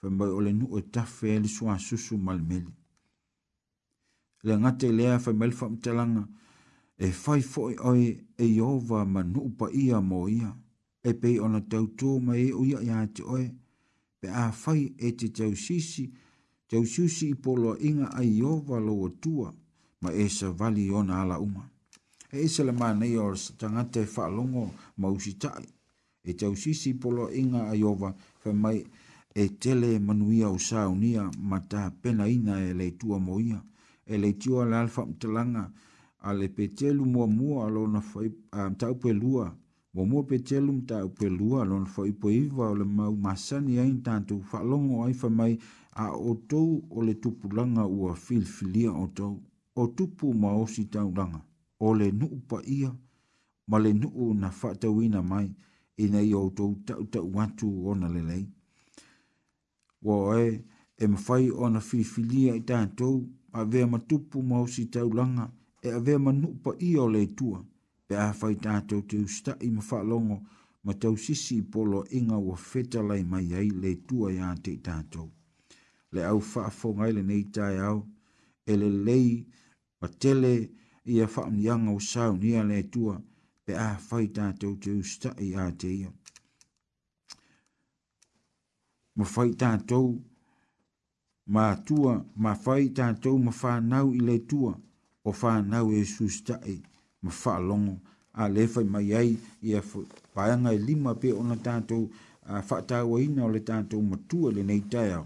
whai 0.04 0.30
ole 0.40 0.54
nu 0.60 0.68
e 0.78 0.82
tawhi 0.94 1.32
e 1.36 1.40
le 1.46 1.50
sua 1.56 1.78
susu 1.80 2.18
malmeli. 2.18 2.74
Le 4.46 4.58
ngate 4.60 4.92
lea 4.92 5.18
whai 5.26 5.34
malwha 5.42 5.70
mtelanga 5.70 6.24
e 6.98 7.10
whai 7.24 7.42
foi 7.52 7.74
i 7.74 7.78
oi 7.90 8.06
e 8.38 8.46
i 8.54 8.60
ova 8.62 9.06
manu 9.06 9.50
pa 9.58 9.68
ia 9.74 10.02
mo 10.02 10.28
ia 10.30 10.54
e 11.04 11.14
pei 11.14 11.40
ona 11.40 11.62
tau 11.62 11.86
tō 12.00 12.20
mai 12.26 12.48
e 12.48 12.52
uia 12.54 12.82
i 12.88 12.94
a 12.94 13.06
te 13.16 13.24
pe 14.20 14.28
a 14.28 14.48
whai 14.64 14.82
e 15.06 15.16
te 15.18 15.28
tau 15.38 15.56
sisi 15.56 16.04
e 16.04 16.28
tau 16.70 16.86
susi 16.86 17.30
i 17.32 17.36
polo 17.36 17.74
inga 17.82 18.06
a 18.14 18.22
iowa 18.24 18.78
lo 18.80 18.94
o 19.02 19.10
tua, 19.10 19.50
ma 20.02 20.12
e 20.14 20.30
sa 20.30 20.52
vali 20.52 20.90
o 20.92 21.02
na 21.04 21.22
ala 21.22 21.40
uma. 21.40 21.66
E 22.32 22.46
e 22.46 22.48
sa 22.48 22.62
le 22.64 22.72
mana 22.72 23.06
i 23.06 23.18
or 23.18 23.36
sa 23.38 23.54
tangate 23.58 24.02
whaalongo 24.06 24.72
ma 24.98 25.08
usi 25.10 25.34
E 26.22 26.34
tau 26.36 26.54
susi 26.56 26.90
i 26.90 26.94
polo 26.94 27.28
inga 27.34 27.62
a 27.70 27.74
iowa, 27.74 28.14
fa 28.42 28.52
mai 28.54 28.80
e 29.34 29.48
tele 29.58 30.00
manuia 30.00 30.50
o 30.50 30.58
sa 30.58 30.88
unia 30.88 31.30
ma 31.50 31.60
ta 31.60 31.90
pena 31.90 32.28
ina 32.30 32.62
e 32.62 32.74
le 32.74 32.96
tua 32.98 33.18
mo 33.18 33.40
ia. 33.40 33.60
E 34.06 34.18
le 34.18 34.38
tua 34.38 34.66
le 34.70 34.76
alfa 34.76 35.06
mtalanga, 35.06 35.72
a 36.22 36.30
le 36.34 36.50
petelu 36.50 37.04
mua 37.06 37.26
mua 37.26 37.66
alo 37.68 37.84
na 37.88 38.00
fai, 38.02 38.30
a 38.52 38.70
mta 38.70 38.92
upe 38.92 39.14
lua, 39.14 39.58
mua 39.94 40.06
mua 40.06 40.24
petelu 40.24 40.72
mta 40.74 41.06
upe 41.06 41.30
lua 41.30 41.62
alo 41.62 41.80
na 41.80 41.86
fai 41.86 42.14
iwa 42.32 42.70
o 42.70 42.76
le 42.76 42.84
mau 42.86 43.16
masani 43.16 43.80
ain 43.80 44.02
tantu 44.04 44.44
whaalongo 44.52 45.04
ai 45.06 45.14
fa 45.14 45.30
mai, 45.30 45.58
a 45.94 46.06
o 46.18 46.34
tou 46.48 46.86
o 46.96 47.02
le 47.04 47.14
tupulanga 47.16 47.84
ua 47.86 48.16
filfilia 48.26 48.92
o 48.94 49.08
tou, 49.08 49.44
o 49.76 49.88
tupu 49.88 50.34
ma 50.34 50.52
o 50.62 50.66
si 50.68 50.86
taulanga, 50.86 51.42
o 51.86 51.90
le 52.00 52.12
nuu 52.12 52.38
pa 52.50 52.58
ia, 52.78 52.92
ma 53.70 53.78
le 53.84 53.92
nuu 53.94 54.34
na 54.42 54.50
whatawina 54.60 55.22
mai, 55.32 55.48
e 56.02 56.08
nei 56.14 56.32
o 56.36 56.50
tou 56.58 56.72
tau 56.88 57.04
tau 57.14 57.28
watu 57.36 57.68
o 57.90 57.96
na 58.00 58.08
lelei. 58.16 58.26
lei. 58.26 58.46
Wa 60.02 60.42
e, 60.48 60.64
e 60.98 61.06
mawhai 61.12 61.48
o 61.62 61.66
na 61.74 61.80
filfilia 61.90 62.54
i 62.56 62.62
tou, 63.00 63.18
a 63.58 63.62
vea 63.72 63.88
ma 63.88 64.00
tupu 64.10 64.38
ma 64.50 64.58
o 64.62 64.68
si 64.68 64.84
taulanga, 64.94 65.46
e 65.86 65.90
a 65.90 66.00
vea 66.06 66.20
ma 66.26 66.32
nuu 66.32 66.56
pa 66.64 66.72
ia 66.88 67.02
o 67.02 67.10
le 67.14 67.24
tua, 67.38 67.60
pe 68.08 68.14
a 68.18 68.30
whai 68.42 68.56
tātou 68.66 69.02
te 69.08 69.16
usta 69.26 69.52
i 69.62 69.68
ma 69.76 70.02
longo, 70.10 70.38
ma 70.84 70.94
tau 71.02 71.16
sisi 71.18 71.56
polo 71.72 72.00
inga 72.18 72.38
ua 72.48 72.56
fetalai 72.70 73.24
mai 73.32 73.48
ai 73.60 73.70
le 73.82 73.92
tua 74.08 74.28
ia 74.38 74.50
te 74.64 74.74
tātou 74.88 75.28
le 76.14 76.22
au 76.32 76.40
faafoga 76.52 77.04
ai 77.06 77.14
lenei 77.18 77.44
taeao 77.56 77.98
e 78.72 78.74
lelei 78.82 79.30
ma 80.02 80.08
tele 80.22 80.54
ia 81.06 81.28
faamiaga 81.36 81.90
o 81.98 82.00
saunia 82.00 82.64
le 82.70 82.78
tua 82.94 83.16
pe 83.66 83.72
a 83.88 83.88
fai 84.08 84.26
tatou 84.36 84.74
te 84.84 84.90
usitaʻi 85.02 85.48
a 85.64 85.72
te 85.82 85.90
ia 86.02 86.10
ma 89.18 89.24
fai 89.34 89.50
tatou 89.62 90.10
ma 91.54 91.62
atua 91.74 92.14
ma 92.44 92.52
fai 92.66 92.84
tatou 93.00 93.38
ma 93.46 93.52
fanau 93.62 94.08
i 94.20 94.22
le 94.30 94.36
tua 94.50 94.74
o 95.30 95.32
nau 95.72 95.88
e 95.92 96.02
susitaʻi 96.14 96.76
ma 97.24 97.32
faalogo 97.42 97.96
a 98.42 98.66
fai 98.74 98.84
mai 98.94 99.08
ai 99.20 99.32
ia 99.70 99.82
paeaga 100.34 100.70
e 100.74 100.80
lima 100.88 101.12
pe 101.22 101.30
ona 101.40 101.56
tatou 101.68 102.04
a 102.46 102.62
faatauaina 102.68 103.42
o 103.46 103.50
le 103.54 103.60
tanto 103.70 103.86
tatou 103.90 104.02
matua 104.10 104.50
lenei 104.58 104.82
taeao 104.94 105.26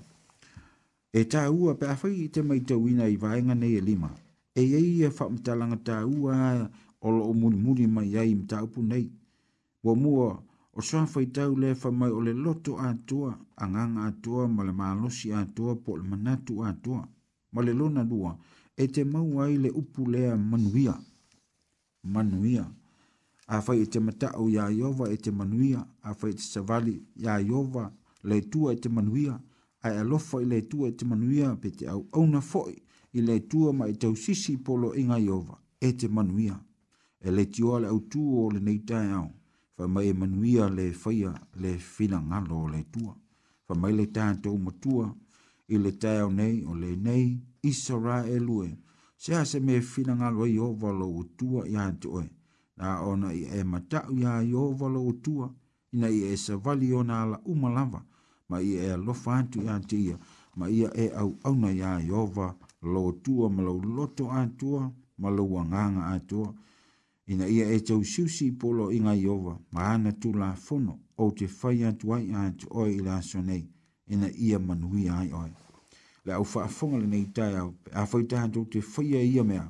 e 1.14 1.22
tā 1.30 1.44
ua 1.54 1.76
pe 1.78 1.86
awhai 1.94 2.14
i 2.24 2.28
te 2.34 2.42
mai 2.42 2.60
tauina 2.66 3.06
i 3.10 3.16
vāenga 3.22 3.54
nei 3.56 3.76
e 3.78 3.82
lima. 3.86 4.10
E 4.58 4.64
ei 4.64 5.02
e 5.06 5.10
whamitalanga 5.10 5.78
tā 5.86 6.00
ua 6.06 6.70
o 7.02 7.10
lo 7.12 7.30
o 7.30 7.34
muri 7.38 7.58
muri 7.58 7.86
mai 7.88 8.16
ai 8.18 8.32
i 8.32 8.36
mta 8.36 8.64
upu 8.66 8.82
nei. 8.84 9.12
Wa 9.84 9.94
mua 9.94 10.44
o 10.74 10.82
sawhai 10.82 11.28
tau 11.34 11.56
le 11.60 11.74
wha 11.76 11.92
mai 11.92 12.10
o 12.10 12.20
le 12.22 12.34
loto 12.34 12.74
ātua, 12.82 13.38
a 13.56 13.68
nganga 13.70 14.08
ātua, 14.10 14.48
ma 14.48 14.64
le 14.64 14.72
mālosi 14.74 15.30
ātua, 15.34 15.76
po 15.76 15.98
le 15.98 16.04
manatu 16.04 16.64
ātua. 16.66 17.08
Ma 17.54 17.62
le 17.62 17.74
lona 17.78 18.04
lua, 18.04 18.34
e 18.76 18.88
te 18.90 19.04
mau 19.06 19.38
ai 19.42 19.58
le 19.58 19.70
upu 19.70 20.08
lea 20.10 20.36
manuia. 20.36 20.98
Manuia. 22.04 22.66
A 23.48 23.62
whai 23.62 23.82
e 23.84 23.86
te 23.86 24.00
matau 24.00 24.48
ia 24.50 24.68
iowa 24.72 25.10
e 25.14 25.18
te 25.18 25.30
manuia, 25.32 25.84
a 26.02 26.16
whai 26.20 26.32
e 26.34 26.38
te 26.40 26.44
savali 26.44 26.96
ia 27.16 27.38
iowa 27.40 27.92
le 28.24 28.40
tua 28.50 28.72
e 28.74 28.78
te 28.82 28.90
Manuia 28.90 29.40
ae 29.84 29.98
alofa 30.00 30.40
i 30.42 30.46
le 30.46 30.58
atua 30.64 30.88
e 30.90 30.92
te 30.98 31.06
manuia 31.12 31.48
pe 31.62 31.70
te 31.78 31.86
auauna 31.94 32.40
foʻi 32.52 32.76
i 33.20 33.22
le 33.26 33.34
atua 33.42 33.70
ma 33.78 33.86
i 33.92 33.96
tausisi 34.02 34.50
i 34.56 34.60
polo 34.68 34.88
iga 35.02 35.18
ieova 35.26 35.56
e 35.80 35.88
te 36.00 36.08
manuia 36.16 36.56
e 37.20 37.28
le 37.36 37.44
tioa 37.54 37.78
le 37.84 37.88
autū 37.94 38.22
o 38.42 38.50
lenei 38.54 38.80
taeao 38.90 39.26
faamai 39.78 40.06
e 40.10 40.14
manuia 40.22 40.66
le 40.78 40.86
faia 41.02 41.32
le 41.62 41.72
finagalo 41.94 42.56
o 42.64 42.68
le 42.74 42.80
atua 42.86 43.14
faamai 43.68 43.94
le 43.98 44.06
tatou 44.16 44.56
matua 44.66 45.08
i 45.68 45.76
le 45.84 45.92
taeao 46.02 46.28
nei 46.40 46.58
o 46.64 46.74
lenei 46.84 47.28
isaraelue 47.70 48.70
sea 49.24 49.42
se 49.50 49.58
mea 49.68 49.82
finagalo 49.94 50.40
ai 50.48 50.58
ova 50.68 50.90
lou 51.00 51.16
atua 51.26 51.62
iā 51.74 51.84
toe 52.02 52.24
na 52.78 52.88
ona 53.12 53.30
i 53.34 53.42
e 53.60 53.64
mataʻu 53.74 54.10
iā 54.24 54.34
ieova 54.52 54.88
lou 54.96 55.08
atua 55.14 55.48
ina 55.94 56.08
i 56.10 56.20
e 56.32 56.38
savali 56.46 56.88
ona 57.00 57.16
alauma 57.24 57.70
lava 57.78 58.00
la 58.04 58.13
ma 58.50 58.58
ia 58.70 58.82
e 58.88 58.92
alofa 58.96 59.36
atu 59.42 59.62
iā 59.66 59.76
te 59.90 59.98
ia 60.08 60.18
ma 60.60 60.68
ia 60.78 60.90
e 61.04 61.06
auauna 61.22 61.72
iā 61.78 61.92
ieova 62.08 62.48
lau 62.96 63.10
atua 63.14 63.50
ma 63.56 63.64
lau 63.68 63.80
loto 63.98 64.26
atua 64.42 64.82
ma 65.22 65.30
lau 65.38 65.60
agaga 65.62 66.02
atua 66.16 66.50
ina 67.34 67.48
ia 67.56 67.68
e 67.76 67.78
tausiusi 67.90 68.46
i 68.52 68.58
poloiga 68.64 69.14
ieova 69.20 69.54
ma 69.72 69.82
ana 69.94 70.12
tulafono 70.12 70.98
ou 71.26 71.32
te 71.40 71.48
fai 71.60 71.84
atu 71.90 72.14
ai 72.16 72.26
a 72.40 72.50
toʻoe 72.64 72.92
i 72.98 73.00
le 73.06 73.12
aso 73.18 73.40
ina 74.14 74.28
ia 74.48 74.60
manuia 74.60 75.14
ai 75.22 75.32
oe 75.44 75.52
le 76.26 76.34
au 76.34 76.44
faafoga 76.56 76.98
lenei 77.04 77.26
taeau 77.36 77.72
pe 77.84 77.92
afai 78.04 78.24
tatou 78.32 78.66
te 78.74 78.82
faia 78.82 79.22
ia 79.32 79.44
mea 79.44 79.70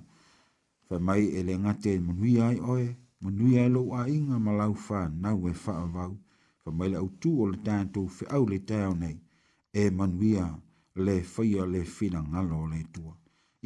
faamai 0.90 1.22
mai 1.30 1.34
ele 1.40 1.58
gate 1.64 2.00
manuia 2.08 2.48
ai 2.48 2.60
oe 2.60 2.88
manuia 3.22 3.66
e 3.66 3.70
lou 3.70 3.94
aiga 3.96 4.40
ma 4.46 4.52
lau 4.52 4.74
fanau 4.88 5.48
e 5.50 5.54
faavau 5.66 6.14
fa 6.16 6.22
fa 6.66 6.72
mai 6.72 6.90
la 6.94 7.00
utu 7.08 7.32
o 7.44 7.46
le 7.52 7.58
tātou 7.66 8.06
fe 8.18 8.26
au 8.36 8.46
le 8.52 8.58
tāo 8.70 8.92
nei 9.04 9.18
e 9.80 9.82
manuia 9.98 10.46
le 11.06 11.16
whaia 11.34 11.64
le 11.74 11.82
whina 11.96 12.20
ngalo 12.32 12.60
le 12.74 12.80
tua. 12.94 13.14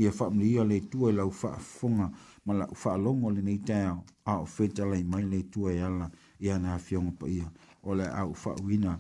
Ia 0.02 0.12
whamni 0.18 0.46
ia 0.54 0.64
le 0.72 0.78
tua 0.92 1.12
i 1.12 1.18
lau 1.18 1.30
wha 1.42 1.52
funga 1.76 2.08
ma 2.46 2.54
lau 2.60 2.74
wha 2.82 2.94
longo 3.06 3.30
le 3.36 3.42
nei 3.50 3.60
tāo 3.70 3.94
a 4.32 4.34
o 4.44 4.48
whenta 4.56 4.84
lei 4.92 5.04
mai 5.12 5.24
le 5.34 5.42
tua 5.54 5.72
i 5.78 5.82
ala 5.88 6.08
i 6.46 6.50
ana 6.56 6.70
a 6.78 6.80
pa 7.20 7.26
ia 7.38 7.48
o 7.90 7.92
le 8.00 8.08
au 8.22 8.32
wha 8.42 8.52
wina 8.68 8.94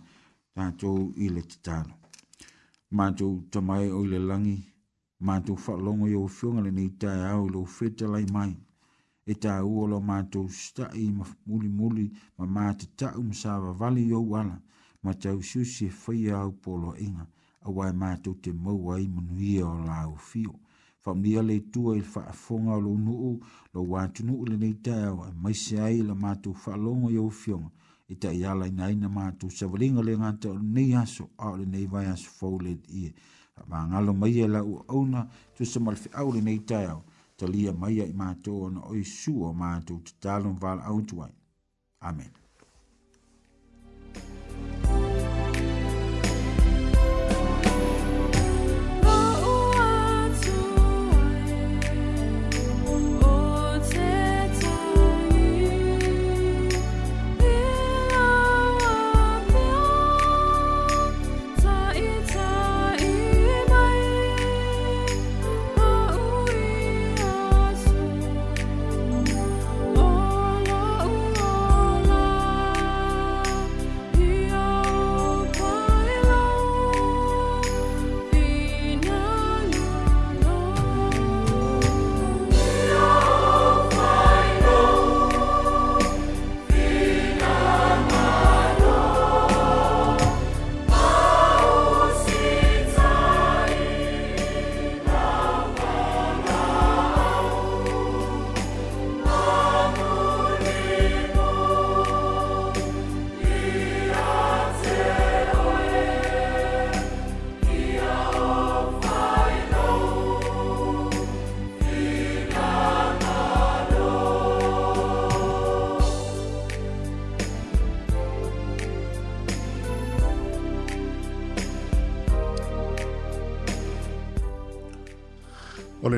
tātou 0.55 1.11
i 1.25 1.27
le 1.35 1.41
tātano. 1.49 1.93
Mātou 2.97 3.31
tamai 3.51 3.89
o 3.99 4.01
le 4.11 4.19
langi, 4.29 4.57
mātou 5.25 5.55
wha 5.63 5.73
longo 5.85 6.05
i 6.13 6.15
o 6.23 6.25
whiunga 6.37 6.61
le 6.67 6.71
nei 6.79 6.91
tāo 7.01 7.41
i 7.47 7.51
lau 7.53 7.65
whenta 7.79 8.05
lei 8.13 8.25
mai 8.37 8.53
e 9.27 9.35
tā 9.35 9.57
ua 9.65 9.87
lo 9.91 9.97
mātou 10.03 10.47
stai 10.51 11.09
ma 11.11 11.25
muli 11.45 11.67
muli 11.67 12.05
ma 12.39 12.45
māta 12.57 12.87
tau 13.01 13.23
msa 13.27 13.57
wa 13.59 13.73
vali 13.75 14.05
au 14.15 14.35
ala 14.39 14.61
ma 15.03 15.11
tau 15.13 15.41
susi 15.43 15.89
e 15.89 15.95
whai 16.05 16.29
au 16.35 16.53
polo 16.53 16.93
inga 16.95 17.25
a 17.61 17.69
wai 17.75 17.89
e 17.91 17.95
mātou 18.03 18.37
te 18.41 18.53
mau 18.53 18.91
ai 18.95 19.07
manuia 19.11 19.59
e 19.59 19.65
o 19.67 19.73
la 19.85 19.97
au 20.05 20.15
fio. 20.29 20.53
Whamia 21.07 21.41
le 21.43 21.55
tua 21.71 21.93
i 21.97 22.01
wha 22.03 22.23
afonga 22.33 22.75
lo 22.83 22.93
nuu 22.99 23.33
lo 23.73 23.83
wātu 23.93 24.25
nuu 24.27 24.45
le 24.49 24.57
nei 24.61 24.73
tā 24.83 24.95
au 25.09 25.25
e 25.27 25.31
maise 25.43 25.79
ai 25.83 25.99
la 26.03 26.15
mātou 26.19 26.55
wha 26.63 26.75
longa 26.77 27.11
i 27.11 27.19
au 27.19 27.29
fionga 27.43 27.71
e 28.07 28.15
tā 28.15 28.31
i 28.35 28.45
ala 28.47 28.67
ina 28.71 28.89
ina 28.95 29.11
mātou 29.11 29.51
sa 29.51 29.67
valinga 29.71 30.03
le 30.07 30.15
ngāta 30.21 30.51
o 30.53 30.57
nei 30.61 30.93
aso 30.99 31.27
e 31.27 31.41
au 31.47 31.59
le 31.59 31.65
nei 31.67 31.83
vai 31.91 32.07
aso 32.13 32.31
fau 32.39 32.57
le 32.63 32.77
ie. 32.87 33.11
Ma 33.67 33.83
ngalo 33.91 34.13
maia 34.13 34.47
la 34.47 34.63
au 34.63 34.83
au 34.87 35.05
na 35.05 35.27
tu 35.57 35.65
sa 35.67 35.79
malfi 35.83 36.11
au 36.15 36.31
le 36.31 36.41
nei 36.41 36.63
tā 36.63 36.85
au 36.93 37.03
talia 37.41 37.73
mai 37.81 37.95
ai 38.05 38.13
mātou 38.21 38.63
ana 38.69 38.87
oi 38.93 39.03
su 39.13 39.35
o 39.49 39.53
mātou 39.61 40.01
tatalo 40.09 40.53
mwala 40.59 40.89
autu 40.95 41.23
ai. 41.29 41.33
Amen. 42.13 42.33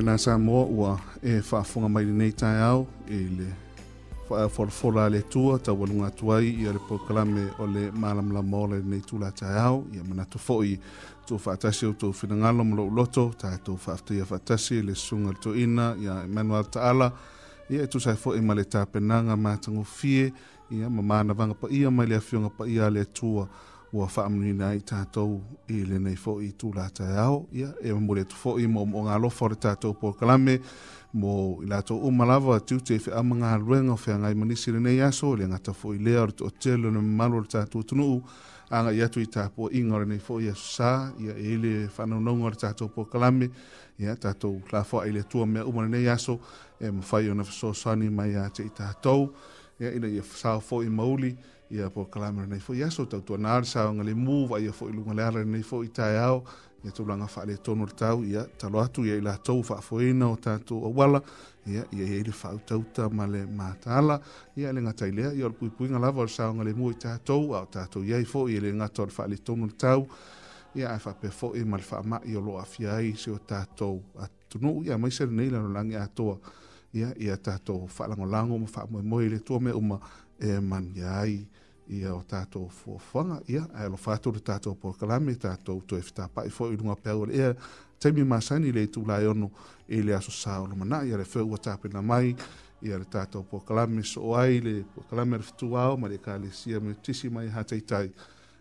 na 0.09 0.17
sa 0.17 0.39
mo 0.41 0.65
ua 0.65 0.93
e 1.21 1.31
fa 1.41 1.59
funga 1.69 1.87
mai 1.93 2.05
nei 2.19 2.33
tai 2.39 2.57
au 2.71 2.79
e 3.15 3.19
le 3.37 3.47
fa 4.27 4.49
for 4.49 4.67
for 4.77 4.91
la 4.95 5.05
le 5.09 5.21
tua 5.31 5.59
ta 5.65 5.71
walunga 5.71 6.09
tuai 6.19 6.45
i 6.49 6.63
le 6.65 6.79
proclame 6.87 7.43
o 7.61 7.65
le 7.73 7.91
malam 7.93 8.27
la 8.31 8.41
mole 8.41 8.77
nei 8.89 9.01
tula 9.07 9.29
tai 9.39 9.53
au 9.67 9.85
i 9.95 9.99
mana 10.07 10.25
to 10.31 10.37
foi 10.39 10.69
to 11.27 11.37
fa 11.37 11.51
tasi 11.61 11.83
o 11.85 11.93
to 11.99 12.07
finanga 12.19 12.49
lo 12.57 12.63
mo 12.69 12.75
loto 12.97 13.23
ta 13.41 13.49
to 13.65 13.71
fa 13.83 13.93
to 14.05 14.13
ia 14.13 14.25
fa 14.25 14.37
le 14.87 14.93
sunga 15.05 15.31
to 15.41 15.49
ina 15.63 15.85
i 16.03 16.07
manual 16.35 16.65
taala 16.73 17.07
i 17.69 17.75
e 17.83 17.87
tu 17.91 17.97
sai 17.99 18.15
fo 18.21 18.33
i 18.35 18.41
male 18.41 18.63
ta 18.73 18.79
penanga 18.93 19.33
ma 19.43 19.51
tango 19.63 19.83
fie 19.95 20.33
i 20.71 20.75
ma 20.95 21.01
mana 21.09 21.31
vanga 21.39 21.53
pa 21.61 21.67
ia 21.79 21.89
mai 21.95 22.07
le 22.09 22.15
afunga 22.21 22.49
pa 22.57 22.63
ia 22.75 22.85
le 22.95 23.03
tua 23.17 23.43
ua 23.93 24.07
faamunina 24.07 24.67
ai 24.69 24.79
tatou 24.81 25.41
i 25.67 25.73
lenei 25.83 26.15
foʻi 26.15 26.51
tulataeao 26.57 27.47
ia 27.51 27.73
e 27.81 27.93
mamuli 27.93 28.21
atu 28.21 28.35
foʻi 28.35 28.67
mo 28.67 28.85
moogalofa 28.85 29.45
o 29.45 29.49
le 29.49 29.55
tatou 29.55 29.93
pokalame 29.93 30.59
mo 31.13 31.57
i 31.63 31.65
latou 31.65 31.97
uma 32.05 32.25
lava 32.25 32.59
tiute 32.59 32.95
i 32.95 32.99
feʻamagaluega 33.01 33.89
o 33.93 33.97
feagai 33.97 34.35
manisi 34.35 34.71
lenei 34.71 35.01
aso 35.01 35.35
le 35.35 35.45
agata 35.45 35.71
foʻi 35.73 36.03
lea 36.05 36.21
o 36.21 36.25
le 36.25 36.31
toʻatele 36.37 36.85
o 36.87 36.91
le 36.91 36.99
mamalu 37.01 37.37
o 37.37 37.41
le 37.41 37.47
tatou 37.47 37.83
tunuu 37.83 38.21
agaʻi 38.69 39.03
atu 39.05 39.19
i 39.21 39.25
tapuaʻiga 39.25 39.93
o 39.93 39.99
lenei 40.05 40.19
foʻi 40.21 40.51
asosā 40.51 41.13
ia 41.19 41.33
e 41.35 41.53
ile 41.53 41.87
faanaunauga 41.89 42.43
o 42.45 42.49
le 42.49 42.55
tatou 42.61 42.89
pokalame 42.89 43.49
ia 43.99 44.15
tatou 44.15 44.61
lafoaʻi 44.71 45.11
le 45.13 45.19
atua 45.25 45.45
mea 45.45 45.65
uma 45.65 45.81
lenei 45.81 46.09
aso 46.09 46.39
e 46.79 46.91
mafai 46.91 47.29
ona 47.29 47.43
fesoasoani 47.43 48.09
mai 48.09 48.31
iā 48.35 48.49
te 48.53 48.63
i 48.63 48.69
tatou 48.69 49.33
ia 49.79 49.91
ina 49.95 50.07
ia 50.07 50.21
fasao 50.21 50.83
i 50.83 50.89
mauli 50.89 51.33
ia 51.71 51.89
po 51.89 52.05
kalamara 52.05 52.47
nei 52.47 52.59
foi 52.59 52.83
aso 52.83 53.05
tau 53.05 53.21
tua 53.21 53.37
nar 53.37 53.65
sa 53.65 53.89
nga 53.91 54.03
le 54.03 54.13
move 54.15 54.59
ia 54.61 54.71
foi 54.73 54.91
lunga 54.91 55.13
le 55.13 55.23
ala 55.23 55.43
nei 55.45 55.61
fo 55.63 55.83
tai 55.93 56.17
ao 56.17 56.43
ia 56.83 56.91
tu 56.91 57.05
langa 57.05 57.27
fa 57.27 57.45
le 57.45 57.57
tonu 57.57 57.85
tau 57.85 58.23
ia 58.23 58.43
talo 58.57 58.79
atu 58.81 59.05
ia 59.05 59.21
la 59.21 59.37
tau 59.37 59.61
fa 59.63 59.75
foi 59.81 60.13
na 60.13 60.27
o 60.29 60.35
tatu 60.35 60.81
o 60.81 60.89
wala 60.89 61.21
ia 61.67 61.85
ia 61.91 62.23
le 62.23 62.31
fa 62.31 62.57
tau 62.65 62.83
ta 62.93 63.07
male 63.09 63.45
matala 63.45 64.19
ia 64.55 64.71
le 64.73 64.81
nga 64.81 64.93
tai 64.93 65.11
le 65.11 65.29
ia 65.37 65.45
o 65.45 65.51
pui 65.51 65.69
pui 65.69 65.87
nga 65.89 65.99
lava 65.99 66.27
sa 66.27 66.51
nga 66.53 66.63
le 66.63 66.73
move 66.73 66.97
tai 66.97 67.19
tau 67.23 67.53
o 67.53 67.65
tatu 67.65 68.03
ia 68.03 68.17
foi 68.25 68.55
ele 68.55 68.71
nga 68.73 68.89
tor 68.89 69.09
fa 69.09 69.27
le 69.27 69.37
tonu 69.37 69.69
tau 69.69 70.07
ia 70.75 70.97
fa 70.99 71.13
pe 71.13 71.29
fo 71.29 71.53
i 71.53 71.63
mal 71.65 71.81
fa 71.81 72.01
ma 72.01 72.19
ia 72.25 72.39
lo 72.41 72.57
afia 72.57 72.95
ai 72.95 73.13
se 73.15 73.29
o 73.31 73.37
tatu 73.37 74.01
atu 74.17 74.57
no 74.61 74.81
ia 74.83 74.97
mai 74.97 75.11
ser 75.11 75.27
nei 75.29 75.49
la 75.49 75.59
langa 75.61 76.03
atoa 76.03 76.37
ia 76.93 77.13
ia 77.19 77.37
tatu 77.37 77.85
fa 77.87 78.07
langa 78.07 78.25
langa 78.25 78.57
mo 78.57 78.65
fa 78.65 78.87
mo 78.89 79.01
mo 79.03 79.21
ele 79.21 79.39
tu 79.39 79.59
me 79.59 79.71
uma 79.71 79.99
e 80.41 80.57
man 80.61 80.93
yai. 80.95 81.29
Yeah 81.35 81.45
ia 81.89 82.13
o 82.13 82.21
tātou 82.27 82.67
fuafanga 82.71 83.39
ia, 83.49 83.63
ai 83.73 83.89
lo 83.89 83.97
fātou 83.97 84.31
le 84.35 84.41
tātou 84.45 84.75
porakalame, 84.77 85.33
tātou 85.41 85.81
tō 85.89 85.97
efi 85.99 86.13
tāpa, 86.15 86.43
i 86.45 86.51
fōi 86.53 86.77
runga 86.77 86.95
pēo 87.01 87.25
le 87.27 87.37
ea, 87.39 87.53
teimi 88.01 88.23
māsaini 88.25 88.71
le 88.75 88.83
tū 88.93 89.01
lai 89.09 89.25
ono, 89.27 89.49
e 89.87 90.01
le 90.05 90.13
aso 90.15 90.31
sā 90.33 90.59
o 90.61 90.67
lumana, 90.69 91.01
ia 91.07 91.17
le 91.17 91.25
whēua 91.25 91.57
tāpina 91.65 92.03
mai, 92.05 92.35
ia 92.85 92.99
le 93.01 93.09
tātou 93.09 93.41
porakalame, 93.49 94.03
so 94.05 94.35
ai 94.37 94.59
le 94.63 94.75
porakalame 94.95 95.39
le 95.41 95.47
fitu 95.49 95.71
ao, 95.81 95.97
ma 95.97 96.11
le 96.13 96.19
kā 96.21 96.37
le 96.41 96.53
sia 96.53 96.79
me 96.81 96.93
tisi 97.05 97.31
mai 97.33 97.47
hātai 97.53 97.81
tai, 97.89 98.05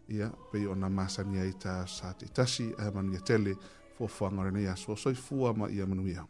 ia, 0.08 0.30
pei 0.52 0.64
o 0.66 0.72
na 0.76 0.88
māsaini 0.88 1.42
ai 1.44 1.52
tā 1.60 1.82
sā 1.90 2.14
te 2.18 2.30
tasi, 2.32 2.70
e 2.80 2.88
manu 2.96 3.12
ia 3.18 3.20
tele, 3.20 3.52
fuafanga 3.98 4.48
rene 4.48 4.64
ia, 4.64 4.76
so 4.76 4.96
soi 4.96 5.14
fua 5.18 5.52
ma 5.52 5.68
ia 5.68 5.84
manu 5.86 6.08
ia. 6.08 6.24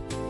Thank 0.00 0.12
you. 0.24 0.29